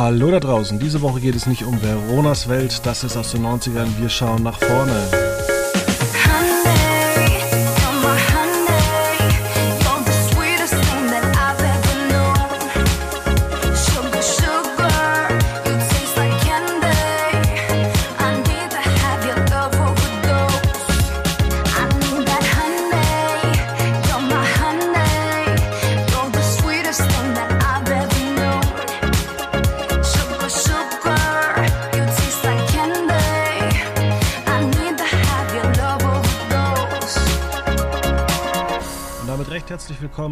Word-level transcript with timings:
Hallo 0.00 0.30
da 0.30 0.40
draußen. 0.40 0.78
Diese 0.78 1.02
Woche 1.02 1.20
geht 1.20 1.34
es 1.34 1.44
nicht 1.44 1.62
um 1.62 1.78
Veronas 1.82 2.48
Welt, 2.48 2.80
das 2.86 3.04
ist 3.04 3.18
aus 3.18 3.32
den 3.32 3.44
90ern. 3.44 3.86
Wir 3.98 4.08
schauen 4.08 4.42
nach 4.42 4.58
vorne. 4.58 5.39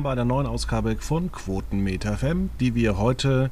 Bei 0.09 0.13
einer 0.13 0.25
neuen 0.25 0.47
Ausgabe 0.47 0.97
von 0.99 1.31
Quotenmeter 1.31 2.17
FM, 2.17 2.49
die 2.61 2.75
wir 2.75 2.97
heute 2.97 3.51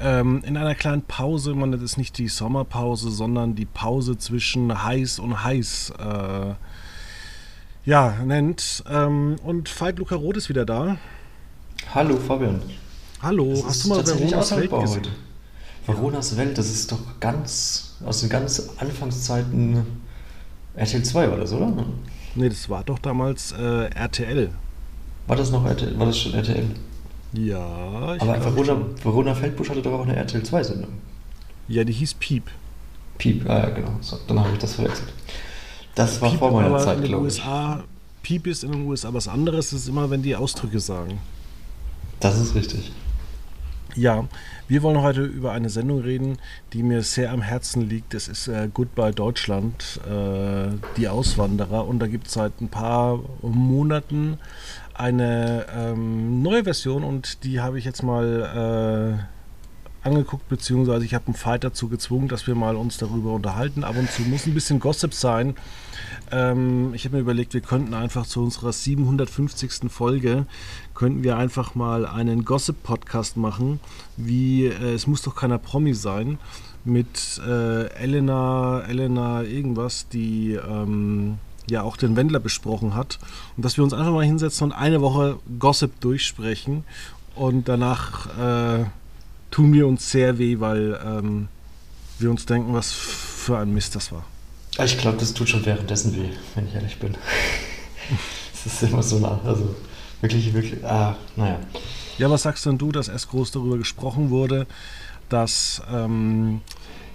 ähm, 0.00 0.42
in 0.46 0.56
einer 0.56 0.74
kleinen 0.74 1.02
Pause, 1.02 1.52
man 1.52 1.68
nennt 1.68 1.82
es 1.82 1.98
nicht 1.98 2.16
die 2.16 2.28
Sommerpause, 2.28 3.10
sondern 3.10 3.54
die 3.54 3.66
Pause 3.66 4.16
zwischen 4.16 4.82
heiß 4.82 5.18
und 5.18 5.44
heiß, 5.44 5.92
äh, 5.98 6.54
ja, 7.84 8.14
nennt. 8.24 8.82
Ähm, 8.88 9.36
und 9.44 9.78
Veit 9.78 9.98
Luca 9.98 10.14
Roth 10.16 10.38
ist 10.38 10.48
wieder 10.48 10.64
da. 10.64 10.96
Hallo 11.94 12.16
Fabian. 12.16 12.62
Hallo, 13.20 13.52
das 13.52 13.64
hast 13.66 13.84
du 13.84 13.88
mal 13.90 14.06
Veronas 14.06 14.56
Welt 14.56 14.70
gesehen? 14.70 14.88
Heute. 14.88 15.10
Veronas 15.84 16.36
Welt, 16.38 16.56
das 16.56 16.70
ist 16.70 16.92
doch 16.92 17.20
ganz 17.20 17.98
aus 18.06 18.20
den 18.20 18.30
ganz 18.30 18.70
Anfangszeiten 18.78 19.84
RTL 20.76 21.02
2 21.02 21.30
war 21.30 21.36
das, 21.36 21.52
oder? 21.52 21.70
Nee, 22.36 22.48
das 22.48 22.70
war 22.70 22.84
doch 22.84 23.00
damals 23.00 23.52
äh, 23.52 23.90
RTL. 23.90 24.50
War 25.26 25.36
das 25.36 25.50
noch 25.50 25.64
RTL? 25.64 25.98
War 25.98 26.06
das 26.06 26.18
schon 26.18 26.34
RTL? 26.34 26.66
Ja, 27.32 28.16
ich 28.16 28.22
Aber 28.22 28.44
Verona, 28.44 28.80
Verona 29.02 29.34
Feldbusch 29.34 29.70
hatte 29.70 29.82
doch 29.82 29.92
auch 29.92 30.02
eine 30.02 30.16
RTL 30.16 30.42
2-Sendung. 30.42 30.90
Ja, 31.68 31.84
die 31.84 31.92
hieß 31.92 32.14
Piep. 32.14 32.50
Piep, 33.18 33.48
ah 33.48 33.58
ja, 33.58 33.70
genau. 33.70 33.92
So, 34.00 34.18
dann 34.26 34.40
habe 34.40 34.50
ich 34.52 34.58
das 34.58 34.74
verwechselt. 34.74 35.12
Das 35.94 36.20
war 36.20 36.30
Piep, 36.30 36.38
vor 36.40 36.50
meiner 36.50 36.78
Zeit, 36.78 37.04
glaube 37.04 37.28
ich. 37.28 37.34
USA, 37.34 37.84
Piep 38.22 38.46
ist 38.46 38.64
in 38.64 38.72
den 38.72 38.86
USA 38.86 39.12
was 39.14 39.28
anderes, 39.28 39.72
ist 39.72 39.88
immer, 39.88 40.10
wenn 40.10 40.22
die 40.22 40.34
Ausdrücke 40.34 40.80
sagen. 40.80 41.20
Das 42.18 42.38
ist 42.40 42.54
richtig. 42.54 42.90
Ja, 43.96 44.26
wir 44.68 44.82
wollen 44.82 45.02
heute 45.02 45.22
über 45.22 45.52
eine 45.52 45.68
Sendung 45.68 46.00
reden, 46.00 46.38
die 46.72 46.82
mir 46.82 47.02
sehr 47.02 47.32
am 47.32 47.42
Herzen 47.42 47.88
liegt. 47.88 48.14
Das 48.14 48.28
ist 48.28 48.48
äh, 48.48 48.68
Goodbye 48.72 49.12
Deutschland, 49.12 50.00
äh, 50.08 50.68
die 50.96 51.08
Auswanderer. 51.08 51.86
Und 51.86 51.98
da 51.98 52.06
gibt 52.06 52.28
es 52.28 52.34
seit 52.34 52.60
ein 52.60 52.68
paar 52.68 53.20
Monaten 53.42 54.38
eine 54.94 55.66
ähm, 55.74 56.42
neue 56.42 56.64
Version 56.64 57.04
und 57.04 57.42
die 57.44 57.60
habe 57.60 57.78
ich 57.78 57.84
jetzt 57.84 58.02
mal 58.02 59.18
äh, 59.18 59.39
angeguckt, 60.02 60.48
beziehungsweise 60.48 61.04
ich 61.04 61.14
habe 61.14 61.26
einen 61.26 61.34
Fight 61.34 61.64
dazu 61.64 61.88
gezwungen, 61.88 62.28
dass 62.28 62.46
wir 62.46 62.54
mal 62.54 62.76
uns 62.76 62.96
darüber 62.96 63.32
unterhalten. 63.32 63.84
Ab 63.84 63.96
und 63.98 64.10
zu 64.10 64.22
muss 64.22 64.46
ein 64.46 64.54
bisschen 64.54 64.80
Gossip 64.80 65.14
sein. 65.14 65.56
Ähm, 66.30 66.94
ich 66.94 67.04
habe 67.04 67.16
mir 67.16 67.22
überlegt, 67.22 67.54
wir 67.54 67.60
könnten 67.60 67.94
einfach 67.94 68.26
zu 68.26 68.42
unserer 68.42 68.72
750. 68.72 69.90
Folge, 69.90 70.46
könnten 70.94 71.22
wir 71.22 71.36
einfach 71.36 71.74
mal 71.74 72.06
einen 72.06 72.44
Gossip-Podcast 72.44 73.36
machen, 73.36 73.80
wie 74.16 74.66
äh, 74.66 74.94
es 74.94 75.06
muss 75.06 75.22
doch 75.22 75.34
keiner 75.34 75.58
Promi 75.58 75.94
sein, 75.94 76.38
mit 76.84 77.40
äh, 77.46 77.86
Elena, 77.94 78.82
Elena 78.88 79.42
irgendwas, 79.42 80.08
die... 80.08 80.54
Ähm, 80.54 81.38
ja 81.68 81.82
auch 81.82 81.96
den 81.96 82.16
Wendler 82.16 82.40
besprochen 82.40 82.94
hat. 82.94 83.20
Und 83.56 83.64
dass 83.64 83.76
wir 83.76 83.84
uns 83.84 83.92
einfach 83.92 84.12
mal 84.12 84.24
hinsetzen 84.24 84.64
und 84.64 84.72
eine 84.72 85.00
Woche 85.00 85.38
Gossip 85.60 86.00
durchsprechen. 86.00 86.82
Und 87.36 87.68
danach 87.68 88.26
äh, 88.38 88.86
tun 89.50 89.72
wir 89.72 89.86
uns 89.86 90.10
sehr 90.10 90.38
weh, 90.38 90.60
weil 90.60 90.98
ähm, 91.04 91.48
wir 92.18 92.30
uns 92.30 92.46
denken, 92.46 92.74
was 92.74 92.92
für 92.92 93.58
ein 93.58 93.72
Mist 93.72 93.96
das 93.96 94.12
war. 94.12 94.24
Ich 94.84 94.98
glaube, 94.98 95.18
das 95.18 95.34
tut 95.34 95.48
schon 95.48 95.64
währenddessen 95.66 96.14
weh, 96.16 96.28
wenn 96.54 96.66
ich 96.66 96.74
ehrlich 96.74 96.98
bin. 96.98 97.16
Es 98.52 98.74
ist 98.74 98.82
immer 98.82 99.02
so 99.02 99.18
nah. 99.18 99.40
Also 99.44 99.74
wirklich, 100.20 100.52
wirklich. 100.52 100.84
Ah, 100.84 101.16
naja. 101.34 101.58
Ja, 102.18 102.28
was 102.28 102.42
sagst 102.42 102.66
denn 102.66 102.76
du, 102.76 102.92
dass 102.92 103.08
erst 103.08 103.30
groß 103.30 103.52
darüber 103.52 103.78
gesprochen 103.78 104.28
wurde, 104.28 104.66
dass 105.30 105.80
ähm, 105.90 106.60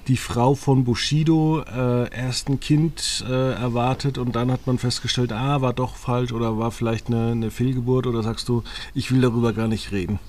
die 0.07 0.18
Frau 0.18 0.56
von 0.56 0.85
Bushido 0.85 1.62
äh, 1.62 2.09
erst 2.16 2.50
ein 2.50 2.59
Kind 2.59 3.24
äh, 3.28 3.53
erwartet 3.53 4.18
und 4.18 4.35
dann 4.35 4.51
hat 4.51 4.66
man 4.66 4.79
festgestellt, 4.79 5.31
ah, 5.31 5.62
war 5.62 5.74
doch 5.74 5.95
falsch 5.95 6.31
oder 6.31 6.57
war 6.57 6.72
vielleicht 6.72 7.07
eine, 7.07 7.31
eine 7.34 7.51
Fehlgeburt 7.51 8.07
oder 8.07 8.24
sagst 8.24 8.50
du, 8.50 8.63
ich 8.95 9.12
will 9.12 9.22
darüber 9.22 9.53
gar 9.53 9.68
nicht 9.68 9.91
reden? 9.91 10.19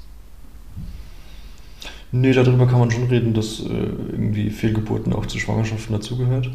Nee, 2.13 2.33
darüber 2.33 2.67
kann 2.67 2.79
man 2.79 2.91
schon 2.91 3.05
reden, 3.05 3.35
dass 3.35 3.61
äh, 3.61 3.65
irgendwie 3.65 4.51
Fehlgeburten 4.51 5.13
auch 5.13 5.27
zu 5.27 5.39
Schwangerschaften 5.39 5.95
dazugehört. 5.95 6.51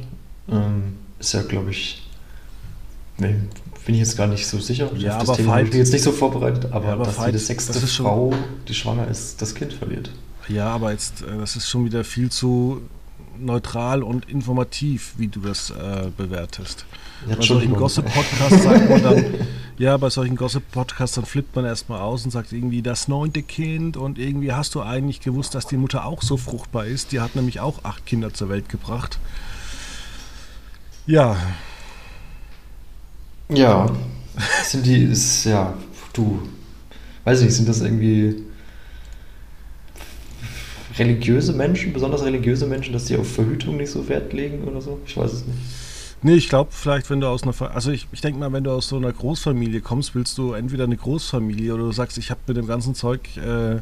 Ähm, 0.50 0.94
ist 1.20 1.34
ja, 1.34 1.42
glaube 1.44 1.72
ich, 1.72 2.08
nee, 3.18 3.36
bin 3.86 3.96
ich 3.96 4.02
jetzt 4.02 4.18
gar 4.18 4.28
nicht 4.28 4.48
so 4.48 4.60
sicher. 4.60 4.90
Ja, 4.96 5.20
das 5.20 5.30
aber 5.30 5.38
Thema 5.38 5.62
ich 5.62 5.70
bin 5.70 5.80
jetzt 5.80 5.94
nicht 5.94 6.04
so 6.04 6.12
vorbereitet, 6.12 6.72
aber, 6.72 6.86
ja, 6.86 6.94
aber 6.94 7.06
dass 7.06 7.16
Fight, 7.16 7.28
jede 7.28 7.40
sechste 7.40 7.74
Frau, 7.74 8.34
die 8.68 8.74
schwanger 8.74 9.08
ist, 9.08 9.42
das 9.42 9.54
Kind 9.54 9.74
verliert. 9.74 10.12
Ja, 10.48 10.70
aber 10.70 10.92
jetzt, 10.92 11.22
äh, 11.22 11.38
das 11.38 11.56
ist 11.56 11.70
schon 11.70 11.86
wieder 11.86 12.04
viel 12.04 12.30
zu 12.30 12.82
neutral 13.40 14.04
und 14.04 14.30
informativ, 14.30 15.14
wie 15.18 15.28
du 15.28 15.40
das 15.42 15.72
äh, 15.72 16.10
bewertest. 16.16 16.86
Ja, 17.28 17.36
bei 17.36 17.42
solchen 17.42 17.74
Gossip-Podcasts 17.74 18.64
sagt 18.64 18.90
man 18.90 19.04
dann, 19.04 19.26
ja, 19.78 19.98
bei 19.98 20.10
solchen 20.10 20.36
Gossip-Podcasts 20.36 21.16
dann 21.16 21.26
flippt 21.26 21.56
man 21.56 21.66
erstmal 21.66 22.02
aus 22.02 22.26
und 22.26 22.32
sagt 22.32 22.52
irgendwie 22.52 22.82
das 22.82 23.08
neunte 23.08 23.44
Kind 23.44 23.98
und 23.98 24.18
irgendwie 24.18 24.52
hast 24.52 24.76
du 24.76 24.82
eigentlich 24.82 25.22
gewusst, 25.22 25.54
dass 25.54 25.68
die 25.68 25.78
Mutter 25.78 26.06
auch 26.06 26.22
so 26.22 26.38
fruchtbar 26.38 26.86
ist. 26.86 27.12
Die 27.12 27.20
hat 27.20 27.36
nämlich 27.36 27.60
auch 27.60 27.84
acht 27.84 28.06
Kinder 28.06 28.34
zur 28.34 28.50
Welt 28.50 28.70
gebracht. 28.70 29.20
Ja. 31.06 31.38
Ja. 33.50 33.88
Sind 34.64 34.86
die, 34.86 35.04
ist, 35.04 35.46
ja, 35.46 35.74
du, 36.14 36.42
weiß 37.26 37.40
ich 37.40 37.46
nicht, 37.46 37.56
sind 37.56 37.70
das 37.70 37.82
irgendwie 37.82 38.44
religiöse 40.98 41.54
Menschen, 41.54 41.94
besonders 41.94 42.24
religiöse 42.24 42.66
Menschen, 42.66 42.94
dass 42.94 43.06
die 43.06 43.18
auf 43.18 43.32
Verhütung 43.32 43.78
nicht 43.78 43.92
so 43.92 44.08
Wert 44.08 44.34
legen 44.34 44.64
oder 44.64 44.82
so? 44.82 45.00
Ich 45.06 45.16
weiß 45.16 45.34
es 45.34 45.46
nicht. 45.46 45.60
Nee, 46.24 46.36
ich 46.36 46.50
glaube, 46.50 46.70
vielleicht, 46.72 47.10
wenn 47.10 47.20
du 47.20 47.28
aus 47.28 47.44
einer, 47.44 47.74
also 47.74 47.90
ich, 47.90 48.08
ich 48.12 48.22
denke 48.22 48.40
mal, 48.40 48.54
wenn 48.54 48.64
du 48.64 48.72
aus 48.72 48.88
so 48.88 48.98
einer 48.98 49.12
Großfamilie 49.12 49.82
kommst, 49.82 50.14
willst 50.14 50.38
du 50.38 50.54
entweder 50.54 50.84
eine 50.84 50.98
Großfamilie 50.98 51.74
oder 51.74 51.84
du 51.84 51.92
sagst, 51.92 52.20
ich 52.20 52.30
habe 52.30 52.42
mit 52.46 52.58
dem 52.58 52.68
ganzen 52.68 52.94
Zeug 52.94 53.22
äh, 53.38 53.82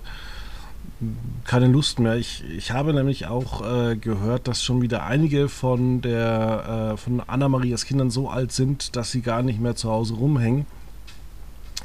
keine 1.45 1.67
Lust 1.67 1.99
mehr. 1.99 2.15
Ich, 2.15 2.43
ich 2.49 2.71
habe 2.71 2.93
nämlich 2.93 3.27
auch 3.27 3.61
äh, 3.61 3.95
gehört, 3.97 4.47
dass 4.47 4.63
schon 4.63 4.81
wieder 4.81 5.03
einige 5.03 5.49
von 5.49 6.01
der, 6.01 6.93
äh, 6.93 6.97
von 6.97 7.21
Anna-Marias 7.25 7.85
Kindern 7.85 8.09
so 8.09 8.29
alt 8.29 8.51
sind, 8.51 8.95
dass 8.95 9.11
sie 9.11 9.21
gar 9.21 9.41
nicht 9.41 9.59
mehr 9.59 9.75
zu 9.75 9.89
Hause 9.89 10.15
rumhängen. 10.15 10.65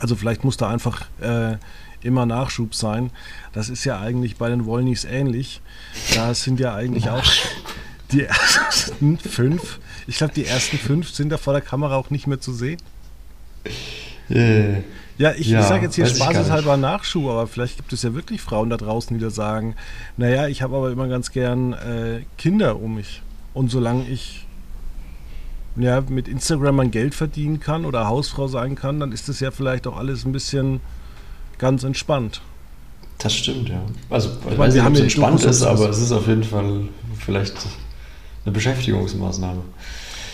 Also 0.00 0.16
vielleicht 0.16 0.44
muss 0.44 0.56
da 0.56 0.68
einfach 0.68 1.06
äh, 1.20 1.56
immer 2.02 2.26
Nachschub 2.26 2.74
sein. 2.74 3.10
Das 3.52 3.68
ist 3.68 3.84
ja 3.84 4.00
eigentlich 4.00 4.36
bei 4.36 4.50
den 4.50 4.66
Wollnies 4.66 5.04
ähnlich. 5.04 5.60
Da 6.14 6.34
sind 6.34 6.60
ja 6.60 6.74
eigentlich 6.74 7.08
auch 7.08 7.24
die 8.12 8.22
ersten 8.22 9.18
fünf, 9.18 9.78
ich 10.06 10.16
glaube, 10.16 10.34
die 10.34 10.44
ersten 10.44 10.78
fünf 10.78 11.10
sind 11.10 11.30
da 11.30 11.38
vor 11.38 11.52
der 11.52 11.62
Kamera 11.62 11.96
auch 11.96 12.10
nicht 12.10 12.26
mehr 12.26 12.40
zu 12.40 12.52
sehen. 12.52 12.78
Äh, 14.30 14.82
ja, 15.16 15.32
ich, 15.36 15.48
ja, 15.48 15.62
sage 15.62 15.84
jetzt 15.84 15.94
hier 15.94 16.06
spaßeshalber 16.06 16.76
Nachschub, 16.76 17.26
aber 17.26 17.46
vielleicht 17.46 17.76
gibt 17.76 17.92
es 17.92 18.02
ja 18.02 18.14
wirklich 18.14 18.40
Frauen 18.40 18.70
da 18.70 18.76
draußen, 18.76 19.16
die 19.16 19.22
da 19.22 19.30
sagen, 19.30 19.76
naja, 20.16 20.48
ich 20.48 20.62
habe 20.62 20.76
aber 20.76 20.90
immer 20.90 21.08
ganz 21.08 21.30
gern 21.30 21.72
äh, 21.72 22.22
Kinder 22.36 22.80
um 22.80 22.96
mich. 22.96 23.22
Und 23.52 23.70
solange 23.70 24.08
ich 24.08 24.46
ja, 25.76 26.00
mit 26.00 26.28
Instagram 26.28 26.76
mein 26.76 26.90
Geld 26.90 27.14
verdienen 27.14 27.60
kann 27.60 27.84
oder 27.84 28.06
Hausfrau 28.06 28.48
sein 28.48 28.74
kann, 28.74 29.00
dann 29.00 29.12
ist 29.12 29.28
das 29.28 29.40
ja 29.40 29.50
vielleicht 29.50 29.86
auch 29.86 29.96
alles 29.96 30.24
ein 30.24 30.32
bisschen 30.32 30.80
ganz 31.58 31.84
entspannt. 31.84 32.42
Das 33.18 33.34
stimmt, 33.34 33.68
ja. 33.68 33.80
Also, 34.10 34.30
ich, 34.46 34.52
ich 34.52 34.58
weiß 34.58 34.74
nicht, 34.74 34.84
ob 34.84 34.92
es 34.94 35.00
entspannt 35.00 35.42
ist, 35.44 35.62
aber 35.62 35.88
es 35.88 35.98
ist 35.98 36.12
auf 36.12 36.26
jeden 36.26 36.44
Fall 36.44 36.88
vielleicht 37.18 37.54
eine 38.44 38.52
Beschäftigungsmaßnahme. 38.52 39.62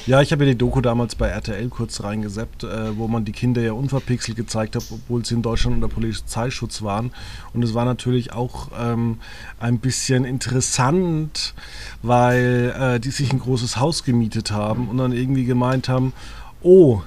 Ja, 0.06 0.22
ich 0.22 0.32
habe 0.32 0.44
ja 0.44 0.52
die 0.52 0.58
Doku 0.58 0.80
damals 0.80 1.14
bei 1.14 1.28
RTL 1.28 1.68
kurz 1.68 2.02
reingeseppt, 2.02 2.64
äh, 2.64 2.96
wo 2.96 3.06
man 3.06 3.24
die 3.26 3.32
Kinder 3.32 3.60
ja 3.60 3.72
unverpixelt 3.72 4.36
gezeigt 4.36 4.74
hat, 4.74 4.84
obwohl 4.90 5.24
sie 5.24 5.34
in 5.34 5.42
Deutschland 5.42 5.76
unter 5.76 5.88
Polizeischutz 5.88 6.82
waren. 6.82 7.12
Und 7.52 7.62
es 7.62 7.74
war 7.74 7.84
natürlich 7.84 8.32
auch 8.32 8.68
ähm, 8.78 9.18
ein 9.60 9.78
bisschen 9.78 10.24
interessant, 10.24 11.54
weil 12.02 12.74
äh, 12.76 12.98
die 12.98 13.10
sich 13.10 13.30
ein 13.32 13.40
großes 13.40 13.76
Haus 13.76 14.02
gemietet 14.02 14.50
haben 14.50 14.88
und 14.88 14.96
dann 14.96 15.12
irgendwie 15.12 15.44
gemeint 15.44 15.88
haben, 15.88 16.14
oh, 16.62 17.02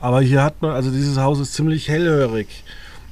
aber 0.00 0.20
hier 0.20 0.42
hat 0.42 0.62
man, 0.62 0.70
also 0.72 0.90
dieses 0.90 1.18
Haus 1.18 1.40
ist 1.40 1.54
ziemlich 1.54 1.88
hellhörig. 1.88 2.64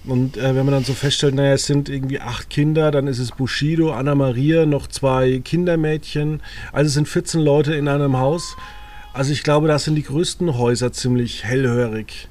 Und 0.04 0.36
äh, 0.36 0.54
wenn 0.54 0.64
man 0.64 0.72
dann 0.72 0.84
so 0.84 0.94
feststellt, 0.94 1.34
naja, 1.34 1.52
es 1.52 1.66
sind 1.66 1.88
irgendwie 1.88 2.20
acht 2.20 2.48
Kinder, 2.48 2.90
dann 2.90 3.06
ist 3.06 3.18
es 3.18 3.32
Bushido, 3.32 3.92
Anna 3.92 4.14
Maria, 4.14 4.64
noch 4.64 4.86
zwei 4.86 5.40
Kindermädchen. 5.44 6.42
Also 6.72 6.88
es 6.88 6.94
sind 6.94 7.08
14 7.08 7.40
Leute 7.40 7.74
in 7.74 7.86
einem 7.86 8.16
Haus. 8.16 8.56
Also 9.12 9.32
ich 9.32 9.42
glaube, 9.42 9.68
da 9.68 9.78
sind 9.78 9.96
die 9.96 10.02
größten 10.02 10.56
Häuser 10.56 10.92
ziemlich 10.92 11.44
hellhörig. 11.44 12.28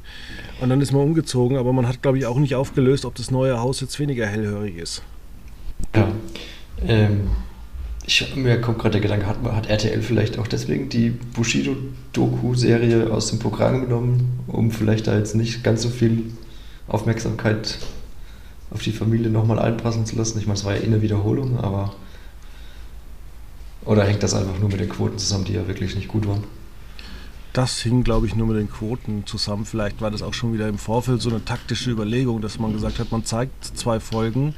Und 0.61 0.69
dann 0.69 0.81
ist 0.81 0.91
man 0.91 1.01
umgezogen, 1.01 1.57
aber 1.57 1.71
man 1.71 1.87
hat, 1.87 2.01
glaube 2.01 2.17
ich, 2.17 2.25
auch 2.25 2.37
nicht 2.37 2.55
aufgelöst, 2.55 3.05
ob 3.05 3.15
das 3.15 3.31
neue 3.31 3.59
Haus 3.59 3.81
jetzt 3.81 3.99
weniger 3.99 4.25
hellhörig 4.25 4.77
ist. 4.77 5.03
Ja. 5.95 6.07
Ähm, 6.85 7.29
ich, 8.05 8.35
mir 8.35 8.59
kommt 8.59 8.79
gerade 8.79 8.93
der 8.93 9.01
Gedanke, 9.01 9.27
hat, 9.27 9.37
hat, 9.43 9.69
RTL 9.69 10.01
vielleicht 10.01 10.39
auch 10.39 10.47
deswegen 10.47 10.89
die 10.89 11.11
Bushido-Doku-Serie 11.11 13.11
aus 13.11 13.27
dem 13.27 13.39
Programm 13.39 13.81
genommen, 13.81 14.39
um 14.47 14.71
vielleicht 14.71 15.07
da 15.07 15.17
jetzt 15.17 15.35
nicht 15.35 15.63
ganz 15.63 15.83
so 15.83 15.89
viel 15.89 16.25
Aufmerksamkeit 16.89 17.79
auf 18.71 18.81
die 18.81 18.91
Familie 18.91 19.29
nochmal 19.29 19.59
einprasseln 19.59 20.05
zu 20.05 20.15
lassen? 20.15 20.39
Ich 20.39 20.45
meine, 20.45 20.57
es 20.57 20.65
war 20.65 20.75
ja 20.75 20.81
eh 20.81 20.85
eine 20.85 21.01
Wiederholung, 21.01 21.57
aber. 21.59 21.93
Oder 23.85 24.03
hängt 24.03 24.21
das 24.21 24.33
einfach 24.33 24.59
nur 24.59 24.69
mit 24.69 24.79
den 24.79 24.89
Quoten 24.89 25.17
zusammen, 25.17 25.45
die 25.45 25.53
ja 25.53 25.67
wirklich 25.67 25.95
nicht 25.95 26.09
gut 26.09 26.27
waren? 26.27 26.43
Das 27.53 27.79
hing, 27.79 28.03
glaube 28.03 28.27
ich, 28.27 28.35
nur 28.35 28.45
mit 28.45 28.57
den 28.57 28.69
Quoten 28.69 29.25
zusammen. 29.25 29.65
Vielleicht 29.65 30.01
war 30.01 30.11
das 30.11 30.21
auch 30.21 30.33
schon 30.33 30.53
wieder 30.53 30.67
im 30.67 30.77
Vorfeld 30.77 31.21
so 31.21 31.29
eine 31.29 31.43
taktische 31.43 31.89
Überlegung, 31.89 32.41
dass 32.41 32.59
man 32.59 32.73
gesagt 32.73 32.99
hat, 32.99 33.11
man 33.11 33.25
zeigt 33.25 33.65
zwei 33.65 33.99
Folgen 33.99 34.53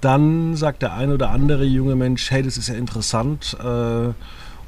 dann 0.00 0.56
sagt 0.56 0.82
der 0.82 0.94
ein 0.94 1.12
oder 1.12 1.30
andere 1.30 1.64
junge 1.64 1.94
Mensch, 1.94 2.30
hey, 2.30 2.42
das 2.42 2.56
ist 2.56 2.68
ja 2.68 2.74
interessant. 2.74 3.56
Äh, 3.62 4.12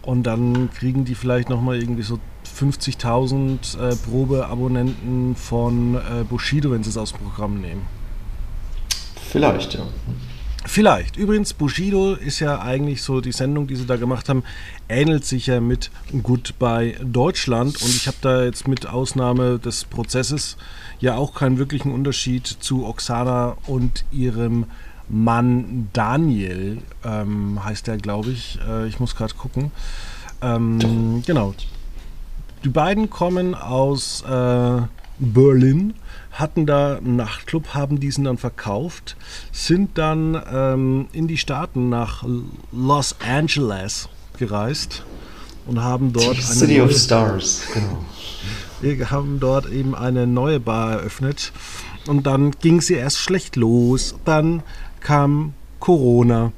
und 0.03 0.25
dann 0.25 0.71
kriegen 0.73 1.05
die 1.05 1.15
vielleicht 1.15 1.49
nochmal 1.49 1.81
irgendwie 1.81 2.03
so 2.03 2.19
50.000 2.63 3.79
äh, 3.79 3.97
Probeabonnenten 3.97 5.35
von 5.35 5.97
äh, 5.97 6.25
Bushido, 6.29 6.71
wenn 6.71 6.85
sie 6.85 6.91
es 6.91 6.97
aus 6.97 7.13
dem 7.13 7.21
Programm 7.21 7.61
nehmen. 7.61 7.83
Vielleicht, 9.31 9.75
ja. 9.75 9.87
Vielleicht. 10.65 11.17
Übrigens, 11.17 11.55
Bushido 11.55 12.15
ist 12.15 12.39
ja 12.39 12.61
eigentlich 12.61 13.03
so, 13.03 13.21
die 13.21 13.33
Sendung, 13.33 13.67
die 13.67 13.75
sie 13.75 13.87
da 13.87 13.97
gemacht 13.97 14.29
haben, 14.29 14.45
ähnelt 14.89 15.25
sich 15.25 15.47
ja 15.47 15.61
mit 15.61 15.91
Goodbye 16.23 16.95
Deutschland. 17.03 17.83
Und 17.83 17.89
ich 17.89 18.07
habe 18.07 18.19
da 18.21 18.45
jetzt 18.45 18.69
mit 18.69 18.87
Ausnahme 18.87 19.59
des 19.59 19.85
Prozesses 19.85 20.57
ja 21.01 21.17
auch 21.17 21.35
keinen 21.35 21.59
wirklichen 21.59 21.91
Unterschied 21.91 22.47
zu 22.47 22.87
Oksana 22.87 23.57
und 23.67 24.05
ihrem 24.13 24.67
Mann 25.09 25.89
Daniel 25.93 26.79
ähm, 27.05 27.65
heißt 27.65 27.89
der, 27.89 27.97
glaube 27.97 28.31
ich. 28.31 28.59
Äh, 28.69 28.87
ich 28.87 29.01
muss 29.01 29.17
gerade 29.17 29.35
gucken. 29.35 29.73
Ähm, 30.43 31.23
genau. 31.27 31.55
Die 32.65 32.69
beiden 32.69 33.11
kommen 33.11 33.55
aus 33.55 34.23
äh, 34.23 34.83
Berlin, 35.19 35.95
hatten 36.31 36.65
da 36.65 36.97
einen 36.97 37.17
Nachtclub, 37.17 37.75
haben 37.75 37.99
diesen 37.99 38.25
dann 38.25 38.39
verkauft, 38.39 39.17
sind 39.51 39.99
dann 39.99 40.41
ähm, 40.53 41.09
in 41.13 41.27
die 41.27 41.39
Staaten 41.39 41.89
nach 41.89 42.25
Los 42.71 43.17
Angeles 43.21 44.09
gereist 44.39 45.05
und 45.67 45.83
haben 45.83 46.13
dort 46.13 46.37
die 46.37 46.43
City 46.43 46.81
of 46.81 46.93
Stars, 46.93 47.63
genau. 47.75 48.05
Wir 48.81 49.11
haben 49.11 49.39
dort 49.39 49.71
eben 49.71 49.95
eine 49.95 50.27
neue 50.27 50.59
Bar 50.59 50.93
eröffnet 50.93 51.53
und 52.09 52.27
dann 52.27 52.51
ging 52.51 52.81
sie 52.81 52.95
erst 52.95 53.19
schlecht 53.19 53.55
los. 53.55 54.17
Dann 54.25 54.65
kam 55.01 55.55
Corona. 55.79 56.53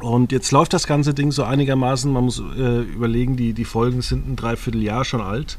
Und 0.00 0.30
jetzt 0.30 0.52
läuft 0.52 0.72
das 0.72 0.86
ganze 0.86 1.12
Ding 1.12 1.32
so 1.32 1.42
einigermaßen, 1.42 2.12
man 2.12 2.24
muss 2.24 2.40
äh, 2.56 2.82
überlegen, 2.82 3.36
die, 3.36 3.52
die 3.52 3.64
Folgen 3.64 4.00
sind 4.00 4.28
ein 4.28 4.36
Dreivierteljahr 4.36 5.04
schon 5.04 5.20
alt. 5.20 5.58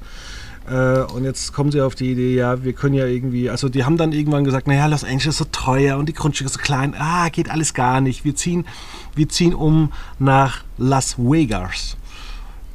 Äh, 0.69 1.01
und 1.13 1.25
jetzt 1.25 1.51
kommen 1.51 1.71
sie 1.71 1.81
auf 1.81 1.95
die 1.95 2.12
Idee, 2.12 2.36
ja, 2.36 2.63
wir 2.63 2.74
können 2.74 2.94
ja 2.94 3.06
irgendwie, 3.06 3.50
also 3.50 3.68
die 3.68 3.83
haben 3.83 3.97
dann 3.97 4.13
irgendwann 4.13 4.45
gesagt, 4.45 4.68
naja, 4.68 4.86
Los 4.86 5.03
Angeles 5.03 5.27
ist 5.27 5.38
so 5.38 5.45
teuer 5.51 5.97
und 5.97 6.07
die 6.07 6.13
Grundstücke 6.13 6.50
so 6.50 6.59
klein, 6.59 6.95
ah, 6.97 7.27
geht 7.30 7.50
alles 7.50 7.74
gar 7.74 8.00
nicht. 8.00 8.24
Wir 8.24 8.36
ziehen, 8.36 8.65
wir 9.15 9.27
ziehen 9.27 9.53
um 9.53 9.91
nach 10.19 10.63
Las 10.77 11.18
Vegas 11.18 11.97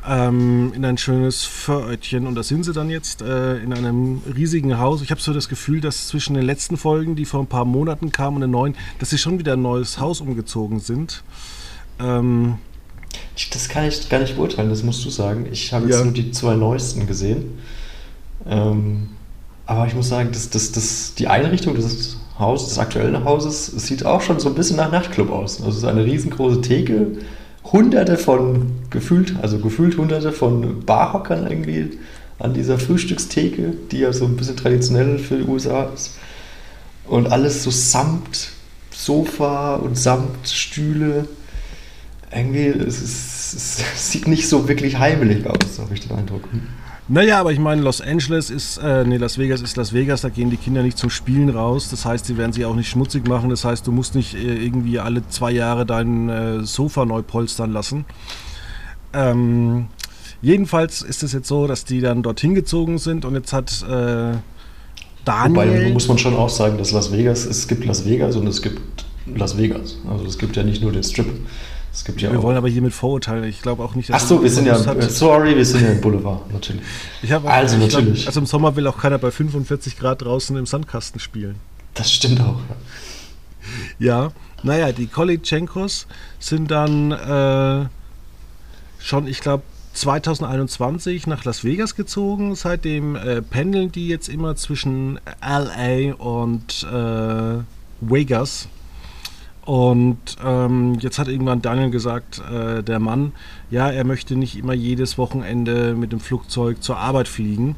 ähm, 0.06 0.72
in 0.74 0.84
ein 0.84 0.98
schönes 0.98 1.44
Förörtchen. 1.44 2.26
Und 2.26 2.34
da 2.34 2.42
sind 2.42 2.64
sie 2.64 2.72
dann 2.72 2.90
jetzt 2.90 3.22
äh, 3.22 3.58
in 3.58 3.72
einem 3.72 4.22
riesigen 4.34 4.78
Haus. 4.78 5.02
Ich 5.02 5.10
habe 5.10 5.20
so 5.20 5.32
das 5.32 5.48
Gefühl, 5.48 5.80
dass 5.80 6.08
zwischen 6.08 6.34
den 6.34 6.44
letzten 6.44 6.76
Folgen, 6.76 7.16
die 7.16 7.24
vor 7.24 7.40
ein 7.40 7.46
paar 7.46 7.64
Monaten 7.64 8.12
kamen, 8.12 8.36
und 8.36 8.40
den 8.42 8.50
neuen, 8.50 8.74
dass 8.98 9.10
sie 9.10 9.18
schon 9.18 9.38
wieder 9.38 9.54
ein 9.54 9.62
neues 9.62 9.98
Haus 9.98 10.20
umgezogen 10.20 10.80
sind. 10.80 11.22
Ähm, 12.00 12.56
das 13.52 13.68
kann 13.68 13.86
ich 13.86 14.08
gar 14.08 14.20
nicht 14.20 14.36
beurteilen, 14.36 14.70
das 14.70 14.82
musst 14.82 15.04
du 15.04 15.10
sagen. 15.10 15.46
Ich 15.50 15.72
habe 15.72 15.86
jetzt 15.86 15.98
ja. 15.98 16.04
nur 16.04 16.12
die 16.12 16.30
zwei 16.30 16.54
neuesten 16.54 17.06
gesehen. 17.06 17.58
Ähm, 18.46 19.08
aber 19.66 19.86
ich 19.86 19.94
muss 19.94 20.08
sagen, 20.08 20.30
dass, 20.32 20.50
dass, 20.50 20.72
dass 20.72 21.14
die 21.14 21.28
Einrichtung 21.28 21.74
des 21.74 22.18
Hauses, 22.38 22.68
des 22.70 22.78
aktuellen 22.78 23.24
Hauses, 23.24 23.66
sieht 23.66 24.04
auch 24.04 24.20
schon 24.20 24.38
so 24.40 24.48
ein 24.48 24.54
bisschen 24.54 24.76
nach 24.76 24.90
Nachtclub 24.90 25.30
aus. 25.30 25.58
Also 25.58 25.70
es 25.70 25.76
ist 25.78 25.84
eine 25.84 26.04
riesengroße 26.04 26.60
Theke 26.60 27.12
hunderte 27.64 28.19
von, 28.19 28.72
gefühlt, 28.90 29.34
also 29.43 29.58
gefühlt 29.58 29.96
hunderte 29.96 30.32
von 30.32 30.84
Barhockern 30.84 31.46
irgendwie 31.46 31.99
an 32.38 32.52
dieser 32.52 32.78
Frühstückstheke, 32.78 33.72
die 33.90 33.99
ja 33.99 34.12
so 34.12 34.25
ein 34.25 34.37
bisschen 34.37 34.56
traditionell 34.56 35.19
für 35.19 35.38
die 35.38 35.44
USA 35.44 35.84
ist. 35.84 36.19
Und 37.06 37.31
alles 37.31 37.62
so 37.62 37.70
samt 37.70 38.50
Sofa 38.90 39.76
und 39.76 39.96
samt 39.96 40.49
Stühle. 40.49 41.28
Irgendwie, 42.34 42.66
es, 42.66 43.02
ist, 43.02 43.55
es 43.55 44.11
sieht 44.11 44.26
nicht 44.26 44.49
so 44.49 44.69
wirklich 44.69 44.99
heimelig 44.99 45.46
aus, 45.46 45.78
habe 45.78 45.94
ich 45.94 46.06
den 46.06 46.16
Eindruck. 46.16 46.43
Naja, 47.06 47.38
aber 47.38 47.52
ich 47.52 47.58
meine, 47.58 47.82
Los 47.82 48.00
Angeles 48.00 48.48
ist, 48.48 48.78
äh, 48.78 49.04
nee, 49.04 49.18
Las 49.18 49.36
Vegas 49.36 49.60
ist 49.60 49.76
Las 49.76 49.92
Vegas, 49.92 50.22
da 50.22 50.30
gehen 50.30 50.48
die 50.48 50.56
Kinder 50.56 50.82
nicht 50.82 50.96
zum 50.96 51.10
Spielen 51.10 51.50
raus. 51.50 51.90
Das 51.90 52.06
heißt, 52.06 52.24
sie 52.24 52.38
werden 52.38 52.52
sich 52.52 52.64
auch 52.64 52.74
nicht 52.74 52.88
schmutzig 52.88 53.28
machen. 53.28 53.50
Das 53.50 53.64
heißt, 53.64 53.86
du 53.86 53.92
musst 53.92 54.14
nicht 54.14 54.34
äh, 54.34 54.64
irgendwie 54.64 54.98
alle 54.98 55.26
zwei 55.28 55.50
Jahre 55.50 55.84
dein 55.84 56.30
äh, 56.30 56.64
Sofa 56.64 57.04
neu 57.04 57.20
polstern 57.20 57.72
lassen. 57.72 58.06
Ähm, 59.12 59.88
jedenfalls 60.40 61.02
ist 61.02 61.22
es 61.22 61.32
jetzt 61.34 61.46
so, 61.46 61.66
dass 61.66 61.84
die 61.84 62.00
dann 62.00 62.22
dorthin 62.22 62.54
gezogen 62.54 62.96
sind 62.96 63.26
und 63.26 63.34
jetzt 63.34 63.52
hat 63.52 63.82
äh, 63.82 64.36
Daniel. 65.26 65.56
Wobei 65.56 65.90
muss 65.92 66.08
man 66.08 66.16
schon 66.16 66.34
auch 66.34 66.48
sagen, 66.48 66.78
dass 66.78 66.92
Las 66.92 67.12
Vegas, 67.12 67.44
es 67.44 67.68
gibt 67.68 67.84
Las 67.84 68.06
Vegas 68.06 68.34
und 68.36 68.46
es 68.46 68.62
gibt 68.62 69.04
Las 69.26 69.58
Vegas. 69.58 69.98
Also 70.08 70.24
es 70.24 70.38
gibt 70.38 70.56
ja 70.56 70.62
nicht 70.62 70.80
nur 70.80 70.92
den 70.92 71.02
Strip. 71.02 71.26
Es 71.94 72.05
gibt 72.05 72.20
ja 72.20 72.32
wir 72.32 72.41
auch. 72.41 72.43
wollen 72.43 72.56
aber 72.56 72.69
hier 72.69 72.82
mit 72.82 72.93
Vorurteilen. 72.93 73.44
Ich 73.44 73.62
glaube 73.62 73.85
auch 73.85 73.94
nicht, 73.94 74.11
dass. 74.11 74.25
Ach 74.25 74.26
so, 74.26 74.43
wir 74.43 74.50
sind 74.50 74.67
ja. 74.67 74.85
Hat. 74.85 75.00
Sorry, 75.11 75.56
wir 75.56 75.64
sind 75.64 75.82
ja 75.82 75.93
im 75.93 76.00
Boulevard, 76.00 76.52
natürlich. 76.52 76.82
Hab, 77.31 77.46
also, 77.46 77.76
natürlich. 77.76 78.23
Glaub, 78.23 78.26
also 78.26 78.41
im 78.41 78.46
Sommer 78.46 78.75
will 78.75 78.88
auch 78.88 78.99
keiner 78.99 79.19
bei 79.19 79.31
45 79.31 79.96
Grad 79.96 80.23
draußen 80.23 80.56
im 80.56 80.67
Sandkasten 80.67 81.20
spielen. 81.20 81.55
Das 81.94 82.12
stimmt 82.12 82.41
auch. 82.41 82.58
Ja, 84.00 84.32
naja, 84.64 84.91
die 84.91 85.06
Kolitschenkos 85.06 86.08
sind 86.41 86.73
dann 86.73 87.12
äh, 87.12 87.87
schon, 88.99 89.28
ich 89.28 89.40
glaube, 89.40 89.62
2021 89.92 91.28
nach 91.28 91.45
Las 91.45 91.62
Vegas 91.62 91.95
gezogen. 91.95 92.57
Seitdem 92.57 93.14
äh, 93.14 93.40
pendeln 93.40 93.92
die 93.92 94.09
jetzt 94.09 94.28
immer 94.28 94.57
zwischen 94.57 95.21
LA 95.40 96.14
und 96.14 96.85
äh, 96.92 97.62
Vegas. 98.00 98.68
Und 99.64 100.18
ähm, 100.44 100.99
jetzt 101.00 101.18
hat 101.18 101.28
irgendwann 101.28 101.62
Daniel 101.62 101.90
gesagt, 101.90 102.42
äh, 102.52 102.83
der 102.83 102.99
Mann, 102.99 103.33
ja, 103.71 103.90
er 103.90 104.04
möchte 104.04 104.37
nicht 104.37 104.59
immer 104.59 104.75
jedes 104.75 105.16
Wochenende 105.16 105.94
mit 105.94 106.12
dem 106.12 106.21
Flugzeug 106.21 106.83
zur 106.83 106.99
Arbeit 106.99 107.28
fliegen. 107.28 107.76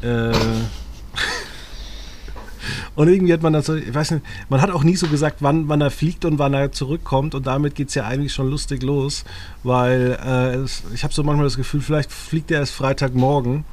Äh, 0.00 0.32
und 2.94 3.08
irgendwie 3.08 3.34
hat 3.34 3.42
man 3.42 3.52
das, 3.52 3.68
ich 3.68 3.92
weiß 3.92 4.12
nicht, 4.12 4.24
man 4.48 4.62
hat 4.62 4.70
auch 4.70 4.82
nie 4.82 4.96
so 4.96 5.08
gesagt, 5.08 5.38
wann, 5.40 5.68
wann 5.68 5.82
er 5.82 5.90
fliegt 5.90 6.24
und 6.24 6.38
wann 6.38 6.54
er 6.54 6.72
zurückkommt. 6.72 7.34
Und 7.34 7.46
damit 7.46 7.74
geht 7.74 7.88
es 7.88 7.94
ja 7.94 8.06
eigentlich 8.06 8.32
schon 8.32 8.48
lustig 8.48 8.82
los, 8.82 9.24
weil 9.62 10.18
äh, 10.24 10.54
es, 10.54 10.84
ich 10.94 11.04
habe 11.04 11.12
so 11.12 11.22
manchmal 11.22 11.44
das 11.44 11.58
Gefühl, 11.58 11.82
vielleicht 11.82 12.12
fliegt 12.12 12.50
er 12.50 12.60
erst 12.60 12.72
Freitagmorgen 12.72 13.66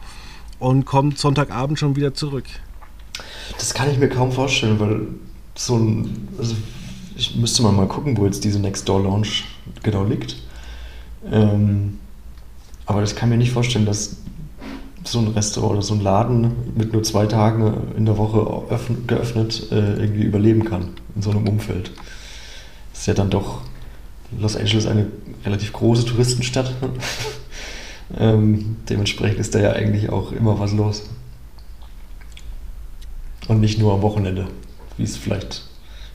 und 0.59 0.83
kommt 0.83 1.17
Sonntagabend 1.17 1.79
schon 1.79 1.95
wieder 1.95 2.13
zurück. 2.13 2.45
Das 3.57 3.73
kann 3.73 3.89
ich 3.89 3.97
mir 3.97 4.09
kaum 4.09 4.33
vorstellen, 4.33 4.77
weil 4.81 5.07
so 5.55 5.77
ein, 5.77 6.27
also 6.37 6.55
ich 7.15 7.35
müsste 7.35 7.63
mal 7.63 7.71
mal 7.71 7.87
gucken, 7.87 8.17
wo 8.17 8.25
jetzt 8.25 8.43
diese 8.43 8.59
Next 8.59 8.87
Door 8.87 9.03
Lounge 9.03 9.27
genau 9.81 10.03
liegt. 10.03 10.37
Ähm, 11.31 11.99
aber 12.85 13.03
ich 13.03 13.15
kann 13.15 13.29
mir 13.29 13.37
nicht 13.37 13.51
vorstellen, 13.51 13.85
dass 13.85 14.17
so 15.05 15.19
ein 15.19 15.27
Restaurant 15.29 15.73
oder 15.73 15.81
so 15.81 15.93
ein 15.93 16.01
Laden 16.01 16.51
mit 16.75 16.93
nur 16.93 17.03
zwei 17.03 17.25
Tagen 17.25 17.93
in 17.97 18.05
der 18.05 18.17
Woche 18.17 18.63
geöffnet 19.07 19.67
äh, 19.71 19.95
irgendwie 19.95 20.23
überleben 20.23 20.65
kann 20.65 20.89
in 21.15 21.21
so 21.21 21.31
einem 21.31 21.47
Umfeld. 21.47 21.91
Das 22.91 23.01
ist 23.01 23.07
ja 23.07 23.13
dann 23.13 23.29
doch 23.29 23.61
Los 24.39 24.55
Angeles 24.55 24.87
eine 24.87 25.07
relativ 25.45 25.73
große 25.73 26.05
Touristenstadt. 26.05 26.73
ähm, 28.17 28.77
dementsprechend 28.89 29.39
ist 29.39 29.53
da 29.53 29.59
ja 29.59 29.73
eigentlich 29.73 30.09
auch 30.09 30.31
immer 30.31 30.59
was 30.59 30.73
los. 30.73 31.03
Und 33.47 33.59
nicht 33.59 33.77
nur 33.77 33.93
am 33.93 34.01
Wochenende, 34.01 34.47
wie 34.97 35.03
es 35.03 35.17
vielleicht 35.17 35.63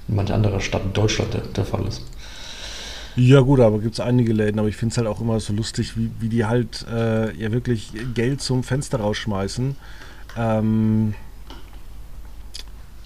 manch 0.09 0.33
anderer 0.33 0.61
Stadt 0.61 0.83
in 0.85 0.93
Deutschland 0.93 1.35
der, 1.35 1.43
der 1.43 1.65
Fall 1.65 1.87
ist. 1.87 2.03
Ja 3.17 3.41
gut, 3.41 3.61
aber 3.61 3.81
gibt 3.81 3.95
es 3.95 4.01
einige 4.01 4.33
Läden, 4.33 4.59
aber 4.61 4.69
ich 4.69 4.77
finde 4.77 4.93
es 4.93 4.99
halt 4.99 5.09
auch 5.09 5.21
immer 5.21 5.41
so 5.41 5.53
lustig, 5.53 5.97
wie, 5.97 6.11
wie 6.21 6.29
die 6.29 6.45
halt 6.45 6.87
äh, 6.91 7.35
ja 7.37 7.51
wirklich 7.53 7.93
Geld 8.15 8.41
zum 8.41 8.63
Fenster 8.63 9.01
rausschmeißen. 9.01 9.77
Ähm, 10.37 11.15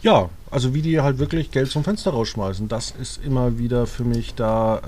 ja, 0.03 0.31
Also 0.51 0.75
wie 0.75 0.83
die 0.83 1.01
halt 1.01 1.19
wirklich 1.19 1.51
Geld 1.51 1.71
zum 1.71 1.83
Fenster 1.85 2.11
rausschmeißen. 2.11 2.69
Das 2.69 2.91
ist 2.91 3.25
immer 3.25 3.57
wieder 3.59 3.87
für 3.87 4.05
mich 4.05 4.35
da 4.35 4.79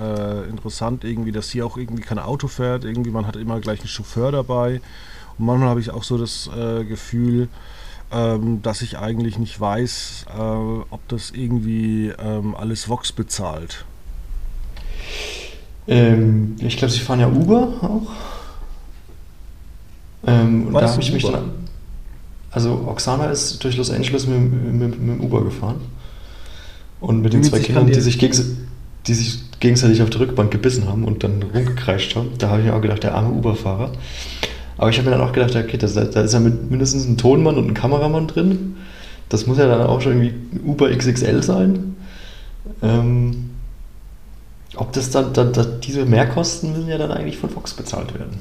äh, 0.44 0.50
interessant, 0.50 1.04
irgendwie, 1.04 1.32
dass 1.32 1.50
hier 1.50 1.64
auch 1.64 1.78
irgendwie 1.78 2.02
kein 2.02 2.18
Auto 2.18 2.48
fährt. 2.48 2.84
Irgendwie, 2.84 3.10
man 3.10 3.26
hat 3.26 3.36
immer 3.36 3.60
gleich 3.60 3.80
einen 3.80 3.88
Chauffeur 3.88 4.30
dabei. 4.30 4.82
Und 5.38 5.46
manchmal 5.46 5.70
habe 5.70 5.80
ich 5.80 5.90
auch 5.90 6.02
so 6.04 6.18
das 6.18 6.50
äh, 6.54 6.84
Gefühl, 6.84 7.48
ähm, 8.14 8.62
dass 8.62 8.80
ich 8.82 8.98
eigentlich 8.98 9.38
nicht 9.38 9.58
weiß, 9.60 10.26
äh, 10.28 10.40
ob 10.40 11.00
das 11.08 11.32
irgendwie 11.32 12.12
ähm, 12.18 12.54
alles 12.54 12.88
Vox 12.88 13.10
bezahlt. 13.10 13.84
Ähm, 15.88 16.56
ich 16.60 16.76
glaube, 16.76 16.92
sie 16.92 17.00
fahren 17.00 17.20
ja 17.20 17.28
Uber 17.28 17.72
auch. 17.82 18.12
Ähm, 20.26 20.68
und 20.68 20.74
da 20.74 20.90
habe 20.90 21.02
ich 21.02 21.12
mich 21.12 21.24
dann. 21.24 21.50
Also 22.50 22.84
Oksana 22.86 23.26
ist 23.26 23.62
durch 23.64 23.76
Los 23.76 23.90
Angeles 23.90 24.28
mit, 24.28 24.40
mit, 24.40 24.72
mit, 24.72 24.94
dem 24.94 25.20
Uber 25.20 25.42
gefahren. 25.42 25.80
Und 27.00 27.20
mit 27.20 27.32
den 27.32 27.42
zwei 27.42 27.58
Kindern, 27.58 27.88
die 27.88 28.00
sich, 28.00 28.16
die 28.16 29.14
sich 29.14 29.40
gegenseitig 29.58 30.00
auf 30.02 30.10
der 30.10 30.20
Rückbank 30.20 30.52
gebissen 30.52 30.88
haben 30.88 31.04
und 31.04 31.24
dann 31.24 31.42
rumgekreischt 31.42 32.14
haben. 32.14 32.30
Da 32.38 32.48
habe 32.48 32.60
ich 32.60 32.66
mir 32.66 32.76
auch 32.76 32.80
gedacht, 32.80 33.02
der 33.02 33.14
arme 33.14 33.30
Uber-Fahrer. 33.30 33.90
Aber 34.76 34.90
ich 34.90 34.98
habe 34.98 35.08
mir 35.08 35.16
dann 35.16 35.26
auch 35.26 35.32
gedacht, 35.32 35.54
okay, 35.54 35.76
da, 35.76 35.86
da 35.86 36.20
ist 36.22 36.32
ja 36.32 36.40
mindestens 36.40 37.06
ein 37.06 37.16
Tonmann 37.16 37.56
und 37.56 37.68
ein 37.68 37.74
Kameramann 37.74 38.26
drin. 38.26 38.76
Das 39.28 39.46
muss 39.46 39.58
ja 39.58 39.66
dann 39.66 39.82
auch 39.82 40.00
schon 40.00 40.20
irgendwie 40.20 40.60
Uber 40.64 40.90
XXL 40.90 41.42
sein. 41.42 41.96
Ähm, 42.82 43.50
ob 44.76 44.92
das 44.92 45.10
dann, 45.10 45.32
dann, 45.32 45.52
dann, 45.52 45.80
diese 45.80 46.04
Mehrkosten 46.04 46.72
müssen 46.72 46.88
ja 46.88 46.98
dann 46.98 47.12
eigentlich 47.12 47.38
von 47.38 47.50
Fox 47.50 47.74
bezahlt 47.74 48.14
werden. 48.14 48.38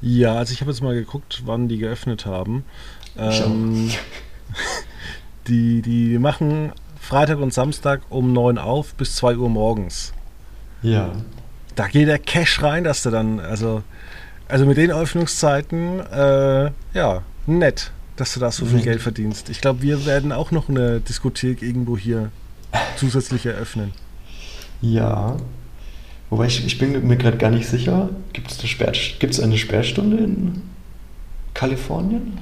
Ja, 0.00 0.34
also 0.34 0.52
ich 0.52 0.60
habe 0.60 0.70
jetzt 0.70 0.82
mal 0.82 0.94
geguckt, 0.94 1.42
wann 1.46 1.68
die 1.68 1.78
geöffnet 1.78 2.26
haben. 2.26 2.64
Ähm, 3.16 3.90
die, 5.48 5.82
die 5.82 6.18
machen 6.18 6.72
Freitag 7.00 7.38
und 7.38 7.52
Samstag 7.52 8.02
um 8.10 8.32
9 8.32 8.58
auf 8.58 8.94
bis 8.94 9.16
2 9.16 9.36
Uhr 9.36 9.48
morgens. 9.48 10.12
Ja. 10.82 11.12
Da 11.74 11.88
geht 11.88 12.08
der 12.08 12.18
Cash 12.18 12.62
rein, 12.62 12.84
dass 12.84 13.02
du 13.02 13.10
dann, 13.10 13.40
also, 13.40 13.82
also 14.48 14.66
mit 14.66 14.76
den 14.76 14.90
Öffnungszeiten, 14.90 16.00
äh, 16.00 16.70
ja, 16.94 17.22
nett, 17.46 17.92
dass 18.16 18.34
du 18.34 18.40
da 18.40 18.50
so 18.50 18.66
viel. 18.66 18.82
Geld 18.82 19.00
verdienst. 19.00 19.50
Ich 19.50 19.60
glaube, 19.60 19.82
wir 19.82 20.06
werden 20.06 20.32
auch 20.32 20.50
noch 20.50 20.68
eine 20.68 21.00
Diskothek 21.00 21.62
irgendwo 21.62 21.96
hier 21.96 22.30
zusätzlich 22.96 23.46
eröffnen. 23.46 23.92
Ja. 24.80 25.36
Wobei 26.30 26.46
ich, 26.46 26.64
ich 26.66 26.78
bin 26.78 27.06
mir 27.06 27.16
gerade 27.16 27.36
gar 27.36 27.50
nicht 27.50 27.68
sicher. 27.68 28.10
Gibt 28.32 28.50
es 28.50 29.40
eine, 29.40 29.44
eine 29.44 29.58
Sperrstunde 29.58 30.16
in 30.16 30.62
Kalifornien? 31.54 32.38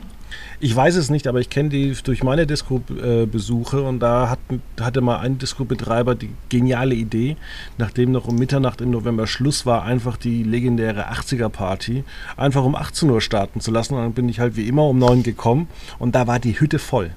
Ich 0.61 0.75
weiß 0.75 0.97
es 0.97 1.11
nicht, 1.11 1.27
aber 1.27 1.41
ich 1.41 1.51
kenne 1.51 1.71
die 1.71 1.97
durch 2.05 2.23
meine 2.23 2.47
Disco-Besuche 2.47 3.83
und 3.83 4.01
da 4.01 4.31
hat, 4.31 4.39
hatte 4.81 5.01
mal 5.01 5.19
ein 5.19 5.39
Disco-Betreiber 5.39 6.15
die 6.15 6.31
geniale 6.49 6.95
Idee, 6.95 7.37
nachdem 7.79 8.12
noch 8.12 8.29
um 8.29 8.37
Mitternacht 8.37 8.81
im 8.81 8.91
November 8.91 9.27
Schluss 9.27 9.67
war, 9.67 9.83
einfach 9.83 10.17
die 10.17 10.43
legendäre 10.43 11.11
80er-Party 11.11 12.05
einfach 12.37 12.65
um 12.65 12.77
18 12.77 13.11
Uhr 13.11 13.21
starten 13.21 13.61
zu 13.61 13.71
lassen. 13.71 13.95
Und 13.95 14.03
dann 14.03 14.12
bin 14.12 14.29
ich 14.29 14.41
halt 14.41 14.57
wie 14.57 14.69
immer 14.69 14.85
um 14.85 14.99
9 14.99 15.23
gekommen 15.23 15.69
und 15.99 16.15
da 16.15 16.27
war 16.27 16.39
die 16.39 16.59
Hütte 16.61 16.79
voll. 16.79 17.11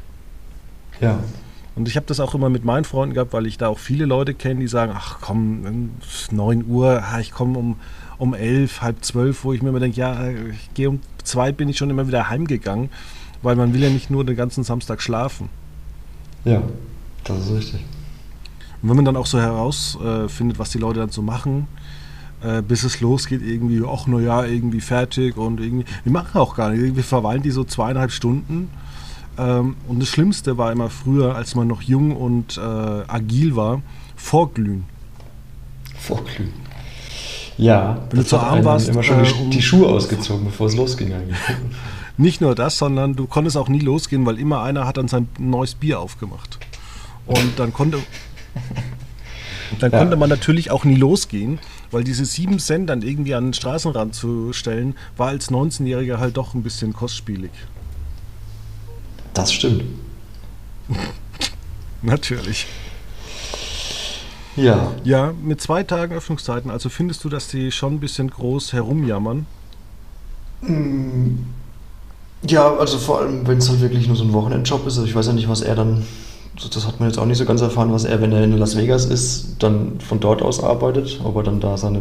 Ja. 1.02 1.20
Und 1.76 1.90
ich 1.90 1.98
habe 1.98 2.06
das 2.06 2.22
auch 2.22 2.34
immer 2.34 2.50
mit 2.50 2.64
meinen 2.64 2.86
Freunden 2.86 3.14
gehabt, 3.14 3.34
weil 3.34 3.46
ich 3.46 3.58
da 3.58 3.68
auch 3.68 3.80
viele 3.80 4.06
Leute 4.06 4.34
kenne, 4.34 4.62
die 4.62 4.68
sagen, 4.68 4.94
ach 4.96 5.18
komm, 5.20 5.92
9 6.32 6.66
Uhr, 6.68 7.04
ich 7.20 7.32
komme 7.32 7.60
um, 7.60 7.76
um 8.18 8.34
11, 8.34 8.82
halb 8.82 9.04
12, 9.04 9.44
wo 9.44 9.54
ich 9.54 9.62
mir 9.62 9.70
immer 9.70 9.80
denke, 9.80 10.00
ja, 10.00 10.30
ich 10.30 10.74
gehe 10.74 10.90
um 10.90 11.00
2, 11.24 11.52
bin 11.52 11.70
ich 11.70 11.78
schon 11.78 11.90
immer 11.90 12.08
wieder 12.08 12.30
heimgegangen, 12.30 12.90
weil 13.42 13.56
man 13.56 13.74
will 13.74 13.84
ja 13.84 13.90
nicht 13.90 14.10
nur 14.10 14.26
den 14.26 14.36
ganzen 14.36 14.64
Samstag 14.64 15.02
schlafen. 15.02 15.50
Ja, 16.44 16.62
das 17.24 17.46
ist 17.46 17.54
richtig. 17.54 17.82
Und 18.82 18.90
wenn 18.90 18.96
man 18.98 19.06
dann 19.06 19.18
auch 19.18 19.26
so 19.26 19.40
herausfindet, 19.40 20.58
äh, 20.58 20.60
was 20.60 20.70
die 20.70 20.78
Leute 20.78 21.00
dann 21.00 21.10
so 21.10 21.22
machen, 21.22 21.68
äh, 22.44 22.62
bis 22.62 22.84
es 22.84 23.02
losgeht, 23.02 23.42
irgendwie, 23.42 23.84
ach 23.88 24.08
naja, 24.08 24.46
irgendwie 24.46 24.82
fertig 24.82 25.38
und 25.38 25.60
irgendwie, 25.60 25.86
die 26.06 26.10
machen 26.10 26.40
auch 26.40 26.56
gar 26.56 26.70
nicht, 26.70 26.82
irgendwie 26.82 27.02
verweilen 27.02 27.42
die 27.42 27.52
so 27.52 27.64
zweieinhalb 27.64 28.12
Stunden 28.12 28.70
ähm, 29.38 29.76
und 29.88 30.00
das 30.00 30.10
Schlimmste 30.10 30.58
war 30.58 30.72
immer 30.72 30.90
früher, 30.90 31.36
als 31.36 31.56
man 31.56 31.68
noch 31.68 31.82
jung 31.82 32.16
und 32.16 32.58
äh, 32.58 32.62
agil 32.62 33.56
war, 33.56 33.82
vorglühen. 34.16 34.86
Vorglühen. 35.98 36.54
Ja, 37.58 37.98
wenn 38.10 38.20
du 38.20 38.26
zu 38.26 38.38
arm 38.38 38.64
warst, 38.66 38.90
immer 38.90 39.04
schon 39.04 39.24
äh, 39.24 39.28
die, 39.28 39.50
die 39.50 39.62
Schuhe 39.62 39.88
ausgezogen, 39.88 40.46
bevor 40.46 40.68
es 40.68 40.76
losging 40.76 41.14
eigentlich. 41.14 41.38
Nicht 42.18 42.42
nur 42.42 42.56
das, 42.56 42.78
sondern 42.78 43.16
du 43.16 43.28
konntest 43.28 43.58
auch 43.58 43.68
nie 43.68 43.80
losgehen, 43.80 44.26
weil 44.26 44.40
immer 44.40 44.62
einer 44.62 44.86
hat 44.86 44.98
dann 44.98 45.08
sein 45.08 45.28
neues 45.38 45.76
Bier 45.76 46.00
aufgemacht. 46.00 46.60
Und 47.26 47.60
dann 47.60 47.74
konnte, 47.74 48.00
dann 49.80 49.92
ja. 49.92 50.00
konnte 50.00 50.16
man 50.16 50.30
natürlich 50.30 50.72
auch 50.72 50.86
nie 50.86 50.96
losgehen, 50.96 51.60
weil 51.92 52.04
diese 52.04 52.26
sieben 52.26 52.60
Cent 52.60 52.90
dann 52.90 53.02
irgendwie 53.02 53.36
an 53.36 53.48
den 53.48 53.54
Straßenrand 53.54 54.16
zu 54.16 54.54
stellen, 54.54 54.96
war 55.18 55.28
als 55.28 55.52
19-Jähriger 55.52 56.18
halt 56.18 56.38
doch 56.38 56.54
ein 56.54 56.64
bisschen 56.64 56.94
kostspielig. 56.94 57.52
Das 59.34 59.52
stimmt. 59.52 59.84
Natürlich. 62.02 62.68
Ja. 64.56 64.92
Ja, 65.04 65.34
mit 65.44 65.62
zwei 65.62 65.84
Tagen 65.84 66.16
Öffnungszeiten. 66.16 66.72
Also 66.72 66.90
findest 66.90 67.24
du, 67.24 67.30
dass 67.30 67.48
die 67.48 67.72
schon 67.72 67.96
ein 67.96 68.00
bisschen 68.00 68.30
groß 68.30 68.74
herumjammern? 68.74 69.46
Mm, 70.62 71.38
ja, 72.48 72.76
also 72.76 72.98
vor 72.98 73.20
allem, 73.20 73.48
wenn 73.48 73.58
es 73.58 73.70
halt 73.70 73.82
wirklich 73.82 74.08
nur 74.08 74.16
so 74.16 74.24
ein 74.24 74.34
Wochenendjob 74.34 74.86
ist. 74.88 74.98
Also 74.98 75.08
ich 75.08 75.16
weiß 75.16 75.28
ja 75.28 75.34
nicht, 75.34 75.50
was 75.50 75.62
er 75.62 75.76
dann, 75.76 76.04
das 76.74 76.88
hat 76.88 77.00
man 77.00 77.10
jetzt 77.10 77.18
auch 77.18 77.26
nicht 77.26 77.38
so 77.38 77.46
ganz 77.46 77.62
erfahren, 77.62 77.92
was 77.92 78.06
er, 78.06 78.22
wenn 78.22 78.32
er 78.32 78.44
in 78.44 78.58
Las 78.58 78.78
Vegas 78.78 79.06
ist, 79.06 79.58
dann 79.60 80.00
von 80.00 80.20
dort 80.20 80.42
aus 80.42 80.64
arbeitet, 80.64 81.20
ob 81.24 81.36
er 81.36 81.44
dann 81.44 81.60
da 81.60 81.78
seine 81.78 82.00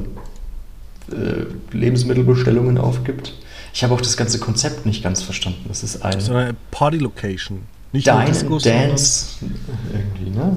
äh, 1.10 1.46
Lebensmittelbestellungen 1.72 2.78
aufgibt. 2.78 3.34
Ich 3.72 3.82
habe 3.82 3.94
auch 3.94 4.00
das 4.00 4.16
ganze 4.16 4.38
Konzept 4.38 4.86
nicht 4.86 5.02
ganz 5.02 5.22
verstanden. 5.22 5.64
Das 5.66 5.82
ist 5.82 6.04
ein. 6.04 6.20
So 6.20 6.32
eine 6.32 6.54
Party-Location. 6.70 7.62
Nicht 7.92 8.06
Dine 8.06 8.24
Disco, 8.26 8.58
Dance 8.58 9.36
irgendwie, 9.92 10.36
ne? 10.36 10.56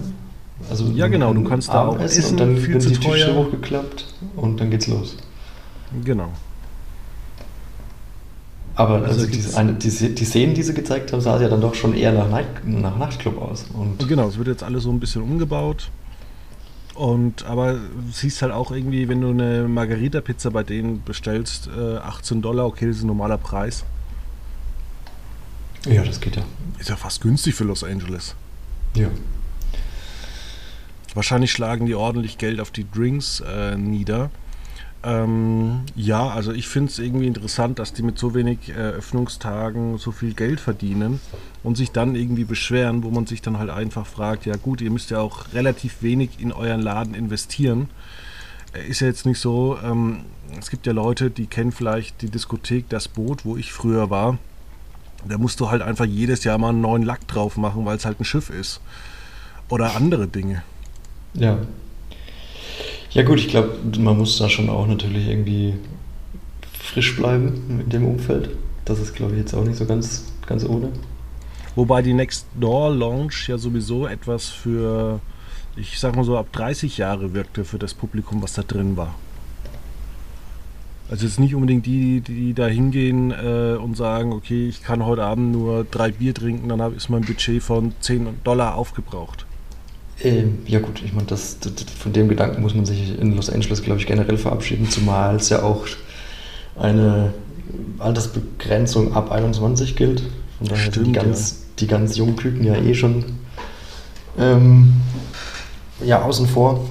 Also 0.69 0.91
ja, 0.91 1.07
genau, 1.07 1.33
du 1.33 1.43
kannst 1.43 1.69
da 1.69 1.87
auch 1.87 1.99
essen 1.99 2.31
und 2.31 2.39
dann 2.39 2.67
werden 2.67 2.79
die 2.79 2.97
Tische 2.97 3.35
hochgeklappt 3.35 4.05
und 4.35 4.59
dann 4.59 4.69
geht's 4.71 4.87
los. 4.87 5.17
Genau. 6.03 6.29
Aber 8.75 8.95
also, 8.95 9.21
also 9.21 9.27
diese, 9.27 9.57
eine, 9.57 9.73
die, 9.73 9.89
die 9.89 10.25
Szenen, 10.25 10.53
die 10.53 10.61
sie 10.61 10.73
gezeigt 10.73 11.11
haben, 11.11 11.21
sah 11.21 11.41
ja 11.41 11.49
dann 11.49 11.61
doch 11.61 11.73
schon 11.73 11.95
eher 11.95 12.11
nach, 12.11 12.29
Night, 12.29 12.45
nach 12.63 12.95
Nachtclub 12.97 13.41
aus. 13.41 13.65
Und 13.73 14.07
genau, 14.07 14.27
es 14.27 14.37
wird 14.37 14.47
jetzt 14.47 14.61
alles 14.61 14.83
so 14.83 14.91
ein 14.91 14.99
bisschen 14.99 15.23
umgebaut. 15.23 15.89
Und 16.93 17.45
aber 17.45 17.77
siehst 18.11 18.41
halt 18.41 18.51
auch 18.51 18.71
irgendwie, 18.71 19.07
wenn 19.07 19.21
du 19.21 19.29
eine 19.29 19.67
Margarita-Pizza 19.67 20.51
bei 20.51 20.63
denen 20.63 21.03
bestellst, 21.03 21.69
äh, 21.75 21.97
18 21.97 22.41
Dollar, 22.41 22.65
okay, 22.65 22.87
das 22.87 22.97
ist 22.97 23.03
ein 23.03 23.07
normaler 23.07 23.37
Preis. 23.37 23.83
Ja, 25.87 26.03
das 26.03 26.19
geht 26.19 26.35
ja. 26.35 26.43
Ist 26.79 26.89
ja 26.89 26.95
fast 26.95 27.21
günstig 27.21 27.55
für 27.55 27.63
Los 27.63 27.83
Angeles. 27.83 28.35
Ja. 28.95 29.09
Wahrscheinlich 31.17 31.51
schlagen 31.51 31.87
die 31.87 31.95
ordentlich 31.95 32.37
Geld 32.37 32.59
auf 32.59 32.69
die 32.69 32.85
Drinks 32.87 33.39
äh, 33.39 33.75
nieder. 33.75 34.29
Ähm, 35.03 35.81
ja, 35.95 36.27
also 36.27 36.51
ich 36.51 36.67
finde 36.67 36.91
es 36.91 36.99
irgendwie 36.99 37.25
interessant, 37.25 37.79
dass 37.79 37.91
die 37.91 38.03
mit 38.03 38.19
so 38.19 38.35
wenig 38.35 38.69
Eröffnungstagen 38.69 39.97
so 39.97 40.11
viel 40.11 40.35
Geld 40.35 40.59
verdienen 40.59 41.19
und 41.63 41.75
sich 41.75 41.89
dann 41.89 42.13
irgendwie 42.13 42.43
beschweren, 42.43 43.01
wo 43.01 43.09
man 43.09 43.25
sich 43.25 43.41
dann 43.41 43.57
halt 43.57 43.71
einfach 43.71 44.05
fragt, 44.05 44.45
ja 44.45 44.57
gut, 44.57 44.79
ihr 44.79 44.91
müsst 44.91 45.09
ja 45.09 45.19
auch 45.19 45.51
relativ 45.53 46.03
wenig 46.03 46.39
in 46.39 46.51
euren 46.51 46.81
Laden 46.81 47.15
investieren. 47.15 47.89
Äh, 48.75 48.87
ist 48.87 48.99
ja 48.99 49.07
jetzt 49.07 49.25
nicht 49.25 49.39
so, 49.39 49.75
ähm, 49.83 50.19
es 50.59 50.69
gibt 50.69 50.85
ja 50.85 50.93
Leute, 50.93 51.31
die 51.31 51.47
kennen 51.47 51.71
vielleicht 51.71 52.21
die 52.21 52.29
Diskothek 52.29 52.89
Das 52.89 53.07
Boot, 53.07 53.43
wo 53.43 53.57
ich 53.57 53.73
früher 53.73 54.11
war. 54.11 54.37
Da 55.27 55.39
musst 55.39 55.59
du 55.61 55.71
halt 55.71 55.81
einfach 55.81 56.05
jedes 56.05 56.43
Jahr 56.43 56.59
mal 56.59 56.69
einen 56.69 56.81
neuen 56.81 57.01
Lack 57.01 57.27
drauf 57.27 57.57
machen, 57.57 57.85
weil 57.87 57.97
es 57.97 58.05
halt 58.05 58.19
ein 58.19 58.23
Schiff 58.23 58.51
ist. 58.51 58.81
Oder 59.67 59.95
andere 59.95 60.27
Dinge. 60.27 60.61
Ja, 61.37 61.59
ja 63.11 63.23
gut, 63.23 63.39
ich 63.39 63.47
glaube, 63.47 63.77
man 63.97 64.17
muss 64.17 64.37
da 64.37 64.49
schon 64.49 64.69
auch 64.69 64.85
natürlich 64.85 65.27
irgendwie 65.27 65.73
frisch 66.79 67.15
bleiben 67.15 67.81
in 67.81 67.89
dem 67.89 68.05
Umfeld. 68.05 68.49
Das 68.85 68.99
ist, 68.99 69.15
glaube 69.15 69.33
ich, 69.33 69.39
jetzt 69.39 69.53
auch 69.55 69.63
nicht 69.63 69.77
so 69.77 69.85
ganz, 69.85 70.31
ganz 70.45 70.63
ohne. 70.63 70.89
Wobei 71.75 72.01
die 72.01 72.13
Next 72.13 72.45
Door 72.59 72.95
Lounge 72.95 73.33
ja 73.47 73.57
sowieso 73.57 74.07
etwas 74.07 74.49
für, 74.49 75.19
ich 75.75 75.99
sag 75.99 76.15
mal 76.15 76.25
so, 76.25 76.37
ab 76.37 76.51
30 76.51 76.97
Jahre 76.97 77.33
wirkte 77.33 77.65
für 77.65 77.79
das 77.79 77.93
Publikum, 77.93 78.43
was 78.43 78.53
da 78.53 78.61
drin 78.63 78.97
war. 78.97 79.15
Also 81.09 81.25
jetzt 81.25 81.39
nicht 81.39 81.55
unbedingt 81.55 81.87
die, 81.87 82.21
die 82.21 82.53
da 82.53 82.67
hingehen 82.67 83.31
äh, 83.31 83.77
und 83.77 83.95
sagen, 83.95 84.31
okay, 84.31 84.67
ich 84.67 84.83
kann 84.83 85.03
heute 85.03 85.23
Abend 85.23 85.53
nur 85.53 85.85
drei 85.89 86.11
Bier 86.11 86.35
trinken, 86.35 86.69
dann 86.69 86.95
ist 86.95 87.09
mein 87.09 87.21
Budget 87.21 87.63
von 87.63 87.93
10 88.01 88.43
Dollar 88.43 88.75
aufgebraucht. 88.75 89.46
Ähm, 90.23 90.59
ja 90.65 90.79
gut, 90.79 91.01
ich 91.05 91.13
meine, 91.13 91.27
das, 91.27 91.59
das, 91.59 91.73
von 91.97 92.11
dem 92.11 92.27
Gedanken 92.27 92.61
muss 92.61 92.73
man 92.73 92.85
sich 92.85 93.19
in 93.19 93.35
Los 93.35 93.49
Angeles, 93.49 93.83
glaube 93.83 93.99
ich, 93.99 94.07
generell 94.07 94.37
verabschieden, 94.37 94.89
zumal 94.89 95.35
es 95.35 95.49
ja 95.49 95.61
auch 95.61 95.85
eine 96.75 97.33
Altersbegrenzung 97.99 99.13
ab 99.13 99.31
21 99.31 99.95
gilt. 99.95 100.23
Von 100.57 100.67
daher 100.67 100.91
Stimmt, 100.91 101.07
die 101.07 101.11
ganz, 101.11 101.51
ja. 101.51 101.57
die 101.79 101.87
ganz 101.87 102.17
jungen 102.17 102.35
Küken 102.35 102.63
ja 102.63 102.75
eh 102.75 102.95
schon 102.95 103.25
ähm, 104.39 104.93
ja, 106.03 106.21
außen 106.21 106.47
vor. 106.47 106.89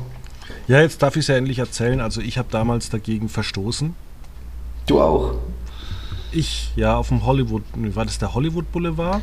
Ja, 0.69 0.81
jetzt 0.81 1.03
darf 1.03 1.17
ich 1.17 1.21
es 1.21 1.29
ja 1.29 1.37
endlich 1.37 1.59
erzählen. 1.59 2.01
Also 2.01 2.21
ich 2.21 2.39
habe 2.39 2.49
damals 2.51 2.91
dagegen 2.91 3.29
verstoßen. 3.29 3.95
Du 4.87 5.01
auch? 5.01 5.35
Ich, 6.33 6.73
ja, 6.77 6.97
auf 6.97 7.09
dem 7.09 7.25
Hollywood, 7.25 7.63
war 7.75 8.05
das 8.05 8.19
der 8.19 8.35
Hollywood 8.35 8.71
Boulevard? 8.73 9.23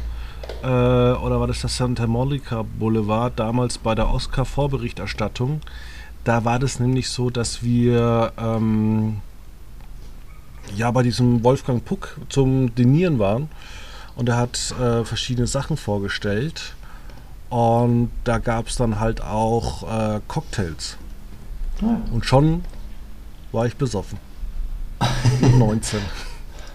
Äh, 0.63 0.67
oder 0.67 1.39
war 1.39 1.47
das 1.47 1.61
der 1.61 1.69
Santa 1.69 2.07
Monica 2.07 2.63
Boulevard 2.63 3.37
damals 3.37 3.77
bei 3.77 3.95
der 3.95 4.09
Oscar-Vorberichterstattung? 4.09 5.61
Da 6.23 6.45
war 6.45 6.59
das 6.59 6.79
nämlich 6.79 7.09
so, 7.09 7.29
dass 7.29 7.63
wir 7.63 8.31
ähm, 8.37 9.21
ja 10.75 10.89
bei 10.91 11.03
diesem 11.03 11.43
Wolfgang 11.43 11.83
Puck 11.83 12.17
zum 12.29 12.73
Dinieren 12.75 13.19
waren 13.19 13.49
und 14.15 14.29
er 14.29 14.37
hat 14.37 14.73
äh, 14.79 15.03
verschiedene 15.03 15.47
Sachen 15.47 15.75
vorgestellt 15.75 16.75
und 17.49 18.09
da 18.23 18.37
gab 18.37 18.67
es 18.67 18.77
dann 18.77 18.99
halt 18.99 19.21
auch 19.21 19.83
äh, 19.83 20.21
Cocktails. 20.27 20.97
Ja. 21.81 22.01
Und 22.11 22.25
schon 22.25 22.63
war 23.51 23.65
ich 23.65 23.75
besoffen. 23.75 24.17
19. 25.57 25.99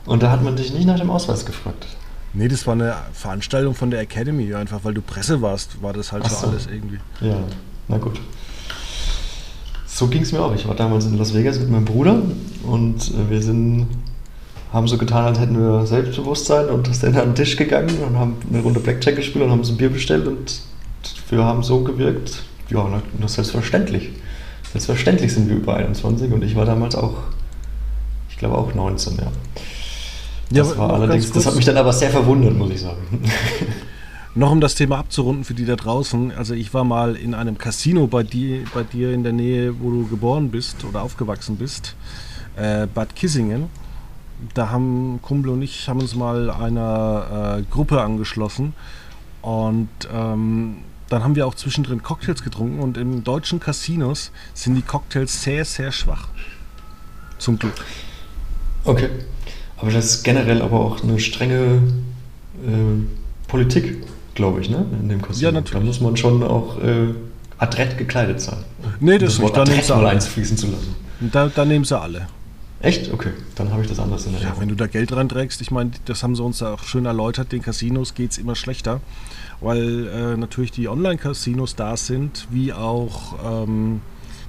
Und 0.04 0.22
da 0.22 0.30
hat 0.30 0.42
man 0.42 0.56
dich 0.56 0.72
nicht 0.72 0.86
nach 0.86 0.98
dem 0.98 1.10
Ausweis 1.10 1.44
gefragt? 1.44 1.86
Nee, 2.34 2.48
das 2.48 2.66
war 2.66 2.74
eine 2.74 2.94
Veranstaltung 3.12 3.74
von 3.74 3.90
der 3.90 4.00
Academy, 4.00 4.54
einfach 4.54 4.84
weil 4.84 4.94
du 4.94 5.02
Presse 5.02 5.40
warst, 5.40 5.82
war 5.82 5.92
das 5.92 6.12
halt 6.12 6.26
so, 6.26 6.36
so 6.36 6.46
alles 6.48 6.66
irgendwie. 6.66 6.98
Ja, 7.20 7.38
na 7.88 7.98
gut. 7.98 8.20
So 9.86 10.06
ging 10.06 10.22
es 10.22 10.32
mir 10.32 10.40
auch. 10.40 10.54
Ich 10.54 10.68
war 10.68 10.74
damals 10.74 11.06
in 11.06 11.16
Las 11.18 11.34
Vegas 11.34 11.58
mit 11.58 11.70
meinem 11.70 11.84
Bruder 11.84 12.22
und 12.64 13.10
äh, 13.10 13.30
wir 13.30 13.42
sind, 13.42 13.88
haben 14.72 14.86
so 14.86 14.98
getan, 14.98 15.24
als 15.24 15.40
hätten 15.40 15.58
wir 15.58 15.86
Selbstbewusstsein 15.86 16.68
und 16.68 16.94
sind 16.94 17.16
an 17.16 17.30
den 17.30 17.34
Tisch 17.34 17.56
gegangen 17.56 17.98
und 18.06 18.16
haben 18.16 18.36
eine 18.48 18.62
Runde 18.62 18.80
Blackjack 18.80 19.16
gespielt 19.16 19.44
und 19.44 19.50
haben 19.50 19.60
uns 19.60 19.70
ein 19.70 19.76
Bier 19.76 19.90
bestellt 19.90 20.26
und 20.26 20.60
wir 21.30 21.42
haben 21.42 21.62
so 21.62 21.82
gewirkt, 21.82 22.42
ja, 22.68 23.02
das 23.20 23.34
selbstverständlich. 23.34 24.10
Selbstverständlich 24.70 25.32
sind 25.32 25.48
wir 25.48 25.56
über 25.56 25.76
21 25.76 26.30
und 26.32 26.44
ich 26.44 26.54
war 26.54 26.66
damals 26.66 26.94
auch, 26.94 27.14
ich 28.28 28.36
glaube 28.36 28.58
auch 28.58 28.74
19, 28.74 29.16
ja. 29.16 29.32
Das 30.50 30.70
ja, 30.70 30.78
war 30.78 30.94
allerdings, 30.94 31.30
das 31.30 31.46
hat 31.46 31.56
mich 31.56 31.64
dann 31.64 31.76
aber 31.76 31.92
sehr 31.92 32.10
verwundert, 32.10 32.54
muss 32.54 32.70
ich 32.70 32.80
sagen. 32.80 33.22
Noch 34.34 34.52
um 34.52 34.60
das 34.60 34.74
Thema 34.74 34.98
abzurunden 34.98 35.44
für 35.44 35.54
die 35.54 35.64
da 35.64 35.76
draußen. 35.76 36.32
Also 36.32 36.54
ich 36.54 36.72
war 36.72 36.84
mal 36.84 37.16
in 37.16 37.34
einem 37.34 37.58
Casino 37.58 38.06
bei 38.06 38.22
dir, 38.22 38.64
bei 38.72 38.82
dir 38.82 39.12
in 39.12 39.24
der 39.24 39.32
Nähe, 39.32 39.74
wo 39.80 39.90
du 39.90 40.06
geboren 40.06 40.50
bist 40.50 40.84
oder 40.84 41.02
aufgewachsen 41.02 41.56
bist, 41.56 41.96
äh, 42.56 42.86
Bad 42.86 43.16
Kissingen. 43.16 43.68
Da 44.54 44.70
haben 44.70 45.18
Kumpel 45.22 45.50
und 45.50 45.62
ich 45.62 45.88
haben 45.88 46.00
uns 46.00 46.14
mal 46.14 46.50
einer 46.50 47.58
äh, 47.58 47.62
Gruppe 47.70 48.00
angeschlossen 48.00 48.74
und 49.42 49.88
ähm, 50.12 50.76
dann 51.08 51.24
haben 51.24 51.34
wir 51.34 51.46
auch 51.46 51.54
zwischendrin 51.54 52.02
Cocktails 52.02 52.44
getrunken 52.44 52.80
und 52.80 52.96
in 52.96 53.24
deutschen 53.24 53.60
Casinos 53.60 54.30
sind 54.54 54.76
die 54.76 54.82
Cocktails 54.82 55.42
sehr, 55.42 55.64
sehr 55.64 55.90
schwach. 55.90 56.28
Zum 57.38 57.58
Glück. 57.58 57.74
Okay. 58.84 59.08
Aber 59.80 59.90
das 59.90 60.06
ist 60.06 60.24
generell 60.24 60.62
aber 60.62 60.80
auch 60.80 61.02
eine 61.02 61.18
strenge 61.18 61.82
äh, 62.66 63.48
Politik, 63.48 63.98
glaube 64.34 64.60
ich, 64.60 64.70
ne? 64.70 64.84
in 65.00 65.08
dem 65.08 65.22
Kostüm. 65.22 65.44
Ja, 65.44 65.52
natürlich. 65.52 65.80
Da 65.80 65.86
muss 65.86 66.00
man 66.00 66.16
schon 66.16 66.42
auch 66.42 66.82
äh, 66.82 67.14
adrett 67.58 67.96
gekleidet 67.96 68.40
sein. 68.40 68.58
Nee, 69.00 69.18
das, 69.18 69.34
das 69.34 69.42
nicht. 69.42 69.56
Da 69.56 69.64
nehmen 69.64 69.82
sie 69.82 69.94
alle. 69.94 70.08
einfließen 70.08 70.56
zu 70.56 70.66
lassen. 70.66 70.94
Da, 71.32 71.48
da 71.48 71.64
nehmen 71.64 71.84
sie 71.84 71.98
alle. 71.98 72.26
Echt? 72.80 73.12
Okay, 73.12 73.30
dann 73.56 73.72
habe 73.72 73.82
ich 73.82 73.88
das 73.88 73.98
anders 73.98 74.26
in 74.26 74.34
Erinnerung. 74.34 74.56
Ja, 74.56 74.60
wenn 74.60 74.68
du 74.68 74.76
da 74.76 74.86
Geld 74.86 75.12
reinträgst, 75.12 75.60
ich 75.60 75.72
meine, 75.72 75.90
das 76.04 76.22
haben 76.22 76.36
sie 76.36 76.42
uns 76.42 76.62
auch 76.62 76.84
schön 76.84 77.06
erläutert, 77.06 77.50
den 77.50 77.60
Casinos 77.62 78.14
geht 78.14 78.30
es 78.30 78.38
immer 78.38 78.54
schlechter, 78.54 79.00
weil 79.60 80.06
äh, 80.06 80.36
natürlich 80.36 80.70
die 80.70 80.88
Online-Casinos 80.88 81.74
da 81.74 81.96
sind, 81.96 82.46
wie 82.50 82.72
auch 82.72 83.64
ähm, 83.64 84.00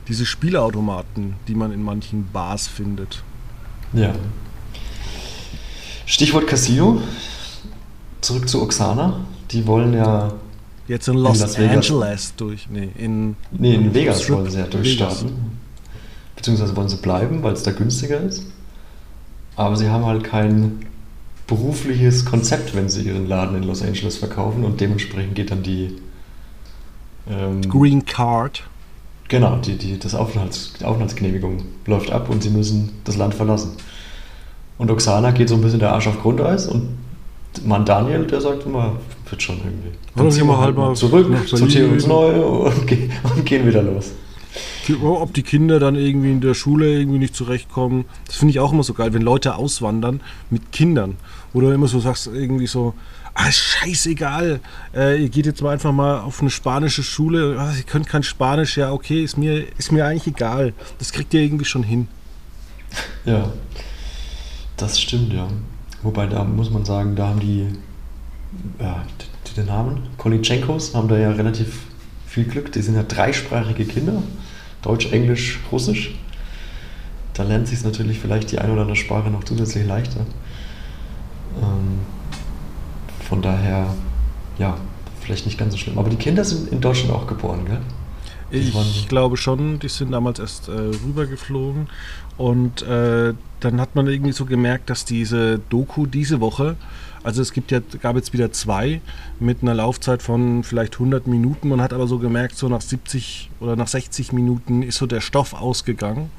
diese 0.07 0.27
Spielautomaten, 0.27 1.35
die 1.47 1.55
man 1.55 1.71
in 1.71 1.81
manchen 1.81 2.27
Bars 2.31 2.67
findet. 2.67 3.23
Ja. 3.93 4.13
Stichwort 6.09 6.47
Casino. 6.47 6.99
Zurück 8.21 8.49
zu 8.49 8.63
Oksana. 8.63 9.19
Die 9.51 9.67
wollen 9.67 9.93
ja. 9.93 10.33
Jetzt 10.87 11.07
in 11.07 11.13
Los 11.13 11.55
in 11.55 11.69
Angeles 11.69 12.33
durch. 12.35 12.67
Nee, 12.67 12.89
in, 12.97 13.35
nee, 13.51 13.75
in 13.75 13.93
Vegas 13.93 14.23
Strip 14.23 14.37
wollen 14.37 14.49
sie 14.49 14.57
ja 14.57 14.65
durchstarten. 14.65 15.27
Vegas. 15.27 15.39
Beziehungsweise 16.35 16.75
wollen 16.75 16.89
sie 16.89 16.95
bleiben, 16.95 17.43
weil 17.43 17.53
es 17.53 17.61
da 17.61 17.71
günstiger 17.71 18.21
ist. 18.21 18.43
Aber 19.55 19.75
sie 19.75 19.89
haben 19.89 20.03
halt 20.03 20.23
kein 20.23 20.87
berufliches 21.45 22.25
Konzept, 22.25 22.75
wenn 22.75 22.89
sie 22.89 23.03
ihren 23.03 23.27
Laden 23.27 23.57
in 23.57 23.63
Los 23.63 23.83
Angeles 23.83 24.17
verkaufen 24.17 24.63
und 24.63 24.81
dementsprechend 24.81 25.35
geht 25.35 25.51
dann 25.51 25.61
die 25.61 25.95
ähm, 27.29 27.61
Green 27.69 28.03
Card. 28.03 28.63
Genau, 29.27 29.57
die, 29.57 29.75
die, 29.75 29.99
das 29.99 30.15
Aufenthalts, 30.15 30.73
die 30.79 30.85
Aufenthaltsgenehmigung 30.85 31.65
läuft 31.85 32.11
ab 32.11 32.29
und 32.29 32.41
sie 32.41 32.49
müssen 32.49 32.93
das 33.03 33.15
Land 33.15 33.35
verlassen. 33.35 33.73
Und 34.79 34.89
Oksana 34.89 35.31
geht 35.31 35.49
so 35.49 35.55
ein 35.55 35.61
bisschen 35.61 35.79
der 35.79 35.91
Arsch 35.93 36.07
auf 36.07 36.19
Grundeis 36.21 36.67
und 36.67 36.97
Mann 37.65 37.85
Daniel, 37.85 38.25
der 38.25 38.39
sagt 38.39 38.65
immer, 38.65 38.95
wird 39.29 39.43
schon 39.43 39.57
irgendwie. 39.57 39.89
Dann 40.15 40.31
ziehen 40.31 40.47
wir 40.47 40.57
halt 40.57 40.75
mal 40.77 40.95
zurück, 40.95 41.27
sortieren 41.45 41.91
uns 41.91 42.07
neu 42.07 42.41
und, 42.41 42.87
gehen 43.45 43.67
wieder 43.67 43.83
los. 43.83 44.13
Ob 45.03 45.33
die 45.33 45.43
Kinder 45.43 45.79
dann 45.79 45.95
irgendwie 45.95 46.31
in 46.31 46.41
der 46.41 46.53
Schule 46.53 46.97
irgendwie 46.97 47.19
nicht 47.19 47.35
zurechtkommen, 47.35 48.05
das 48.25 48.37
finde 48.37 48.53
ich 48.53 48.59
auch 48.59 48.71
immer 48.71 48.83
so 48.83 48.93
geil, 48.93 49.13
wenn 49.13 49.21
Leute 49.21 49.55
auswandern 49.55 50.21
mit 50.49 50.71
Kindern. 50.71 51.17
Oder 51.53 51.73
immer 51.73 51.87
so 51.87 51.99
sagst, 51.99 52.27
irgendwie 52.27 52.65
so, 52.65 52.93
ah, 53.33 53.51
scheißegal, 53.51 54.61
äh, 54.95 55.21
ihr 55.21 55.29
geht 55.29 55.45
jetzt 55.45 55.61
mal 55.61 55.71
einfach 55.71 55.91
mal 55.91 56.21
auf 56.21 56.41
eine 56.41 56.49
spanische 56.49 57.03
Schule, 57.03 57.57
ah, 57.59 57.73
ihr 57.75 57.83
könnt 57.83 58.07
kein 58.07 58.23
Spanisch, 58.23 58.77
ja 58.77 58.91
okay, 58.91 59.23
ist 59.23 59.37
mir, 59.37 59.65
ist 59.77 59.91
mir 59.91 60.05
eigentlich 60.05 60.27
egal. 60.27 60.73
Das 60.99 61.11
kriegt 61.11 61.33
ihr 61.33 61.41
irgendwie 61.41 61.65
schon 61.65 61.83
hin. 61.83 62.07
Ja. 63.25 63.51
Das 64.79 64.99
stimmt, 64.99 65.33
ja. 65.33 65.47
Wobei 66.03 66.25
da 66.25 66.43
muss 66.45 66.71
man 66.71 66.85
sagen, 66.85 67.15
da 67.17 67.27
haben 67.27 67.41
die, 67.41 67.67
ja, 68.79 69.03
die, 69.45 69.53
den 69.55 69.65
Namen, 69.65 70.07
Kolitschenkos, 70.17 70.95
haben 70.95 71.09
da 71.09 71.17
ja 71.17 71.31
relativ 71.31 71.81
viel 72.25 72.45
Glück. 72.45 72.71
Die 72.71 72.81
sind 72.81 72.95
ja 72.95 73.03
dreisprachige 73.03 73.83
Kinder, 73.83 74.23
Deutsch, 74.81 75.11
Englisch, 75.11 75.59
Russisch. 75.71 76.15
Da 77.33 77.43
lernt 77.43 77.67
sich 77.67 77.83
natürlich 77.83 78.19
vielleicht 78.19 78.51
die 78.51 78.59
eine 78.59 78.71
oder 78.71 78.83
andere 78.83 78.95
Sprache 78.95 79.29
noch 79.29 79.43
zusätzlich 79.43 79.85
leichter. 79.85 80.21
Ähm, 81.61 81.99
von 83.27 83.41
daher, 83.41 83.93
ja, 84.57 84.77
vielleicht 85.19 85.45
nicht 85.45 85.57
ganz 85.57 85.73
so 85.73 85.77
schlimm. 85.77 85.97
Aber 85.97 86.09
die 86.09 86.15
Kinder 86.15 86.45
sind 86.45 86.71
in 86.71 86.79
Deutschland 86.79 87.13
auch 87.13 87.27
geboren, 87.27 87.65
gell? 87.65 87.81
Ich 88.51 89.07
glaube 89.07 89.37
schon, 89.37 89.79
die 89.79 89.89
sind 89.89 90.11
damals 90.11 90.39
erst 90.39 90.67
äh, 90.67 90.71
rübergeflogen 90.71 91.87
und 92.37 92.81
äh, 92.83 93.33
dann 93.59 93.81
hat 93.81 93.95
man 93.95 94.07
irgendwie 94.07 94.31
so 94.31 94.45
gemerkt, 94.45 94.89
dass 94.89 95.05
diese 95.05 95.59
Doku 95.69 96.05
diese 96.05 96.39
Woche, 96.39 96.77
also 97.21 97.41
es 97.41 97.51
gibt 97.51 97.71
ja, 97.71 97.81
gab 98.01 98.15
jetzt 98.15 98.31
wieder 98.31 98.51
zwei 98.51 99.01
mit 99.39 99.61
einer 99.61 99.73
Laufzeit 99.73 100.21
von 100.21 100.63
vielleicht 100.63 100.93
100 100.93 101.27
Minuten. 101.27 101.67
Man 101.67 101.81
hat 101.81 101.91
aber 101.91 102.07
so 102.07 102.17
gemerkt, 102.17 102.55
so 102.55 102.69
nach 102.69 102.81
70 102.81 103.49
oder 103.59 103.75
nach 103.75 103.89
60 103.89 104.31
Minuten 104.31 104.83
ist 104.83 104.97
so 104.97 105.05
der 105.05 105.19
Stoff 105.19 105.53
ausgegangen. 105.53 106.31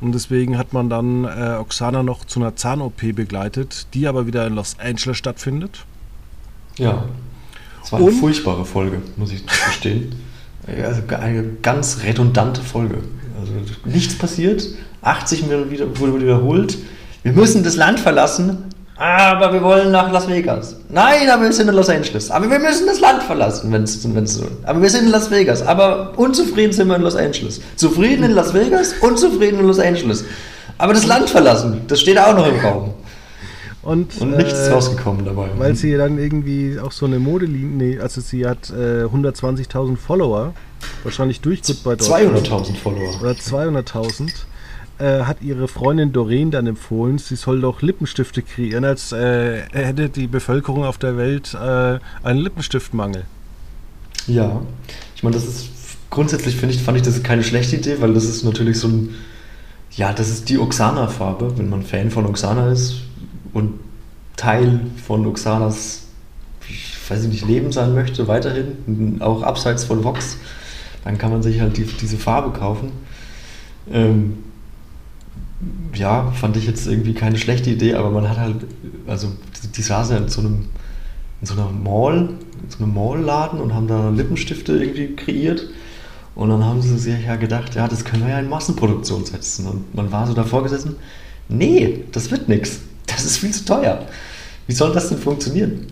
Und 0.00 0.12
deswegen 0.12 0.58
hat 0.58 0.72
man 0.72 0.90
dann 0.90 1.24
äh, 1.24 1.56
Oksana 1.58 2.02
noch 2.02 2.24
zu 2.24 2.40
einer 2.40 2.56
Zahn-OP 2.56 3.14
begleitet, 3.14 3.86
die 3.94 4.08
aber 4.08 4.26
wieder 4.26 4.46
in 4.46 4.54
Los 4.54 4.76
Angeles 4.78 5.16
stattfindet. 5.16 5.86
Ja, 6.76 7.04
es 7.82 7.92
war 7.92 8.00
eine 8.00 8.08
Und, 8.08 8.14
furchtbare 8.16 8.64
Folge, 8.66 9.00
muss 9.16 9.32
ich 9.32 9.42
verstehen. 9.42 10.14
Also 10.66 11.02
eine 11.20 11.44
ganz 11.62 11.98
redundante 12.04 12.60
Folge. 12.60 12.96
Also 13.40 13.52
nichts 13.84 14.18
passiert, 14.18 14.66
80 15.02 15.46
Mal 15.46 15.70
wieder, 15.70 15.98
wurde 15.98 16.20
wiederholt. 16.20 16.76
Wir 17.22 17.32
müssen 17.32 17.62
das 17.62 17.76
Land 17.76 18.00
verlassen, 18.00 18.64
aber 18.96 19.52
wir 19.52 19.62
wollen 19.62 19.90
nach 19.90 20.10
Las 20.10 20.26
Vegas. 20.28 20.76
Nein, 20.88 21.28
aber 21.28 21.42
wir 21.44 21.52
sind 21.52 21.68
in 21.68 21.74
Los 21.74 21.88
Angeles. 21.88 22.30
Aber 22.30 22.50
wir 22.50 22.58
müssen 22.58 22.86
das 22.86 22.98
Land 22.98 23.22
verlassen, 23.22 23.70
wenn 23.70 23.82
es 23.82 24.34
so. 24.34 24.46
Aber 24.64 24.80
wir 24.80 24.88
sind 24.88 25.04
in 25.04 25.10
Las 25.10 25.30
Vegas. 25.30 25.62
Aber 25.62 26.12
unzufrieden 26.16 26.72
sind 26.72 26.88
wir 26.88 26.96
in 26.96 27.02
Los 27.02 27.14
Angeles. 27.14 27.60
Zufrieden 27.76 28.24
in 28.24 28.32
Las 28.32 28.54
Vegas, 28.54 28.94
unzufrieden 29.00 29.60
in 29.60 29.66
Los 29.66 29.78
Angeles. 29.78 30.24
Aber 30.78 30.94
das 30.94 31.06
Land 31.06 31.28
verlassen, 31.30 31.82
das 31.88 32.00
steht 32.00 32.18
auch 32.18 32.34
noch 32.34 32.46
im 32.48 32.58
Raum. 32.60 32.94
Und, 33.86 34.20
und 34.20 34.36
nichts 34.36 34.66
äh, 34.66 34.72
rausgekommen 34.72 35.24
dabei. 35.24 35.48
Weil 35.56 35.76
sie 35.76 35.96
dann 35.96 36.18
irgendwie 36.18 36.78
auch 36.80 36.90
so 36.90 37.06
eine 37.06 37.20
Modelinie, 37.20 38.02
also 38.02 38.20
sie 38.20 38.44
hat 38.44 38.70
äh, 38.70 39.04
120.000 39.04 39.96
Follower, 39.96 40.54
wahrscheinlich 41.04 41.40
durchgut 41.40 41.84
bei 41.84 41.92
200.000 41.92 42.74
Follower. 42.74 43.20
Oder 43.20 43.30
200.000. 43.30 44.32
Äh, 44.98 45.24
hat 45.24 45.42
ihre 45.42 45.68
Freundin 45.68 46.12
Doreen 46.12 46.50
dann 46.50 46.66
empfohlen, 46.66 47.18
sie 47.18 47.36
soll 47.36 47.60
doch 47.60 47.82
Lippenstifte 47.82 48.40
kreieren, 48.40 48.84
als 48.84 49.12
äh, 49.12 49.60
hätte 49.70 50.08
die 50.08 50.26
Bevölkerung 50.26 50.84
auf 50.84 50.96
der 50.96 51.18
Welt 51.18 51.52
äh, 51.54 51.98
einen 52.22 52.38
Lippenstiftmangel. 52.38 53.24
Ja, 54.26 54.62
ich 55.14 55.22
meine, 55.22 55.36
das 55.36 55.44
ist 55.44 55.68
grundsätzlich 56.10 56.56
finde 56.56 56.74
ich, 56.74 56.82
fand 56.82 56.96
ich 56.96 57.04
das 57.04 57.22
keine 57.22 57.44
schlechte 57.44 57.76
Idee, 57.76 58.00
weil 58.00 58.14
das 58.14 58.24
ist 58.24 58.42
natürlich 58.42 58.78
so 58.78 58.88
ein, 58.88 59.14
ja, 59.92 60.14
das 60.14 60.30
ist 60.30 60.48
die 60.48 60.58
Oksana-Farbe. 60.58 61.58
Wenn 61.58 61.68
man 61.68 61.82
Fan 61.82 62.10
von 62.10 62.24
Oksana 62.24 62.72
ist, 62.72 63.02
und 63.56 63.80
Teil 64.36 64.80
von 65.06 65.26
Oxanas 65.26 66.02
weiß 67.08 67.24
ich 67.24 67.30
nicht, 67.30 67.46
Leben 67.46 67.72
sein 67.72 67.94
möchte, 67.94 68.28
weiterhin, 68.28 69.20
auch 69.20 69.42
abseits 69.42 69.84
von 69.84 70.04
Vox, 70.04 70.36
dann 71.04 71.18
kann 71.18 71.30
man 71.30 71.42
sich 71.42 71.60
halt 71.60 71.76
die, 71.76 71.84
diese 71.84 72.18
Farbe 72.18 72.58
kaufen. 72.58 72.92
Ähm, 73.90 74.38
ja, 75.94 76.32
fand 76.32 76.56
ich 76.56 76.66
jetzt 76.66 76.86
irgendwie 76.86 77.14
keine 77.14 77.38
schlechte 77.38 77.70
Idee, 77.70 77.94
aber 77.94 78.10
man 78.10 78.28
hat 78.28 78.38
halt, 78.38 78.56
also 79.06 79.28
die, 79.62 79.68
die 79.68 79.82
saßen 79.82 80.16
ja 80.16 80.22
in 80.22 80.28
so 80.28 80.40
einem, 80.40 80.66
in 81.40 81.46
so 81.46 81.54
einer 81.54 81.70
Mall, 81.70 82.30
in 82.62 82.70
so 82.70 82.82
einem 82.82 82.92
Mall-Laden 82.92 83.60
und 83.60 83.72
haben 83.72 83.86
da 83.86 84.10
Lippenstifte 84.10 84.72
irgendwie 84.72 85.14
kreiert. 85.16 85.66
Und 86.34 86.50
dann 86.50 86.62
haben 86.62 86.82
sie 86.82 86.98
sich 86.98 87.24
ja 87.24 87.36
gedacht, 87.36 87.74
ja, 87.74 87.88
das 87.88 88.04
können 88.04 88.24
wir 88.24 88.32
ja 88.32 88.40
in 88.40 88.50
Massenproduktion 88.50 89.24
setzen. 89.24 89.66
Und 89.66 89.94
man 89.94 90.12
war 90.12 90.26
so 90.26 90.34
davor 90.34 90.62
gesessen, 90.62 90.96
nee, 91.48 92.04
das 92.12 92.30
wird 92.30 92.48
nichts. 92.48 92.80
Das 93.06 93.24
ist 93.24 93.38
viel 93.38 93.52
zu 93.52 93.64
teuer. 93.64 94.06
Wie 94.66 94.72
soll 94.72 94.92
das 94.92 95.08
denn 95.08 95.18
funktionieren? 95.18 95.86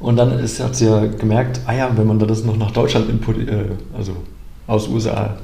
Und 0.00 0.16
dann 0.16 0.38
ist, 0.38 0.60
hat 0.60 0.76
sie 0.76 0.86
ja 0.86 1.06
gemerkt, 1.06 1.60
ah 1.66 1.72
ja, 1.72 1.96
wenn 1.96 2.06
man 2.06 2.18
das 2.18 2.44
noch 2.44 2.56
nach 2.56 2.72
Deutschland 2.72 3.08
importiert, 3.08 3.48
äh, 3.48 3.96
also 3.96 4.16
aus 4.66 4.88
USA 4.88 5.38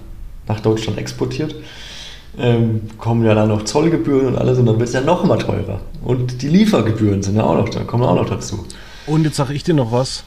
nach 0.48 0.60
Deutschland 0.60 0.98
exportiert, 0.98 1.54
ähm, 2.38 2.82
kommen 2.98 3.24
ja 3.24 3.34
dann 3.34 3.48
noch 3.48 3.64
Zollgebühren 3.64 4.26
und 4.28 4.36
alles 4.36 4.58
und 4.58 4.66
dann 4.66 4.78
wird 4.78 4.88
es 4.88 4.94
ja 4.94 5.00
noch 5.00 5.24
mal 5.24 5.38
teurer. 5.38 5.80
Und 6.02 6.42
die 6.42 6.48
Liefergebühren 6.48 7.22
sind 7.22 7.36
ja 7.36 7.44
auch 7.44 7.56
noch 7.56 7.68
da, 7.68 7.84
kommen 7.84 8.04
auch 8.04 8.16
noch 8.16 8.28
dazu. 8.28 8.66
Und 9.06 9.24
jetzt 9.24 9.36
sage 9.36 9.54
ich 9.54 9.64
dir 9.64 9.74
noch 9.74 9.92
was, 9.92 10.24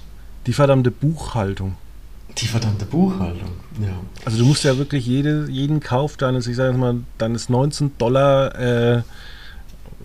die 0.48 0.54
verdammte 0.54 0.92
Buchhaltung. 0.92 1.76
Die 2.38 2.48
verdammte 2.48 2.86
Buchhaltung, 2.86 3.50
ja. 3.80 3.94
Also 4.26 4.40
du 4.40 4.46
musst 4.46 4.64
ja 4.64 4.78
wirklich 4.78 5.06
jede, 5.06 5.48
jeden 5.50 5.80
Kauf 5.80 6.18
deines, 6.18 6.48
ich 6.48 6.56
sage 6.56 6.76
mal, 6.78 6.96
deines 7.20 7.50
19 7.50 7.92
Dollar 8.00 8.60
äh, 8.60 9.04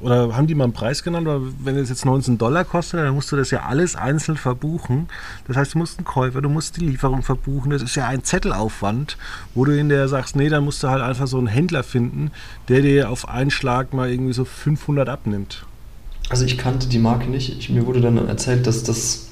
oder 0.01 0.37
haben 0.37 0.47
die 0.47 0.55
mal 0.55 0.65
einen 0.65 0.73
Preis 0.73 1.03
genannt? 1.03 1.27
Oder 1.27 1.41
wenn 1.61 1.77
es 1.77 1.89
jetzt 1.89 2.05
19 2.05 2.39
Dollar 2.39 2.65
kostet, 2.65 3.01
dann 3.01 3.15
musst 3.15 3.31
du 3.33 3.37
das 3.37 3.51
ja 3.51 3.63
alles 3.63 3.97
einzeln 3.97 4.37
verbuchen. 4.37 5.09
Das 5.47 5.57
heißt, 5.57 5.75
du 5.75 5.79
musst 5.79 5.99
einen 5.99 6.05
Käufer, 6.05 6.41
du 6.41 6.49
musst 6.49 6.77
die 6.77 6.87
Lieferung 6.87 7.23
verbuchen. 7.23 7.71
Das 7.71 7.83
ist 7.83 7.95
ja 7.97 8.07
ein 8.07 8.25
Zettelaufwand, 8.25 9.17
wo 9.55 9.65
du 9.65 9.77
in 9.79 9.89
der 9.89 10.09
sagst, 10.09 10.37
nee, 10.37 10.49
dann 10.49 10.65
musst 10.65 10.83
du 10.83 10.89
halt 10.89 11.03
einfach 11.03 11.27
so 11.27 11.39
einen 11.39 11.47
Händler 11.47 11.83
finden, 11.83 12.31
der 12.69 12.83
dir 12.83 13.11
auf 13.11 13.29
einen 13.29 13.51
Schlag 13.51 13.93
mal 13.93 14.11
irgendwie 14.11 14.33
so 14.33 14.45
500 14.45 15.09
abnimmt. 15.09 15.65
Also 16.29 16.45
ich 16.45 16.59
kannte 16.59 16.89
die 16.89 16.99
Marke 16.99 17.29
nicht. 17.31 17.59
Ich, 17.59 17.71
mir 17.71 17.87
wurde 17.87 18.01
dann 18.01 18.29
erzählt, 18.29 18.67
dass 18.67 18.83
das 18.83 19.29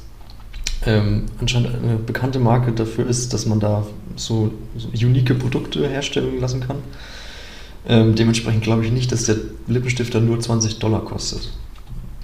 ähm, 0.85 1.26
anscheinend 1.40 1.74
eine 1.74 1.96
bekannte 1.96 2.38
Marke 2.38 2.72
dafür 2.72 3.07
ist, 3.07 3.33
dass 3.33 3.46
man 3.46 3.61
da 3.61 3.87
so, 4.16 4.52
so 4.76 4.88
unique 4.88 5.38
Produkte 5.38 5.87
herstellen 5.88 6.40
lassen 6.40 6.61
kann. 6.66 6.79
Ähm, 7.88 8.14
dementsprechend 8.14 8.62
glaube 8.62 8.85
ich 8.85 8.92
nicht, 8.92 9.12
dass 9.12 9.25
der 9.25 9.37
Lippenstifter 9.68 10.20
nur 10.20 10.40
20 10.40 10.79
Dollar 10.79 11.05
kostet. 11.05 11.53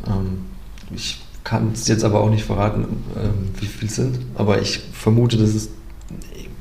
Ähm, 0.07 0.46
ich 0.94 1.20
kann 1.44 1.72
es 1.72 1.87
jetzt 1.88 2.05
aber 2.05 2.20
auch 2.20 2.31
nicht 2.31 2.44
verraten, 2.44 3.05
ähm, 3.16 3.51
wie 3.61 3.66
viel 3.66 3.88
es 3.88 3.96
sind, 3.96 4.18
aber 4.35 4.61
ich 4.61 4.81
vermute, 4.92 5.37
das 5.37 5.55
ist 5.55 5.70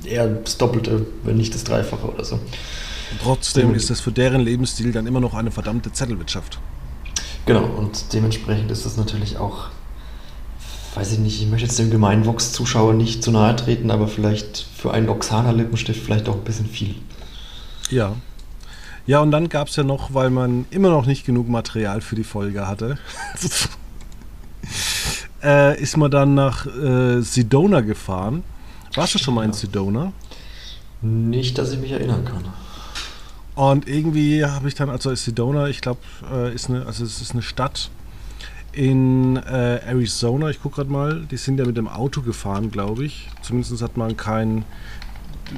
eher 0.04 0.28
das 0.28 0.58
Doppelte, 0.58 1.06
wenn 1.24 1.38
nicht 1.38 1.54
das 1.54 1.64
Dreifache 1.64 2.08
oder 2.08 2.24
so. 2.24 2.36
Und 2.36 3.22
trotzdem 3.22 3.70
und, 3.70 3.76
ist 3.76 3.90
das 3.90 4.00
für 4.00 4.12
deren 4.12 4.42
Lebensstil 4.42 4.92
dann 4.92 5.08
immer 5.08 5.20
noch 5.20 5.34
eine 5.34 5.52
verdammte 5.52 5.92
Zettelwirtschaft. 5.92 6.60
Genau, 7.46 7.66
und 7.66 8.14
dementsprechend 8.14 8.72
ist 8.72 8.86
das 8.86 8.98
natürlich 8.98 9.38
auch, 9.38 9.68
weiß 10.96 11.14
ich 11.14 11.20
nicht, 11.20 11.42
ich 11.42 11.48
möchte 11.48 11.66
jetzt 11.66 11.80
dem 11.80 11.90
gemeinen 11.90 12.26
Vox-Zuschauer 12.26 12.94
nicht 12.94 13.24
zu 13.24 13.32
nahe 13.32 13.56
treten, 13.56 13.90
aber 13.90 14.08
vielleicht 14.08 14.66
für 14.76 14.94
einen 14.94 15.10
Oxana-Lippenstift 15.10 16.04
vielleicht 16.04 16.30
auch 16.30 16.36
ein 16.36 16.44
bisschen 16.44 16.68
viel. 16.68 16.96
Ja, 17.90 18.16
ja, 19.06 19.20
und 19.20 19.32
dann 19.32 19.50
gab 19.50 19.68
es 19.68 19.76
ja 19.76 19.84
noch, 19.84 20.14
weil 20.14 20.30
man 20.30 20.66
immer 20.72 20.90
noch 20.90 21.06
nicht 21.06 21.26
genug 21.26 21.50
Material 21.50 22.02
für 22.02 22.16
die 22.16 22.24
Folge 22.24 22.68
hatte, 22.68 22.98
äh, 25.44 25.82
ist 25.82 25.98
man 25.98 26.12
dann 26.12 26.36
nach 26.36 26.68
äh, 26.68 27.22
Sedona 27.22 27.82
gefahren. 27.82 28.44
Warst 28.94 29.16
du 29.16 29.20
schon 29.20 29.34
mal 29.34 29.46
in 29.46 29.54
Sedona? 29.54 30.14
Nicht, 31.02 31.58
dass 31.58 31.72
ich 31.72 31.80
mich 31.80 31.92
erinnern 31.92 32.26
kann. 32.26 32.46
Und 33.56 33.88
irgendwie 33.88 34.46
habe 34.46 34.68
ich 34.68 34.76
dann, 34.76 34.90
also 34.90 35.14
Sedona, 35.16 35.68
ich 35.68 35.82
glaube, 35.82 36.00
äh, 36.32 36.54
ist 36.54 36.70
eine, 36.70 36.86
also 36.86 37.04
es 37.04 37.22
ist 37.22 37.32
eine 37.32 37.42
Stadt 37.42 37.90
in 38.72 39.38
äh, 39.38 39.82
Arizona. 39.86 40.50
Ich 40.50 40.62
gucke 40.62 40.76
gerade 40.76 40.92
mal, 40.92 41.26
die 41.30 41.38
sind 41.38 41.60
ja 41.60 41.66
mit 41.66 41.76
dem 41.76 41.88
Auto 41.88 42.22
gefahren, 42.22 42.72
glaube 42.72 43.06
ich. 43.06 43.28
Zumindest 43.42 43.82
hat 43.82 43.98
man 43.98 44.16
kein 44.16 44.64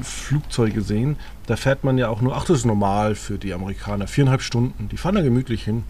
Flugzeug 0.01 0.73
gesehen. 0.73 1.17
Da 1.45 1.55
fährt 1.55 1.83
man 1.83 1.97
ja 1.97 2.09
auch 2.09 2.21
nur, 2.21 2.35
ach, 2.35 2.45
das 2.45 2.59
ist 2.59 2.65
normal 2.65 3.15
für 3.15 3.37
die 3.37 3.53
Amerikaner, 3.53 4.07
viereinhalb 4.07 4.41
Stunden. 4.41 4.89
Die 4.89 4.97
fahren 4.97 5.15
da 5.15 5.21
gemütlich 5.21 5.63
hin. 5.63 5.83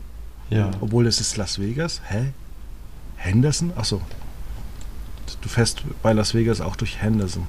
Ja. 0.49 0.71
Obwohl 0.81 1.05
das 1.05 1.21
ist 1.21 1.37
Las 1.37 1.59
Vegas. 1.59 2.01
Hä? 2.07 2.33
Henderson? 3.15 3.71
Achso. 3.75 4.01
Du 5.41 5.49
fährst 5.49 5.83
bei 6.01 6.13
Las 6.13 6.33
Vegas 6.33 6.61
auch 6.61 6.75
durch 6.75 7.01
Henderson. 7.01 7.47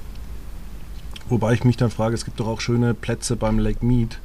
Wobei 1.27 1.53
ich 1.53 1.63
mich 1.63 1.77
dann 1.77 1.89
frage, 1.89 2.13
es 2.13 2.25
gibt 2.25 2.39
doch 2.39 2.47
auch 2.47 2.61
schöne 2.61 2.93
Plätze 2.93 3.35
beim 3.35 3.57
Lake 3.57 3.83
Mead, 3.83 4.19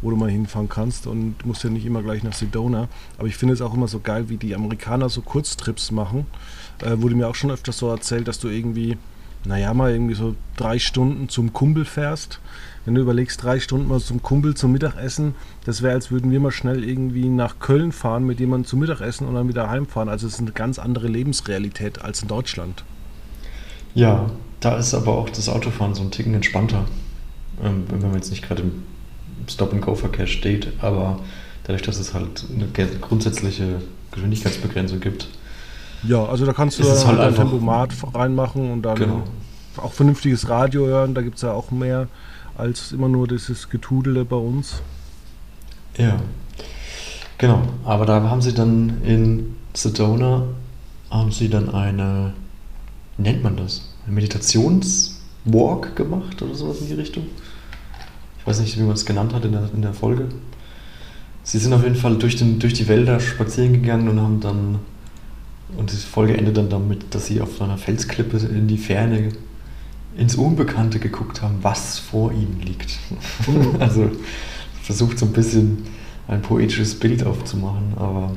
wo 0.00 0.10
du 0.10 0.16
mal 0.16 0.30
hinfahren 0.30 0.68
kannst 0.68 1.06
und 1.06 1.44
musst 1.44 1.62
ja 1.62 1.70
nicht 1.70 1.84
immer 1.84 2.02
gleich 2.02 2.22
nach 2.22 2.32
Sedona. 2.32 2.88
Aber 3.18 3.28
ich 3.28 3.36
finde 3.36 3.54
es 3.54 3.60
auch 3.60 3.74
immer 3.74 3.86
so 3.86 4.00
geil, 4.00 4.28
wie 4.28 4.38
die 4.38 4.54
Amerikaner 4.54 5.08
so 5.08 5.20
Kurztrips 5.20 5.90
machen. 5.90 6.26
Äh, 6.80 7.00
wurde 7.00 7.14
mir 7.14 7.28
auch 7.28 7.34
schon 7.34 7.50
öfters 7.50 7.78
so 7.78 7.88
erzählt, 7.88 8.28
dass 8.28 8.38
du 8.38 8.48
irgendwie 8.48 8.96
naja, 9.44 9.74
mal 9.74 9.92
irgendwie 9.92 10.14
so 10.14 10.34
drei 10.56 10.78
Stunden 10.78 11.28
zum 11.28 11.52
Kumpel 11.52 11.84
fährst. 11.84 12.40
Wenn 12.84 12.94
du 12.94 13.00
überlegst, 13.00 13.42
drei 13.42 13.60
Stunden 13.60 13.88
mal 13.88 14.00
zum 14.00 14.22
Kumpel 14.22 14.54
zum 14.54 14.72
Mittagessen, 14.72 15.34
das 15.64 15.82
wäre, 15.82 15.94
als 15.94 16.10
würden 16.10 16.30
wir 16.30 16.40
mal 16.40 16.50
schnell 16.50 16.84
irgendwie 16.84 17.28
nach 17.28 17.58
Köln 17.60 17.92
fahren 17.92 18.24
mit 18.24 18.40
jemandem 18.40 18.66
zum 18.66 18.80
Mittagessen 18.80 19.26
und 19.26 19.34
dann 19.34 19.48
wieder 19.48 19.70
heimfahren. 19.70 20.08
Also 20.08 20.26
es 20.26 20.34
ist 20.34 20.40
eine 20.40 20.52
ganz 20.52 20.78
andere 20.78 21.06
Lebensrealität 21.06 22.02
als 22.02 22.22
in 22.22 22.28
Deutschland. 22.28 22.84
Ja, 23.94 24.30
da 24.60 24.76
ist 24.76 24.94
aber 24.94 25.12
auch 25.12 25.28
das 25.28 25.48
Autofahren 25.48 25.94
so 25.94 26.02
ein 26.02 26.10
Ticken 26.10 26.34
entspannter. 26.34 26.86
Ähm, 27.62 27.84
wenn 27.88 28.00
man 28.00 28.14
jetzt 28.14 28.30
nicht 28.30 28.46
gerade 28.46 28.62
im 28.62 28.82
Stop-and-Go-Verkehr 29.48 30.26
steht, 30.26 30.72
aber 30.80 31.20
dadurch, 31.64 31.82
dass 31.82 31.98
es 31.98 32.14
halt 32.14 32.44
eine 32.52 32.66
grundsätzliche 33.00 33.80
Geschwindigkeitsbegrenzung 34.12 35.00
gibt, 35.00 35.28
ja, 36.02 36.24
also 36.24 36.46
da 36.46 36.52
kannst 36.52 36.78
du 36.78 36.84
halt, 36.84 37.06
halt 37.06 37.20
ein 37.20 37.34
Tempomat 37.34 37.90
reinmachen 38.14 38.72
und 38.72 38.82
dann 38.82 38.96
genau. 38.96 39.22
auch 39.76 39.92
vernünftiges 39.92 40.48
Radio 40.48 40.86
hören. 40.86 41.14
Da 41.14 41.22
gibt 41.22 41.36
es 41.36 41.42
ja 41.42 41.52
auch 41.52 41.70
mehr 41.70 42.08
als 42.56 42.92
immer 42.92 43.08
nur 43.08 43.28
dieses 43.28 43.68
Getudele 43.68 44.24
bei 44.24 44.36
uns. 44.36 44.82
Ja, 45.96 46.16
genau. 47.38 47.62
Aber 47.84 48.06
da 48.06 48.22
haben 48.22 48.42
sie 48.42 48.54
dann 48.54 49.02
in 49.04 49.56
Sedona 49.74 50.44
haben 51.12 51.30
sie 51.30 51.48
dann 51.48 51.68
eine, 51.68 52.32
wie 53.16 53.22
nennt 53.22 53.42
man 53.42 53.56
das? 53.56 53.94
Eine 54.04 54.14
Meditationswalk 54.14 55.94
gemacht 55.94 56.40
oder 56.40 56.54
sowas 56.54 56.80
in 56.80 56.88
die 56.88 56.94
Richtung. 56.94 57.24
Ich 58.38 58.46
weiß 58.46 58.60
nicht, 58.60 58.78
wie 58.78 58.82
man 58.82 58.94
es 58.94 59.04
genannt 59.04 59.34
hat 59.34 59.44
in 59.44 59.52
der, 59.52 59.68
in 59.74 59.82
der 59.82 59.92
Folge. 59.92 60.28
Sie 61.44 61.58
sind 61.58 61.72
auf 61.74 61.82
jeden 61.82 61.96
Fall 61.96 62.16
durch, 62.16 62.36
den, 62.36 62.58
durch 62.58 62.72
die 62.72 62.88
Wälder 62.88 63.20
spazieren 63.20 63.74
gegangen 63.74 64.08
und 64.08 64.20
haben 64.20 64.40
dann 64.40 64.78
und 65.76 65.92
die 65.92 65.96
Folge 65.96 66.36
endet 66.36 66.56
dann 66.56 66.68
damit, 66.68 67.14
dass 67.14 67.26
sie 67.26 67.40
auf 67.40 67.56
so 67.56 67.64
einer 67.64 67.78
Felsklippe 67.78 68.38
in 68.38 68.68
die 68.68 68.78
Ferne 68.78 69.30
ins 70.16 70.34
Unbekannte 70.34 70.98
geguckt 70.98 71.42
haben, 71.42 71.58
was 71.62 71.98
vor 71.98 72.32
ihnen 72.32 72.60
liegt. 72.64 72.98
Mhm. 73.46 73.76
also 73.80 74.10
versucht 74.82 75.18
so 75.18 75.26
ein 75.26 75.32
bisschen 75.32 75.86
ein 76.28 76.42
poetisches 76.42 76.94
Bild 76.94 77.24
aufzumachen, 77.24 77.94
aber 77.96 78.32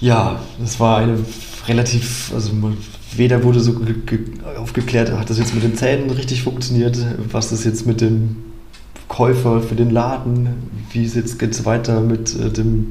ja, 0.00 0.40
es 0.62 0.78
war 0.78 0.98
eine 0.98 1.18
relativ, 1.66 2.32
also 2.32 2.52
weder 3.16 3.42
wurde 3.42 3.60
so 3.60 3.80
aufgeklärt, 4.56 5.10
hat 5.12 5.28
das 5.28 5.38
jetzt 5.38 5.54
mit 5.54 5.64
den 5.64 5.76
Zähnen 5.76 6.10
richtig 6.10 6.42
funktioniert, 6.42 6.98
was 7.30 7.50
das 7.50 7.64
jetzt 7.64 7.86
mit 7.86 8.00
dem 8.00 8.36
Käufer 9.08 9.62
für 9.62 9.74
den 9.74 9.90
Laden, 9.90 10.48
wie 10.92 11.04
es 11.04 11.14
jetzt 11.14 11.38
geht's 11.38 11.64
weiter 11.64 12.00
mit 12.00 12.38
äh, 12.38 12.50
dem 12.50 12.88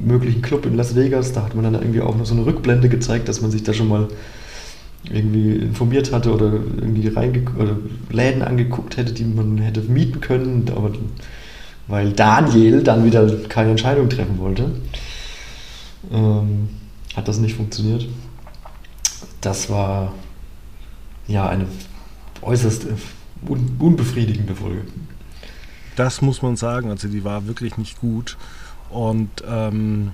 möglichen 0.00 0.42
Club 0.42 0.64
in 0.64 0.76
Las 0.76 0.94
Vegas. 0.94 1.32
Da 1.32 1.42
hat 1.42 1.54
man 1.54 1.64
dann 1.64 1.74
irgendwie 1.74 2.00
auch 2.00 2.16
noch 2.16 2.24
so 2.24 2.34
eine 2.34 2.46
Rückblende 2.46 2.88
gezeigt, 2.88 3.28
dass 3.28 3.40
man 3.40 3.50
sich 3.50 3.62
da 3.62 3.72
schon 3.72 3.88
mal 3.88 4.08
irgendwie 5.04 5.56
informiert 5.56 6.12
hatte 6.12 6.32
oder 6.32 6.52
irgendwie 6.52 7.08
reinge 7.08 7.44
oder 7.58 7.76
Läden 8.10 8.42
angeguckt 8.42 8.96
hätte, 8.96 9.12
die 9.12 9.24
man 9.24 9.58
hätte 9.58 9.80
mieten 9.80 10.20
können, 10.20 10.70
aber 10.74 10.92
weil 11.88 12.12
Daniel 12.12 12.82
dann 12.82 13.04
wieder 13.04 13.28
keine 13.48 13.70
Entscheidung 13.70 14.08
treffen 14.08 14.38
wollte, 14.38 14.70
ähm, 16.12 16.68
hat 17.16 17.26
das 17.26 17.38
nicht 17.38 17.56
funktioniert. 17.56 18.06
Das 19.40 19.70
war 19.70 20.12
ja 21.26 21.48
eine 21.48 21.66
äußerst 22.42 22.86
un 23.48 23.76
unbefriedigende 23.78 24.54
Folge 24.54 24.82
das 25.96 26.22
muss 26.22 26.42
man 26.42 26.56
sagen. 26.56 26.90
Also 26.90 27.08
die 27.08 27.24
war 27.24 27.46
wirklich 27.46 27.78
nicht 27.78 28.00
gut. 28.00 28.36
Und 28.90 29.30
ähm, 29.48 30.12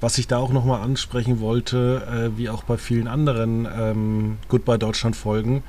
was 0.00 0.18
ich 0.18 0.26
da 0.26 0.38
auch 0.38 0.52
nochmal 0.52 0.82
ansprechen 0.82 1.40
wollte, 1.40 2.30
äh, 2.34 2.38
wie 2.38 2.48
auch 2.48 2.62
bei 2.62 2.76
vielen 2.76 3.08
anderen 3.08 3.66
ähm, 3.66 4.38
Goodbye 4.48 4.78
Deutschland 4.78 5.16
Folgen, 5.16 5.62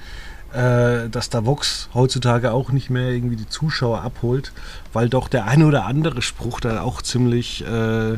äh, 0.53 1.09
dass 1.09 1.29
da 1.29 1.45
Vox 1.45 1.89
heutzutage 1.93 2.51
auch 2.51 2.71
nicht 2.71 2.89
mehr 2.89 3.11
irgendwie 3.11 3.35
die 3.35 3.47
Zuschauer 3.47 4.01
abholt, 4.01 4.51
weil 4.93 5.09
doch 5.09 5.27
der 5.27 5.47
eine 5.47 5.65
oder 5.65 5.85
andere 5.85 6.21
Spruch 6.21 6.59
da 6.59 6.81
auch 6.81 7.01
ziemlich 7.01 7.65
äh, 7.65 8.17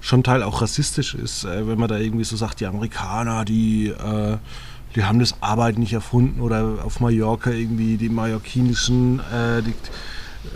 schon 0.00 0.22
Teil 0.22 0.42
auch 0.42 0.60
rassistisch 0.60 1.14
ist, 1.14 1.44
äh, 1.44 1.66
wenn 1.66 1.78
man 1.78 1.88
da 1.88 1.98
irgendwie 1.98 2.24
so 2.24 2.36
sagt, 2.36 2.60
die 2.60 2.66
Amerikaner, 2.66 3.44
die, 3.44 3.88
äh, 3.88 4.36
die 4.94 5.04
haben 5.04 5.18
das 5.18 5.34
Arbeiten 5.40 5.80
nicht 5.80 5.94
erfunden 5.94 6.40
oder 6.40 6.78
auf 6.84 7.00
Mallorca 7.00 7.50
irgendwie 7.50 7.96
die 7.96 8.10
mallorquinischen 8.10 9.20
äh, 9.20 9.62
die, 9.62 9.74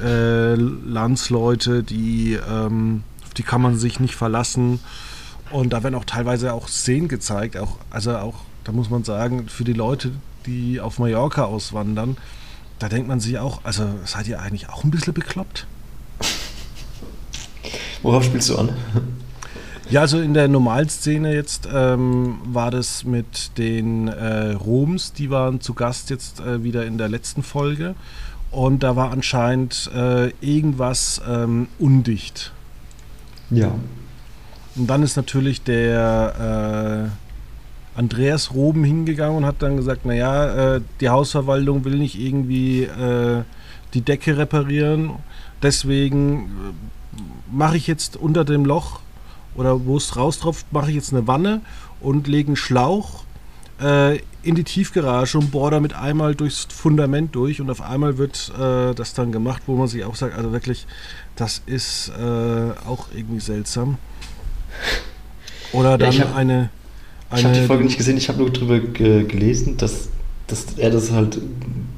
äh, 0.03 0.55
Landsleute, 0.55 1.83
die, 1.83 2.39
ähm, 2.49 3.03
auf 3.25 3.35
die 3.35 3.43
kann 3.43 3.63
man 3.63 3.77
sich 3.77 4.01
nicht 4.01 4.15
verlassen. 4.15 4.81
Und 5.51 5.73
da 5.73 5.83
werden 5.83 5.95
auch 5.95 6.05
teilweise 6.05 6.53
auch 6.53 6.69
Szenen 6.69 7.09
gezeigt, 7.09 7.57
auch, 7.57 7.77
also 7.91 8.17
auch, 8.17 8.35
da 8.65 8.73
muss 8.73 8.91
man 8.91 9.05
sagen, 9.05 9.49
für 9.49 9.65
die 9.65 9.73
Leute, 9.73 10.13
die 10.47 10.81
auf 10.81 10.99
Mallorca 10.99 11.45
auswandern, 11.45 12.17
da 12.79 12.89
denkt 12.89 13.09
man 13.09 13.19
sich 13.19 13.39
auch, 13.39 13.61
also 13.65 13.87
seid 14.05 14.29
ihr 14.29 14.41
eigentlich 14.41 14.69
auch 14.69 14.85
ein 14.85 14.91
bisschen 14.91 15.15
bekloppt? 15.15 15.67
Worauf 18.03 18.25
spielst 18.25 18.51
du 18.51 18.59
an? 18.59 18.71
Ja, 19.91 20.03
also 20.03 20.21
in 20.21 20.35
der 20.35 20.49
Normalszene 20.49 21.33
jetzt 21.33 21.67
ähm, 21.73 22.41
war 22.45 22.71
das 22.71 23.05
mit 23.05 23.57
den 23.57 24.09
äh, 24.09 24.53
Roms, 24.53 25.15
die 25.15 25.31
waren 25.31 25.63
zu 25.63 25.73
Gast 25.73 26.11
jetzt 26.11 26.41
äh, 26.41 26.63
wieder 26.63 26.85
in 26.85 26.99
der 26.99 27.09
letzten 27.09 27.43
Folge. 27.43 27.95
Und 28.51 28.83
da 28.83 28.97
war 28.97 29.11
anscheinend 29.11 29.91
äh, 29.95 30.29
irgendwas 30.41 31.21
ähm, 31.29 31.69
undicht. 31.79 32.53
Ja. 33.51 33.73
Und 34.77 34.87
dann 34.87 35.03
ist 35.03 35.17
natürlich 35.17 35.63
der 35.63 37.11
äh, 37.97 37.99
Andreas 37.99 38.55
Roben 38.55 38.85
hingegangen 38.85 39.39
und 39.39 39.45
hat 39.45 39.57
dann 39.61 39.77
gesagt, 39.77 40.07
naja, 40.07 40.77
äh, 40.77 40.81
die 41.01 41.09
Hausverwaltung 41.09 41.85
will 41.85 41.97
nicht 41.97 42.19
irgendwie 42.19 42.85
äh, 42.85 43.43
die 43.95 44.03
Decke 44.03 44.39
reparieren. 44.39 45.11
Deswegen 45.63 46.51
mache 47.51 47.77
ich 47.77 47.87
jetzt 47.87 48.17
unter 48.17 48.45
dem 48.45 48.65
Loch 48.65 49.01
oder 49.57 49.85
wo 49.85 49.97
es 49.97 50.17
raustropft, 50.17 50.73
mache 50.73 50.91
ich 50.91 50.97
jetzt 50.97 51.13
eine 51.13 51.27
Wanne 51.27 51.61
und 52.01 52.29
lege 52.29 52.49
einen 52.49 52.57
Schlauch 52.57 53.25
äh, 53.81 54.19
in 54.43 54.55
die 54.55 54.65
Tiefgarage 54.65 55.39
und 55.39 55.51
bohre 55.51 55.73
damit 55.73 55.95
einmal 55.95 56.35
durchs 56.35 56.67
Fundament 56.71 57.35
durch 57.35 57.61
und 57.61 57.71
auf 57.71 57.81
einmal 57.81 58.19
wird 58.19 58.53
äh, 58.59 58.95
das 58.95 59.15
dann 59.15 59.33
gemacht, 59.33 59.63
wo 59.67 59.77
man 59.77 59.89
sich 59.89 60.05
auch 60.05 60.15
sagt, 60.15 60.37
also 60.37 60.53
wirklich, 60.53 60.87
das 61.37 61.63
ist 61.67 62.11
äh, 62.19 62.89
auch 62.89 63.07
irgendwie 63.15 63.41
seltsam. 63.41 63.99
Oder 65.73 65.99
dann 65.99 66.13
ja, 66.13 66.25
hab, 66.25 66.37
eine, 66.37 66.71
eine. 67.31 67.41
Ich 67.41 67.45
habe 67.45 67.55
die 67.55 67.67
Folge 67.67 67.85
nicht 67.85 67.99
gesehen, 67.99 68.17
ich 68.17 68.29
habe 68.29 68.39
nur 68.39 68.51
darüber 68.51 68.79
ge 68.79 69.25
gelesen, 69.25 69.77
dass, 69.77 70.09
dass 70.47 70.67
er 70.77 70.91
das 70.91 71.11
halt 71.11 71.39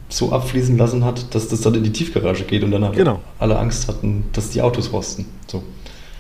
so 0.09 0.33
abfließen 0.33 0.77
lassen 0.77 1.05
hat, 1.05 1.35
dass 1.35 1.49
das 1.49 1.61
dann 1.61 1.75
in 1.75 1.85
die 1.85 1.93
Tiefgarage 1.93 2.45
geht 2.45 2.64
und 2.64 2.73
dann 2.73 2.85
halt 2.85 2.97
genau. 2.97 3.21
alle 3.38 3.59
Angst 3.59 3.87
hatten, 3.87 4.25
dass 4.33 4.51
die 4.51 4.61
Autos 4.61 4.93
rosten. 4.93 5.27
So. 5.47 5.62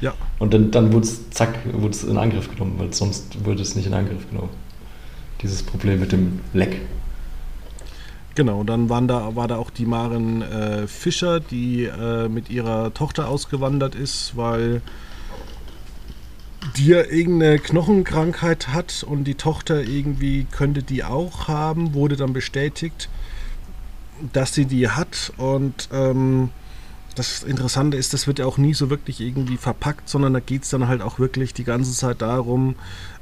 Ja. 0.00 0.14
Und 0.38 0.54
dann, 0.54 0.70
dann 0.70 0.92
wurde 0.92 1.06
es, 1.06 1.28
zack, 1.30 1.58
wurde 1.72 1.90
es 1.90 2.04
in 2.04 2.16
Angriff 2.16 2.48
genommen, 2.50 2.74
weil 2.78 2.92
sonst 2.92 3.44
würde 3.44 3.62
es 3.62 3.74
nicht 3.74 3.86
in 3.86 3.94
Angriff 3.94 4.28
genommen. 4.30 4.50
Dieses 5.42 5.62
Problem 5.62 6.00
mit 6.00 6.12
dem 6.12 6.40
Leck. 6.52 6.80
Genau, 8.34 8.62
dann 8.62 8.88
waren 8.88 9.08
da, 9.08 9.34
war 9.34 9.48
da 9.48 9.56
auch 9.56 9.70
die 9.70 9.86
Maren 9.86 10.42
äh, 10.42 10.86
Fischer, 10.86 11.40
die 11.40 11.84
äh, 11.84 12.28
mit 12.28 12.48
ihrer 12.48 12.94
Tochter 12.94 13.28
ausgewandert 13.28 13.94
ist, 13.94 14.36
weil 14.36 14.82
die 16.76 16.86
ja 16.86 17.02
irgendeine 17.02 17.58
Knochenkrankheit 17.58 18.68
hat 18.68 19.02
und 19.02 19.24
die 19.24 19.34
Tochter 19.34 19.82
irgendwie 19.82 20.44
könnte 20.44 20.82
die 20.82 21.04
auch 21.04 21.48
haben, 21.48 21.94
wurde 21.94 22.16
dann 22.16 22.32
bestätigt, 22.32 23.08
dass 24.32 24.54
sie 24.54 24.66
die 24.66 24.88
hat 24.88 25.32
und 25.38 25.88
ähm, 25.92 26.50
das 27.14 27.42
Interessante 27.42 27.96
ist, 27.96 28.14
das 28.14 28.26
wird 28.26 28.38
ja 28.38 28.46
auch 28.46 28.58
nie 28.58 28.74
so 28.74 28.88
wirklich 28.88 29.20
irgendwie 29.20 29.56
verpackt, 29.56 30.08
sondern 30.08 30.32
da 30.32 30.40
geht 30.40 30.62
es 30.62 30.70
dann 30.70 30.86
halt 30.86 31.02
auch 31.02 31.18
wirklich 31.18 31.52
die 31.52 31.64
ganze 31.64 31.92
Zeit 31.92 32.22
darum, 32.22 32.76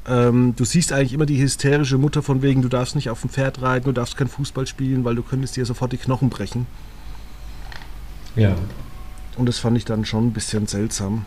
ähm, 0.09 0.55
du 0.57 0.65
siehst 0.65 0.93
eigentlich 0.93 1.13
immer 1.13 1.27
die 1.27 1.41
hysterische 1.41 1.99
Mutter 1.99 2.23
von 2.23 2.43
wegen, 2.43 2.63
du 2.63 2.69
darfst 2.69 2.95
nicht 2.95 3.11
auf 3.11 3.21
dem 3.21 3.31
Pferd 3.31 3.61
reiten, 3.61 3.85
du 3.85 3.93
darfst 3.93 4.17
kein 4.17 4.29
Fußball 4.29 4.67
spielen, 4.67 5.05
weil 5.05 5.15
du 5.15 5.23
könntest 5.23 5.57
dir 5.57 5.67
sofort 5.67 5.93
die 5.93 5.99
Knochen 5.99 6.31
brechen. 6.31 6.67
Ja. 8.35 8.55
Und 9.37 9.47
das 9.47 9.59
fand 9.59 9.77
ich 9.77 9.85
dann 9.85 10.05
schon 10.05 10.29
ein 10.29 10.33
bisschen 10.33 10.67
seltsam. 10.67 11.27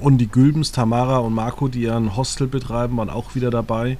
Und 0.00 0.18
die 0.18 0.28
Gülbens, 0.28 0.72
Tamara 0.72 1.18
und 1.18 1.34
Marco, 1.34 1.68
die 1.68 1.88
ein 1.88 2.16
Hostel 2.16 2.46
betreiben, 2.46 2.96
waren 2.96 3.10
auch 3.10 3.34
wieder 3.34 3.50
dabei. 3.50 3.98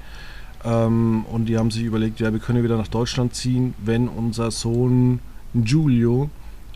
Ähm, 0.64 1.24
und 1.26 1.46
die 1.46 1.58
haben 1.58 1.70
sich 1.70 1.84
überlegt, 1.84 2.20
ja, 2.20 2.32
wir 2.32 2.40
können 2.40 2.62
wieder 2.62 2.76
nach 2.76 2.88
Deutschland 2.88 3.34
ziehen, 3.34 3.74
wenn 3.78 4.08
unser 4.08 4.50
Sohn 4.50 5.20
Giulio 5.54 6.30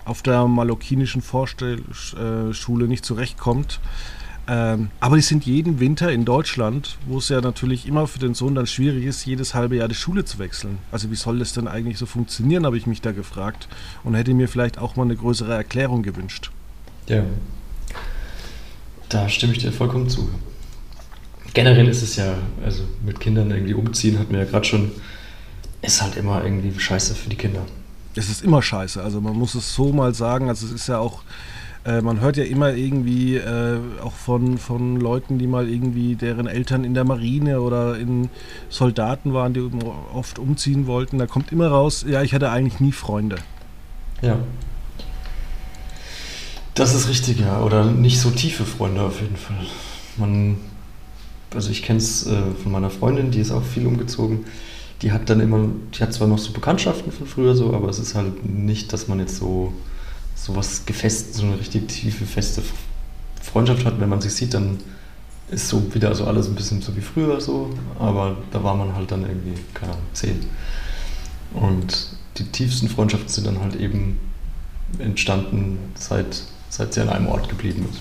auf 0.05 0.23
der 0.23 0.47
mallorquinischen 0.47 1.23
Vorstellschule 1.23 2.89
nicht 2.89 3.05
zurechtkommt. 3.05 3.81
Ähm, 4.53 4.91
aber 4.99 5.15
die 5.15 5.23
sind 5.23 5.47
jeden 5.47 5.79
Winter 5.79 6.11
in 6.11 6.25
Deutschland, 6.25 6.99
wo 7.07 7.19
es 7.19 7.29
ja 7.29 7.41
natürlich 7.41 7.87
immer 7.87 8.09
für 8.09 8.19
den 8.19 8.35
Sohn 8.35 8.57
dann 8.57 8.67
schwierig 8.67 9.05
ist, 9.05 9.25
jedes 9.25 9.55
halbe 9.55 9.77
Jahr 9.77 9.87
die 9.87 9.95
Schule 9.95 10.25
zu 10.25 10.41
wechseln. 10.41 10.79
Also 10.91 11.09
wie 11.13 11.15
soll 11.15 11.39
das 11.39 11.53
denn 11.53 11.69
eigentlich 11.69 11.99
so 11.99 12.07
funktionieren, 12.07 12.67
habe 12.67 12.77
ich 12.77 12.85
mich 12.89 13.01
da 13.01 13.13
gefragt 13.13 13.69
und 14.03 14.15
hätte 14.15 14.35
mir 14.35 14.49
vielleicht 14.49 14.79
auch 14.79 14.97
mal 14.97 15.05
eine 15.05 15.15
größere 15.15 15.55
Erklärung 15.55 16.03
gewünscht. 16.03 16.51
Ja, 17.07 17.23
da 19.09 19.29
stimme 19.29 19.53
ich 19.53 19.61
dir 19.61 19.71
vollkommen 19.71 20.09
zu. 20.09 20.29
Generell 21.55 21.87
ist 21.87 22.03
es 22.03 22.17
ja, 22.17 22.35
also 22.65 22.83
mit 23.05 23.21
Kindern 23.21 23.53
irgendwie 23.53 23.75
umziehen, 23.75 24.19
hat 24.19 24.33
mir 24.33 24.39
ja 24.39 24.45
gerade 24.47 24.65
schon, 24.65 24.91
ist 25.81 26.03
halt 26.03 26.17
immer 26.17 26.43
irgendwie 26.43 26.77
scheiße 26.77 27.15
für 27.15 27.31
die 27.31 27.37
Kinder 27.37 27.63
es 28.15 28.29
ist 28.29 28.43
immer 28.43 28.63
scheiße. 28.63 29.03
Also 29.03 29.21
man 29.21 29.37
muss 29.37 29.55
es 29.55 29.75
so 29.75 29.93
mal 29.93 30.15
sagen. 30.15 30.49
Also 30.49 30.67
es 30.67 30.73
ist 30.73 30.89
ja 30.89 30.99
auch, 30.99 31.23
äh, 31.85 32.01
man 32.01 32.21
hört 32.21 32.37
ja 32.37 32.45
immer 32.45 32.75
irgendwie 32.75 33.37
äh, 33.37 33.79
auch 34.03 34.13
von, 34.13 34.59
von 34.59 35.01
Leuten, 35.01 35.39
die 35.39 35.47
mal 35.47 35.69
irgendwie 35.69 36.15
deren 36.15 36.47
Eltern 36.47 36.85
in 36.85 36.95
der 36.95 37.05
Marine 37.05 37.61
oder 37.61 37.99
in 37.99 38.29
Soldaten 38.69 39.33
waren, 39.33 39.55
die 39.55 39.69
oft 40.13 40.39
umziehen 40.39 40.87
wollten. 40.87 41.19
Da 41.19 41.27
kommt 41.27 41.53
immer 41.53 41.69
raus, 41.69 42.05
ja, 42.09 42.23
ich 42.23 42.35
hatte 42.35 42.51
eigentlich 42.51 42.81
nie 42.81 42.93
Freunde. 42.93 43.37
Ja. 44.23 44.37
Das 46.75 46.95
ist 46.95 47.09
richtig, 47.09 47.41
ja. 47.41 47.63
Oder 47.63 47.85
nicht 47.85 48.21
so 48.21 48.31
tiefe 48.31 48.65
Freunde 48.65 49.03
auf 49.03 49.21
jeden 49.21 49.37
Fall. 49.37 49.67
Man, 50.17 50.59
also 51.55 51.71
ich 51.71 51.83
kenne 51.83 51.99
es 51.99 52.27
äh, 52.27 52.43
von 52.63 52.73
meiner 52.73 52.91
Freundin, 52.91 53.31
die 53.31 53.41
ist 53.41 53.51
auch 53.51 53.65
viel 53.65 53.87
umgezogen 53.87 54.45
die 55.03 55.13
hat 55.13 55.31
dann 55.31 55.41
immer, 55.41 55.69
die 55.95 56.03
hat 56.03 56.13
zwar 56.13 56.29
noch 56.29 56.39
so 56.39 56.53
Bekanntschaften 56.53 57.11
von 57.13 57.27
früher 57.27 57.55
so, 57.55 57.73
aber 57.73 57.89
es 57.89 57.99
ist 57.99 58.15
halt 58.15 58.45
nicht, 58.45 58.93
dass 58.93 59.09
man 59.09 59.19
jetzt 59.19 59.37
so, 59.37 59.73
so 60.43 60.57
was 60.57 60.87
gefestet, 60.87 61.35
so 61.35 61.43
eine 61.45 61.59
richtig 61.59 61.89
tiefe, 61.89 62.25
feste 62.25 62.63
Freundschaft 63.43 63.85
hat. 63.85 64.01
Wenn 64.01 64.09
man 64.09 64.21
sich 64.21 64.33
sieht, 64.33 64.55
dann 64.55 64.79
ist 65.51 65.69
so 65.69 65.95
wieder 65.95 66.15
so 66.15 66.25
alles 66.25 66.47
ein 66.47 66.55
bisschen 66.55 66.81
so 66.81 66.97
wie 66.97 67.01
früher 67.01 67.41
so, 67.41 67.71
aber 67.99 68.37
da 68.53 68.63
war 68.63 68.75
man 68.75 68.95
halt 68.95 69.11
dann 69.11 69.23
irgendwie, 69.23 69.55
keine 69.75 69.93
Ahnung, 69.93 70.05
zehn. 70.13 70.47
Und 71.53 72.09
die 72.39 72.45
tiefsten 72.45 72.89
Freundschaften 72.89 73.29
sind 73.29 73.47
dann 73.47 73.61
halt 73.61 73.77
eben 73.77 74.21
entstanden, 74.99 75.79
seit, 75.95 76.43
seit 76.69 76.95
sie 76.95 77.01
an 77.01 77.09
einem 77.09 77.27
Ort 77.27 77.49
geblieben 77.49 77.87
ist. 77.91 78.01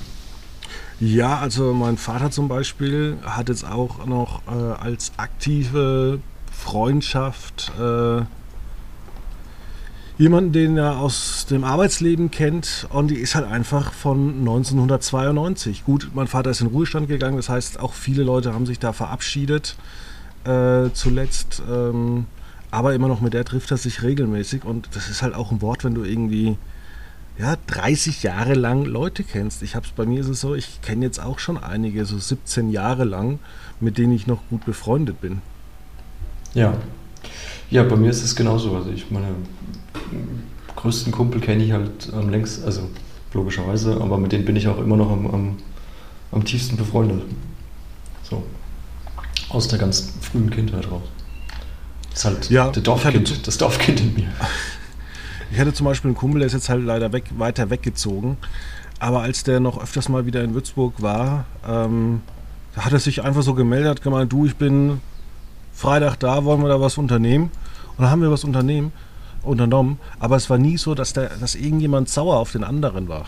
Ja, 1.02 1.40
also 1.40 1.74
mein 1.74 1.98
Vater 1.98 2.30
zum 2.30 2.48
Beispiel 2.48 3.18
hat 3.24 3.50
jetzt 3.50 3.66
auch 3.66 4.06
noch 4.06 4.42
äh, 4.48 4.52
als 4.52 5.14
aktive 5.18 6.20
Freundschaft, 6.52 7.72
äh, 7.80 8.22
jemanden, 10.20 10.52
den 10.52 10.78
er 10.78 11.00
aus 11.00 11.46
dem 11.50 11.64
Arbeitsleben 11.64 12.30
kennt 12.30 12.88
und 12.92 13.08
die 13.08 13.16
ist 13.16 13.36
halt 13.36 13.48
einfach 13.48 13.94
von 13.94 14.40
1992. 14.40 15.86
Gut, 15.86 16.12
mein 16.14 16.28
Vater 16.28 16.52
ist 16.52 16.60
in 16.60 16.68
Ruhestand 16.68 17.08
gegangen, 17.08 17.38
das 17.38 17.48
heißt 17.48 17.80
auch 17.80 17.94
viele 17.94 18.24
Leute 18.24 18.54
haben 18.54 18.66
sich 18.66 18.80
da 18.80 18.92
verabschiedet 18.92 19.78
äh, 20.44 20.90
zuletzt, 20.94 21.64
ähm, 21.72 22.26
aber 22.70 22.94
immer 22.94 23.08
noch 23.08 23.22
mit 23.22 23.34
der 23.34 23.46
trifft 23.46 23.72
er 23.72 23.78
sich 23.78 24.04
regelmäßig 24.04 24.66
und 24.66 24.90
das 24.94 25.10
ist 25.10 25.22
halt 25.22 25.34
auch 25.34 25.52
ein 25.52 25.62
Wort, 25.62 25.86
wenn 25.86 25.96
du 25.96 26.04
irgendwie 26.04 26.58
ja, 27.40 27.56
30 27.68 28.22
Jahre 28.22 28.56
lang 28.56 28.84
Leute 28.84 29.24
kennst. 29.24 29.64
Ich 29.64 29.78
hab's 29.78 29.92
bei 29.96 30.06
mir 30.06 30.20
ist 30.20 30.28
es 30.28 30.42
so, 30.42 30.54
ich 30.54 30.82
kenne 30.82 31.06
jetzt 31.06 31.24
auch 31.24 31.40
schon 31.40 31.58
einige, 31.58 32.04
so 32.04 32.20
17 32.20 32.72
Jahre 32.72 33.06
lang, 33.06 33.40
mit 33.80 33.98
denen 33.98 34.12
ich 34.12 34.28
noch 34.28 34.42
gut 34.50 34.66
befreundet 34.66 35.22
bin. 35.22 35.42
Ja. 36.54 36.74
Ja, 37.72 37.84
bei 37.84 37.96
mir 37.96 38.10
ist 38.10 38.24
es 38.24 38.36
genauso. 38.36 38.76
Also 38.76 38.90
ich 38.90 39.10
meine 39.12 39.28
größten 40.76 41.12
Kumpel 41.12 41.42
kenne 41.42 41.64
ich 41.64 41.72
halt 41.72 42.12
am 42.14 42.30
längsten, 42.30 42.66
also 42.66 42.90
logischerweise, 43.34 44.00
aber 44.02 44.18
mit 44.18 44.32
denen 44.32 44.46
bin 44.46 44.56
ich 44.56 44.68
auch 44.68 44.80
immer 44.80 44.98
noch 44.98 45.12
am, 45.12 45.28
am, 45.28 45.58
am 46.32 46.46
tiefsten 46.46 46.78
befreundet. 46.78 47.22
So. 48.24 48.44
Aus 49.50 49.68
der 49.68 49.80
ganz 49.80 50.14
frühen 50.22 50.50
Kindheit 50.50 50.90
raus. 50.92 51.04
Das 52.10 52.20
ist 52.20 52.26
halt 52.26 52.50
ja, 52.50 52.70
der 52.70 52.84
Dorfkind, 52.84 53.30
hatte, 53.30 53.42
das 53.44 53.58
Dorfkind 53.58 54.00
in 54.00 54.14
mir. 54.14 54.32
Ich 55.52 55.60
hatte 55.60 55.74
zum 55.74 55.86
Beispiel 55.86 56.10
einen 56.10 56.18
Kumpel, 56.18 56.40
der 56.40 56.48
ist 56.48 56.54
jetzt 56.54 56.70
halt 56.70 56.84
leider 56.84 57.12
weg, 57.12 57.26
weiter 57.38 57.70
weggezogen. 57.70 58.38
Aber 59.00 59.22
als 59.22 59.44
der 59.44 59.60
noch 59.60 59.82
öfters 59.82 60.10
mal 60.10 60.26
wieder 60.26 60.44
in 60.44 60.54
Würzburg 60.54 61.02
war, 61.02 61.46
ähm, 61.68 62.22
da 62.76 62.86
hat 62.86 62.94
er 62.94 63.00
sich 63.00 63.24
einfach 63.24 63.42
so 63.42 63.54
gemeldet, 63.54 64.02
gemeint, 64.02 64.32
du, 64.32 64.46
ich 64.46 64.56
bin 64.56 65.02
Freitag 65.74 66.18
da, 66.20 66.44
wollen 66.44 66.62
wir 66.62 66.68
da 66.68 66.80
was 66.80 66.98
unternehmen. 66.98 67.46
Und 67.98 68.04
dann 68.04 68.12
haben 68.12 68.22
wir 68.22 68.32
was 68.32 68.44
unternehmen, 68.44 68.92
unternommen. 69.44 70.00
Aber 70.20 70.36
es 70.36 70.50
war 70.50 70.58
nie 70.58 70.78
so, 70.78 70.96
dass, 70.96 71.14
der, 71.14 71.30
dass 71.38 71.56
irgendjemand 71.56 72.10
sauer 72.10 72.38
auf 72.38 72.52
den 72.52 72.64
anderen 72.64 73.08
war. 73.08 73.26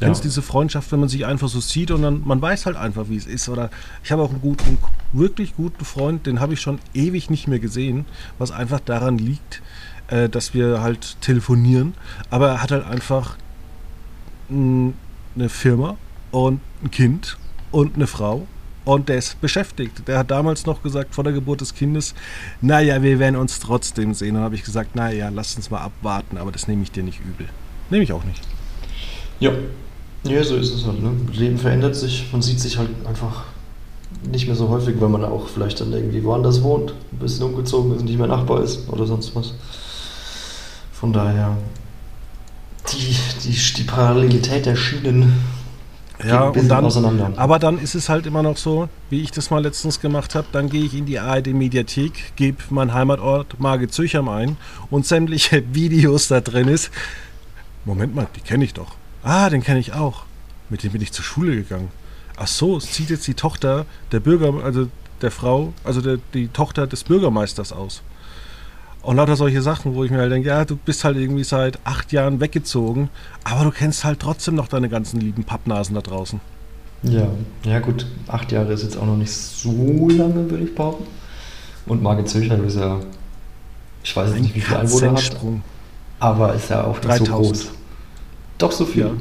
Ja. 0.00 0.06
Kennst 0.06 0.24
diese 0.24 0.40
Freundschaft, 0.40 0.90
wenn 0.92 1.00
man 1.00 1.08
sich 1.10 1.26
einfach 1.26 1.48
so 1.48 1.60
sieht 1.60 1.90
und 1.90 2.02
dann 2.02 2.22
man 2.24 2.40
weiß 2.40 2.64
halt 2.66 2.76
einfach, 2.76 3.08
wie 3.08 3.16
es 3.16 3.26
ist. 3.26 3.48
Oder 3.48 3.70
ich 4.02 4.10
habe 4.12 4.22
auch 4.22 4.30
einen 4.30 4.40
guten, 4.40 4.78
wirklich 5.12 5.54
guten 5.56 5.84
Freund, 5.84 6.26
den 6.26 6.40
habe 6.40 6.54
ich 6.54 6.60
schon 6.60 6.78
ewig 6.94 7.28
nicht 7.28 7.48
mehr 7.48 7.58
gesehen, 7.58 8.06
was 8.38 8.50
einfach 8.50 8.80
daran 8.80 9.18
liegt, 9.18 9.60
äh, 10.08 10.28
dass 10.28 10.54
wir 10.54 10.80
halt 10.80 11.20
telefonieren. 11.20 11.94
Aber 12.30 12.48
er 12.48 12.62
hat 12.62 12.70
halt 12.70 12.86
einfach 12.86 13.36
mh, 14.48 14.94
eine 15.34 15.48
Firma 15.50 15.96
und 16.30 16.60
ein 16.82 16.90
Kind 16.90 17.36
und 17.70 17.96
eine 17.96 18.06
Frau 18.06 18.46
und 18.94 19.08
der 19.08 19.18
ist 19.18 19.40
beschäftigt. 19.40 20.08
Der 20.08 20.18
hat 20.18 20.30
damals 20.30 20.66
noch 20.66 20.82
gesagt, 20.82 21.14
vor 21.14 21.22
der 21.22 21.32
Geburt 21.32 21.60
des 21.60 21.74
Kindes, 21.74 22.14
naja, 22.60 23.02
wir 23.02 23.20
werden 23.20 23.36
uns 23.36 23.60
trotzdem 23.60 24.14
sehen. 24.14 24.34
Dann 24.34 24.42
habe 24.42 24.56
ich 24.56 24.64
gesagt, 24.64 24.96
naja, 24.96 25.30
lass 25.32 25.54
uns 25.54 25.70
mal 25.70 25.80
abwarten, 25.80 26.36
aber 26.36 26.50
das 26.50 26.66
nehme 26.66 26.82
ich 26.82 26.90
dir 26.90 27.04
nicht 27.04 27.20
übel. 27.20 27.46
Nehme 27.88 28.02
ich 28.02 28.12
auch 28.12 28.24
nicht. 28.24 28.42
Ja, 29.38 29.52
ja, 30.24 30.42
so 30.42 30.56
ist 30.56 30.74
es 30.74 30.84
halt. 30.84 31.00
Ne? 31.00 31.12
Leben 31.32 31.56
verändert 31.56 31.94
sich, 31.94 32.26
man 32.32 32.42
sieht 32.42 32.58
sich 32.58 32.78
halt 32.78 32.90
einfach 33.06 33.44
nicht 34.28 34.48
mehr 34.48 34.56
so 34.56 34.68
häufig, 34.68 35.00
weil 35.00 35.08
man 35.08 35.24
auch 35.24 35.48
vielleicht 35.48 35.80
dann 35.80 35.92
irgendwie 35.92 36.24
woanders 36.24 36.62
wohnt, 36.62 36.92
ein 37.12 37.18
bisschen 37.18 37.44
umgezogen 37.44 37.92
ist 37.92 38.00
und 38.00 38.06
nicht 38.06 38.18
mehr 38.18 38.26
Nachbar 38.26 38.62
ist 38.62 38.88
oder 38.88 39.06
sonst 39.06 39.36
was. 39.36 39.54
Von 40.92 41.12
daher, 41.12 41.56
die, 42.92 43.16
die, 43.44 43.56
die 43.76 43.84
Parallelität 43.84 44.66
der 44.66 44.74
Schienen 44.74 45.32
ja, 46.24 46.48
und 46.48 46.68
dann, 46.68 46.84
auseinander. 46.84 47.32
Aber 47.36 47.58
dann 47.58 47.78
ist 47.78 47.94
es 47.94 48.08
halt 48.08 48.26
immer 48.26 48.42
noch 48.42 48.56
so, 48.56 48.88
wie 49.08 49.20
ich 49.20 49.30
das 49.30 49.50
mal 49.50 49.62
letztens 49.62 50.00
gemacht 50.00 50.34
habe, 50.34 50.46
dann 50.52 50.68
gehe 50.68 50.84
ich 50.84 50.94
in 50.94 51.06
die 51.06 51.18
ARD-Mediathek, 51.18 52.36
gebe 52.36 52.58
meinen 52.70 52.92
Heimatort 52.92 53.58
Margit 53.60 53.92
Zücham 53.92 54.28
ein 54.28 54.56
und 54.90 55.06
sämtliche 55.06 55.62
Videos 55.72 56.28
da 56.28 56.40
drin 56.40 56.68
ist. 56.68 56.90
Moment 57.84 58.14
mal, 58.14 58.26
die 58.36 58.40
kenne 58.40 58.64
ich 58.64 58.74
doch. 58.74 58.96
Ah, 59.22 59.50
den 59.50 59.62
kenne 59.62 59.80
ich 59.80 59.92
auch. 59.94 60.24
Mit 60.68 60.82
dem 60.82 60.92
bin 60.92 61.02
ich 61.02 61.12
zur 61.12 61.24
Schule 61.24 61.56
gegangen. 61.56 61.88
Ach 62.36 62.46
so, 62.46 62.76
es 62.76 62.92
zieht 62.92 63.10
jetzt 63.10 63.26
die 63.26 63.34
Tochter 63.34 63.86
der 64.12 64.20
Bürger, 64.20 64.64
also 64.64 64.88
der 65.20 65.30
Frau, 65.30 65.72
also 65.84 66.00
der, 66.00 66.18
die 66.34 66.48
Tochter 66.48 66.86
des 66.86 67.04
Bürgermeisters 67.04 67.72
aus. 67.72 68.02
Und 69.02 69.16
lauter 69.16 69.36
solche 69.36 69.62
Sachen, 69.62 69.94
wo 69.94 70.04
ich 70.04 70.10
mir 70.10 70.18
halt 70.18 70.30
denke, 70.30 70.48
ja, 70.48 70.64
du 70.64 70.76
bist 70.76 71.04
halt 71.04 71.16
irgendwie 71.16 71.44
seit 71.44 71.78
acht 71.84 72.12
Jahren 72.12 72.40
weggezogen, 72.40 73.08
aber 73.44 73.64
du 73.64 73.70
kennst 73.70 74.04
halt 74.04 74.20
trotzdem 74.20 74.54
noch 74.54 74.68
deine 74.68 74.90
ganzen 74.90 75.20
lieben 75.20 75.44
Pappnasen 75.44 75.94
da 75.94 76.02
draußen. 76.02 76.40
Ja, 77.02 77.28
ja 77.64 77.78
gut, 77.78 78.06
acht 78.28 78.52
Jahre 78.52 78.74
ist 78.74 78.82
jetzt 78.82 78.98
auch 78.98 79.06
noch 79.06 79.16
nicht 79.16 79.32
so 79.32 80.08
lange, 80.08 80.50
würde 80.50 80.64
ich 80.64 80.74
behaupten. 80.74 81.06
Und 81.86 82.02
Margit 82.02 82.28
Zöchner 82.28 82.62
ist 82.62 82.76
ja, 82.76 83.00
ich 84.04 84.14
weiß 84.14 84.34
nicht, 84.34 84.54
wie 84.54 84.60
viele 84.60 84.80
Einwohner 84.80 85.14
hat, 85.14 85.36
aber 86.18 86.54
ist 86.54 86.68
ja 86.68 86.84
auch 86.84 86.96
nicht 86.96 87.04
3000. 87.06 87.26
so 87.26 87.34
groß. 87.34 87.70
Doch 88.58 88.72
so 88.72 88.84
viel? 88.84 89.12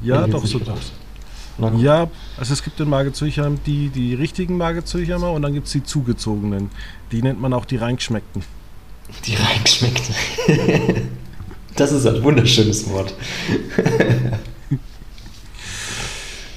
Ja, 0.00 0.20
ja 0.20 0.26
doch 0.28 0.46
so 0.46 0.60
groß. 0.60 0.92
Ja, 1.78 2.08
also 2.36 2.52
es 2.52 2.62
gibt 2.62 2.78
in 2.80 2.88
Margit 2.88 3.16
Zürchheim 3.16 3.58
die, 3.66 3.88
die 3.88 4.14
richtigen 4.14 4.56
Margit 4.56 4.86
Zürchheimer 4.86 5.32
und 5.32 5.42
dann 5.42 5.54
gibt 5.54 5.66
es 5.66 5.72
die 5.72 5.82
zugezogenen. 5.82 6.70
Die 7.12 7.22
nennt 7.22 7.40
man 7.40 7.52
auch 7.52 7.64
die 7.64 7.76
Reingeschmeckten. 7.76 8.42
Die 9.26 9.34
Reingeschmeckten. 9.34 10.14
das 11.76 11.92
ist 11.92 12.06
ein 12.06 12.22
wunderschönes 12.22 12.88
Wort. 12.90 13.14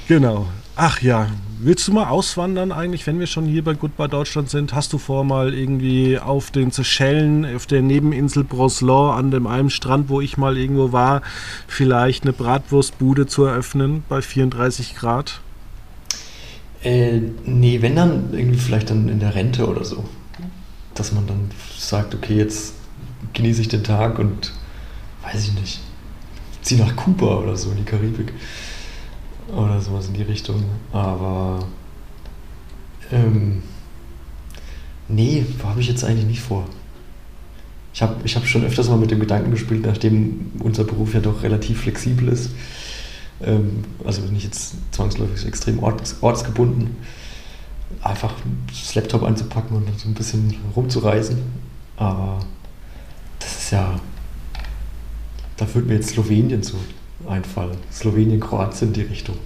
genau. 0.07 0.47
Ach 0.75 1.01
ja, 1.01 1.29
willst 1.59 1.87
du 1.87 1.93
mal 1.93 2.07
auswandern 2.07 2.71
eigentlich, 2.71 3.07
wenn 3.07 3.19
wir 3.19 3.25
schon 3.25 3.45
hier 3.45 3.63
bei 3.63 3.73
Goodbye 3.73 4.07
Deutschland 4.07 4.49
sind? 4.49 4.75
Hast 4.75 4.93
du 4.93 4.97
vor, 4.97 5.23
mal 5.23 5.53
irgendwie 5.53 6.19
auf 6.19 6.51
den 6.51 6.71
Seychellen, 6.71 7.45
auf 7.55 7.65
der 7.65 7.81
Nebeninsel 7.81 8.43
Broslan, 8.43 9.17
an 9.17 9.31
dem 9.31 9.47
einen 9.47 9.69
Strand, 9.69 10.09
wo 10.09 10.21
ich 10.21 10.37
mal 10.37 10.57
irgendwo 10.57 10.91
war, 10.91 11.23
vielleicht 11.67 12.23
eine 12.23 12.33
Bratwurstbude 12.33 13.25
zu 13.25 13.45
eröffnen 13.45 14.03
bei 14.07 14.21
34 14.21 14.95
Grad? 14.95 15.41
Äh, 16.83 17.21
nee, 17.45 17.81
wenn 17.81 17.95
dann 17.95 18.29
irgendwie 18.33 18.59
vielleicht 18.59 18.91
dann 18.91 19.09
in 19.09 19.19
der 19.19 19.33
Rente 19.33 19.67
oder 19.67 19.83
so. 19.83 20.05
Dass 20.97 21.11
man 21.11 21.27
dann 21.27 21.51
sagt, 21.77 22.15
okay, 22.15 22.37
jetzt 22.37 22.73
genieße 23.33 23.61
ich 23.61 23.67
den 23.67 23.83
Tag 23.83 24.19
und 24.19 24.51
weiß 25.23 25.47
ich 25.47 25.53
nicht, 25.53 25.79
zieh 26.61 26.75
nach 26.75 26.95
Kuba 26.95 27.37
oder 27.37 27.55
so 27.55 27.71
in 27.71 27.77
die 27.77 27.83
Karibik. 27.83 28.33
Oder 29.55 29.79
sowas 29.79 30.07
in 30.07 30.13
die 30.13 30.23
Richtung. 30.23 30.63
Aber 30.91 31.65
ähm, 33.11 33.63
nee, 35.07 35.45
habe 35.63 35.79
ich 35.79 35.87
jetzt 35.87 36.03
eigentlich 36.03 36.25
nicht 36.25 36.41
vor. 36.41 36.65
Ich 37.93 38.01
habe 38.01 38.15
ich 38.23 38.35
hab 38.35 38.45
schon 38.45 38.65
öfters 38.65 38.89
mal 38.89 38.97
mit 38.97 39.09
dem 39.09 39.19
Gedanken 39.19 39.51
gespielt, 39.51 39.85
nachdem 39.85 40.51
unser 40.59 40.83
Beruf 40.83 41.13
ja 41.13 41.19
doch 41.19 41.41
relativ 41.43 41.81
flexibel 41.81 42.27
ist. 42.27 42.51
Ähm, 43.41 43.83
also 44.03 44.21
nicht 44.23 44.43
jetzt 44.43 44.75
zwangsläufig 44.91 45.45
extrem 45.47 45.79
orts, 45.79 46.17
ortsgebunden. 46.21 46.95
Einfach 48.01 48.33
das 48.67 48.95
Laptop 48.95 49.23
anzupacken 49.23 49.75
und 49.75 49.99
so 49.99 50.07
ein 50.07 50.13
bisschen 50.13 50.53
rumzureisen. 50.75 51.39
Aber 51.95 52.39
das 53.39 53.57
ist 53.57 53.71
ja. 53.71 53.99
Da 55.57 55.73
würde 55.73 55.87
mir 55.87 55.95
jetzt 55.95 56.09
Slowenien 56.09 56.61
so 56.61 56.77
einfallen. 57.27 57.77
Slowenien, 57.91 58.39
Kroatien, 58.39 58.93
die 58.93 59.01
Richtung. 59.01 59.37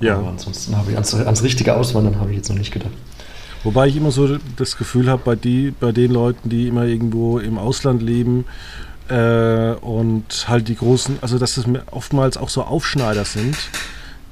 Ja. 0.00 0.18
Aber 0.18 0.28
ansonsten 0.28 0.76
habe 0.76 0.90
ich 0.90 0.96
ans, 0.96 1.14
ans 1.14 1.42
richtige 1.42 1.76
Auswandern 1.76 2.18
habe 2.18 2.30
ich 2.30 2.36
jetzt 2.38 2.48
noch 2.48 2.58
nicht 2.58 2.72
gedacht. 2.72 2.92
Wobei 3.64 3.86
ich 3.86 3.96
immer 3.96 4.10
so 4.10 4.38
das 4.56 4.76
Gefühl 4.76 5.08
habe, 5.08 5.22
bei, 5.24 5.36
die, 5.36 5.70
bei 5.70 5.92
den 5.92 6.10
Leuten, 6.10 6.48
die 6.48 6.66
immer 6.66 6.84
irgendwo 6.84 7.38
im 7.38 7.58
Ausland 7.58 8.02
leben 8.02 8.44
äh, 9.08 9.74
und 9.74 10.48
halt 10.48 10.66
die 10.66 10.74
großen, 10.74 11.18
also 11.20 11.38
dass 11.38 11.56
es 11.56 11.66
oftmals 11.92 12.36
auch 12.36 12.48
so 12.48 12.64
Aufschneider 12.64 13.24
sind, 13.24 13.56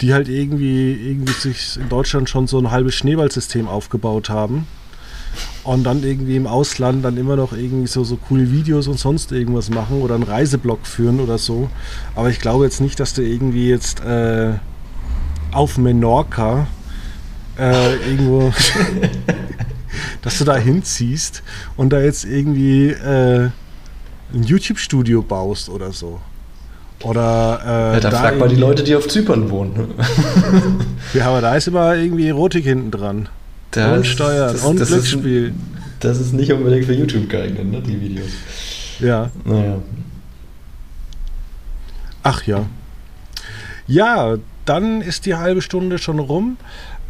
die 0.01 0.15
halt 0.15 0.29
irgendwie, 0.29 0.93
irgendwie 0.93 1.33
sich 1.33 1.77
in 1.77 1.89
Deutschland 1.89 2.29
schon 2.29 2.47
so 2.47 2.59
ein 2.59 2.71
halbes 2.71 2.95
Schneeballsystem 2.95 3.69
aufgebaut 3.69 4.31
haben 4.31 4.67
und 5.63 5.85
dann 5.85 6.03
irgendwie 6.03 6.37
im 6.37 6.47
Ausland 6.47 7.05
dann 7.05 7.17
immer 7.17 7.37
noch 7.37 7.53
irgendwie 7.53 7.87
so, 7.87 8.03
so 8.03 8.17
coole 8.17 8.51
Videos 8.51 8.89
und 8.89 8.99
sonst 8.99 9.31
irgendwas 9.33 9.71
machen 9.71 10.01
oder 10.01 10.15
einen 10.15 10.25
Reiseblog 10.25 10.87
führen 10.87 11.21
oder 11.21 11.39
so. 11.39 11.69
Aber 12.15 12.31
ich 12.31 12.41
glaube 12.41 12.65
jetzt 12.65 12.81
nicht, 12.81 12.99
dass 12.99 13.15
du 13.15 13.23
irgendwie 13.23 13.69
jetzt 13.69 14.01
äh, 14.01 14.55
auf 15.53 15.77
Menorca 15.77 16.67
äh, 17.59 17.97
irgendwo, 18.11 18.53
dass 20.23 20.39
du 20.39 20.45
da 20.45 20.57
hinziehst 20.57 21.43
und 21.77 21.93
da 21.93 22.01
jetzt 22.01 22.25
irgendwie 22.25 22.89
äh, 22.89 23.51
ein 24.33 24.43
YouTube-Studio 24.43 25.23
baust 25.23 25.69
oder 25.69 25.93
so. 25.93 26.21
Oder, 27.03 27.61
äh, 27.65 27.95
ja, 27.95 28.01
da, 28.01 28.11
da 28.11 28.19
frag 28.19 28.39
mal 28.39 28.49
die 28.49 28.57
Leute, 28.57 28.83
die 28.83 28.95
auf 28.95 29.09
Zypern 29.09 29.51
wohnen. 29.51 29.95
ja, 31.15 31.29
aber 31.29 31.41
da 31.41 31.57
ist 31.57 31.67
immer 31.67 31.95
irgendwie 31.95 32.29
Erotik 32.29 32.65
hinten 32.65 32.91
dran. 32.91 33.29
Das, 33.71 33.97
und 33.97 34.07
Steuern 34.07 34.53
das, 34.53 34.65
und 34.65 34.81
das 34.81 34.89
Glücksspiel. 34.89 35.47
Ist, 35.47 35.55
das 36.01 36.21
ist 36.21 36.35
nicht 36.35 36.53
unbedingt 36.53 36.85
für 36.85 36.93
YouTube 36.93 37.29
geeignet, 37.29 37.71
ne, 37.71 37.81
die 37.81 38.01
Videos. 38.01 38.31
Ja. 38.99 39.31
Naja. 39.45 39.79
Ach 42.23 42.47
ja. 42.47 42.67
Ja, 43.87 44.37
dann 44.67 45.01
ist 45.01 45.27
die 45.27 45.37
halbe 45.37 45.63
Stunde 45.63 45.99
schon 45.99 46.19
rum. 46.19 46.59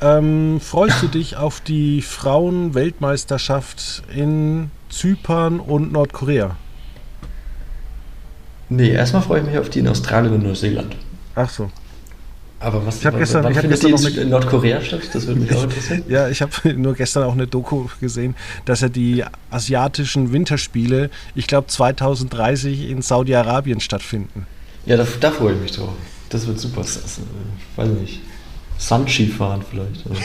Ähm, 0.00 0.61
freust 0.61 1.03
du 1.03 1.09
dich 1.09 1.37
auf 1.37 1.61
die 1.61 2.00
Frauen-Weltmeisterschaft 2.00 4.03
in 4.14 4.70
Zypern 4.88 5.61
und 5.61 5.92
Nordkorea? 5.92 6.57
Nee, 8.70 8.92
erstmal 8.92 9.22
freue 9.22 9.40
ich 9.40 9.46
mich 9.46 9.59
auf 9.59 9.68
die 9.68 9.80
in 9.80 9.88
Australien 9.88 10.33
und 10.33 10.44
Neuseeland. 10.44 10.96
Ach 11.35 11.50
so. 11.50 11.70
Aber 12.61 12.87
was 12.87 12.98
ich 12.98 13.06
habe 13.06 13.18
gestern, 13.18 13.42
wann 13.42 13.52
ich 13.52 13.59
findet 13.59 13.80
gestern 13.80 14.12
die 14.12 14.20
in 14.20 14.28
Nordkorea 14.28 14.80
statt? 14.83 15.00
Das 15.12 15.26
würde 15.26 15.40
mich 15.40 15.52
auch 15.54 15.64
interessieren. 15.64 16.04
ja, 16.09 16.28
ich 16.28 16.40
habe 16.42 16.52
nur 16.76 16.94
gestern 16.94 17.24
auch 17.24 17.33
eine 17.33 17.46
Doku 17.46 17.87
gesehen, 18.00 18.37
dass 18.66 18.83
er 18.83 18.90
die 18.90 19.24
asiatischen 19.50 20.33
Winterspiele, 20.33 21.11
ich 21.35 21.46
glaube 21.46 21.66
2030 21.68 22.90
in 22.90 23.02
Saudi-Arabien 23.02 23.80
stattfinden. 23.80 24.46
Ja, 24.85 24.96
da, 24.96 25.06
da, 25.20 25.30
freue 25.30 25.54
ich 25.54 25.61
mich 25.61 25.72
drauf. 25.72 25.94
Das 26.28 26.46
wird 26.46 26.61
super. 26.61 26.83
Das, 26.83 26.96
äh, 26.96 27.76
weiß 27.76 27.88
nicht. 27.88 28.20
Sunski 28.78 29.26
fahren 29.26 29.64
vielleicht. 29.68 30.06
Oder, 30.06 30.20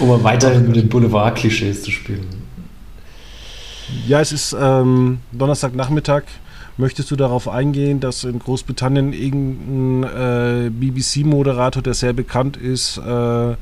um 0.00 0.22
weiterhin 0.24 0.66
mit 0.66 0.76
den 0.76 0.88
Boulevard-Klischees 0.88 1.82
zu 1.82 1.90
spielen. 1.92 2.26
Ja, 4.06 4.20
es 4.20 4.32
ist 4.32 4.56
ähm, 4.58 5.20
Donnerstagnachmittag. 5.32 6.24
Möchtest 6.80 7.10
du 7.10 7.16
darauf 7.16 7.46
eingehen, 7.46 8.00
dass 8.00 8.24
in 8.24 8.38
Großbritannien 8.38 9.12
irgendein 9.12 10.02
äh, 10.66 10.70
BBC-Moderator, 10.70 11.82
der 11.82 11.92
sehr 11.92 12.14
bekannt 12.14 12.56
ist, 12.56 12.96
äh, 12.96 13.54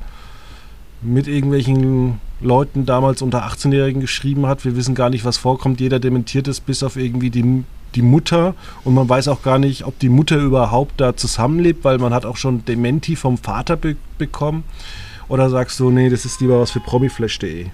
mit 1.02 1.26
irgendwelchen 1.26 2.20
Leuten 2.40 2.86
damals 2.86 3.20
unter 3.20 3.44
18-Jährigen 3.44 4.00
geschrieben 4.00 4.46
hat? 4.46 4.64
Wir 4.64 4.76
wissen 4.76 4.94
gar 4.94 5.10
nicht, 5.10 5.24
was 5.24 5.36
vorkommt. 5.36 5.80
Jeder 5.80 5.98
dementiert 5.98 6.46
es, 6.46 6.60
bis 6.60 6.84
auf 6.84 6.94
irgendwie 6.94 7.30
die, 7.30 7.64
die 7.96 8.02
Mutter. 8.02 8.54
Und 8.84 8.94
man 8.94 9.08
weiß 9.08 9.26
auch 9.26 9.42
gar 9.42 9.58
nicht, 9.58 9.84
ob 9.84 9.98
die 9.98 10.10
Mutter 10.10 10.36
überhaupt 10.36 11.00
da 11.00 11.16
zusammenlebt, 11.16 11.82
weil 11.82 11.98
man 11.98 12.14
hat 12.14 12.24
auch 12.24 12.36
schon 12.36 12.64
Dementi 12.66 13.16
vom 13.16 13.36
Vater 13.36 13.76
be 13.76 13.96
bekommen. 14.16 14.62
Oder 15.28 15.50
sagst 15.50 15.80
du, 15.80 15.90
nee, 15.90 16.08
das 16.08 16.24
ist 16.24 16.40
lieber 16.40 16.60
was 16.60 16.70
für 16.70 16.80
promiflash.de? 16.80 17.64
Ja, 17.64 17.70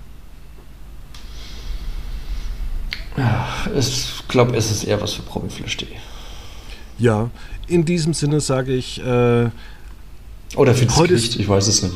ich 3.76 4.28
glaube, 4.28 4.56
es 4.56 4.70
ist 4.70 4.84
eher 4.84 5.00
was 5.00 5.12
für 5.14 5.22
Promiflash.de. 5.22 5.88
Ja, 6.98 7.30
in 7.66 7.84
diesem 7.84 8.14
Sinne 8.14 8.40
sage 8.40 8.72
ich. 8.72 9.00
Äh, 9.00 9.50
Oder 10.56 10.74
findest 10.74 10.98
du 10.98 11.06
nicht? 11.06 11.40
Ich 11.40 11.48
weiß 11.48 11.66
es 11.66 11.82
nicht. 11.82 11.94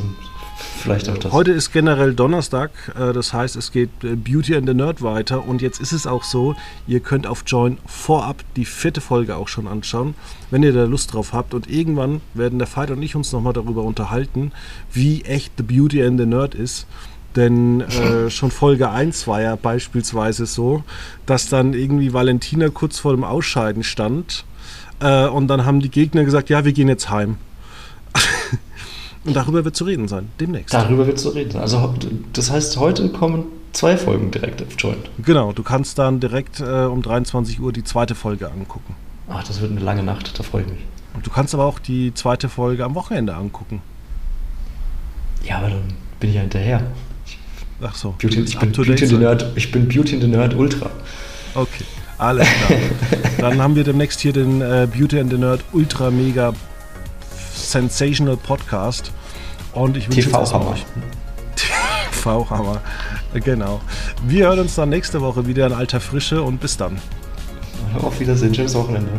Vielleicht 0.79 1.09
auch 1.09 1.19
das. 1.19 1.33
Heute 1.33 1.53
ist 1.53 1.73
generell 1.73 2.15
Donnerstag, 2.15 2.71
äh, 2.99 3.13
das 3.13 3.33
heißt, 3.33 3.57
es 3.57 3.73
geht 3.73 3.91
äh, 4.03 4.15
Beauty 4.17 4.57
and 4.57 4.67
the 4.69 4.75
Nerd 4.75 5.03
weiter 5.03 5.47
und 5.47 5.61
jetzt 5.63 5.81
ist 5.81 5.93
es 5.93 6.07
auch 6.07 6.25
so, 6.25 6.55
ihr 6.87 7.01
könnt 7.01 7.27
auf 7.27 7.43
Join 7.47 7.79
vorab 7.87 8.45
die 8.57 8.65
vierte 8.65 9.01
Folge 9.01 9.37
auch 9.37 9.49
schon 9.49 9.67
anschauen, 9.67 10.15
wenn 10.51 10.63
ihr 10.63 10.73
da 10.73 10.85
Lust 10.85 11.15
drauf 11.15 11.33
habt 11.33 11.55
und 11.55 11.69
irgendwann 11.69 12.21
werden 12.35 12.59
der 12.59 12.69
Veit 12.69 12.91
und 12.91 13.03
ich 13.03 13.17
uns 13.17 13.33
nochmal 13.33 13.53
darüber 13.53 13.83
unterhalten, 13.83 14.53
wie 14.93 15.23
echt 15.23 15.53
The 15.57 15.63
Beauty 15.63 16.03
and 16.03 16.19
the 16.19 16.27
Nerd 16.27 16.55
ist. 16.55 16.87
Denn 17.39 17.83
äh, 17.83 18.31
schon 18.31 18.51
Folge 18.51 18.91
1 18.91 19.29
war 19.29 19.41
ja 19.41 19.55
beispielsweise 19.55 20.45
so, 20.45 20.83
dass 21.25 21.49
dann 21.49 21.73
irgendwie 21.73 22.13
Valentina 22.13 22.69
kurz 22.69 22.99
vor 22.99 23.13
dem 23.13 23.23
Ausscheiden 23.23 23.85
stand 23.85 24.45
äh, 24.99 25.29
und 25.29 25.47
dann 25.47 25.65
haben 25.65 25.79
die 25.79 25.89
Gegner 25.89 26.25
gesagt, 26.25 26.51
ja, 26.51 26.65
wir 26.65 26.73
gehen 26.73 26.89
jetzt 26.89 27.11
heim. 27.11 27.37
Und 29.25 29.37
darüber 29.37 29.65
wird 29.65 29.77
zu 29.77 29.85
reden 29.85 30.09
sein, 30.09 30.31
demnächst. 30.41 30.75
Darüber 30.75 31.07
wird 31.07 31.19
zu 31.19 31.29
reden 31.29 31.53
sein. 31.53 31.61
Also 31.63 31.95
das 32.33 32.51
heißt, 32.51 32.79
heute 32.79 33.09
kommen 33.11 33.45
zwei 33.73 33.97
Folgen 33.97 34.33
direkt 34.33 34.61
auf 34.63 34.69
Joint. 34.77 35.11
Genau, 35.25 35.53
du 35.53 35.63
kannst 35.63 35.99
dann 35.99 36.19
direkt 36.19 36.59
äh, 36.59 36.65
um 36.65 37.03
23 37.03 37.61
Uhr 37.61 37.73
die 37.73 37.85
zweite 37.85 38.17
Folge 38.17 38.51
angucken. 38.51 38.97
Ach, 39.29 39.45
das 39.45 39.61
wird 39.61 39.71
eine 39.71 39.81
lange 39.81 40.03
Nacht, 40.03 40.37
da 40.39 40.43
freue 40.43 40.63
ich 40.63 40.69
mich. 40.69 40.81
Und 41.15 41.25
du 41.25 41.31
kannst 41.31 41.55
aber 41.55 41.67
auch 41.67 41.79
die 41.79 42.15
zweite 42.15 42.49
Folge 42.49 42.85
am 42.85 42.97
Wochenende 42.97 43.35
angucken. 43.37 43.81
Ja, 45.45 45.59
aber 45.59 45.69
dann 45.71 45.83
bin 46.19 46.31
ich 46.31 46.37
ja 46.37 46.41
hinterher. 46.41 46.83
Ach 47.81 47.95
so. 47.95 48.15
Beauty, 48.19 48.41
ich, 48.41 48.59
bin 48.59 48.73
Beauty 48.73 49.07
the 49.07 49.17
Nerd, 49.17 49.53
ich 49.55 49.71
bin 49.71 49.89
Beauty 49.89 50.15
in 50.15 50.21
the 50.21 50.27
Nerd 50.27 50.55
Ultra. 50.55 50.91
Okay, 51.55 51.85
alles 52.19 52.49
klar. 52.67 52.79
dann 53.39 53.63
haben 53.63 53.77
wir 53.77 53.85
demnächst 53.85 54.21
hier 54.21 54.33
den 54.33 54.61
äh, 54.61 54.89
Beauty 54.93 55.19
in 55.19 55.31
the 55.31 55.39
Nerd 55.39 55.63
Ultra 55.73 56.11
Mega 56.11 56.53
Sensational 57.55 58.37
Podcast. 58.37 59.13
Und 59.73 59.97
ich 59.97 60.09
wünsche 60.09 60.23
TV-Hammer. 60.23 60.77
TV-Hammer. 62.13 62.81
Genau. 63.35 63.81
Wir 64.27 64.47
hören 64.47 64.61
uns 64.61 64.75
dann 64.75 64.89
nächste 64.89 65.21
Woche 65.21 65.47
wieder 65.47 65.67
in 65.67 65.73
alter 65.73 66.01
Frische 66.01 66.43
und 66.43 66.61
bis 66.61 66.77
dann. 66.77 66.99
Auf 68.03 68.19
Wiedersehen. 68.19 68.55
Schönes 68.55 68.75
Wochenende. 68.75 69.11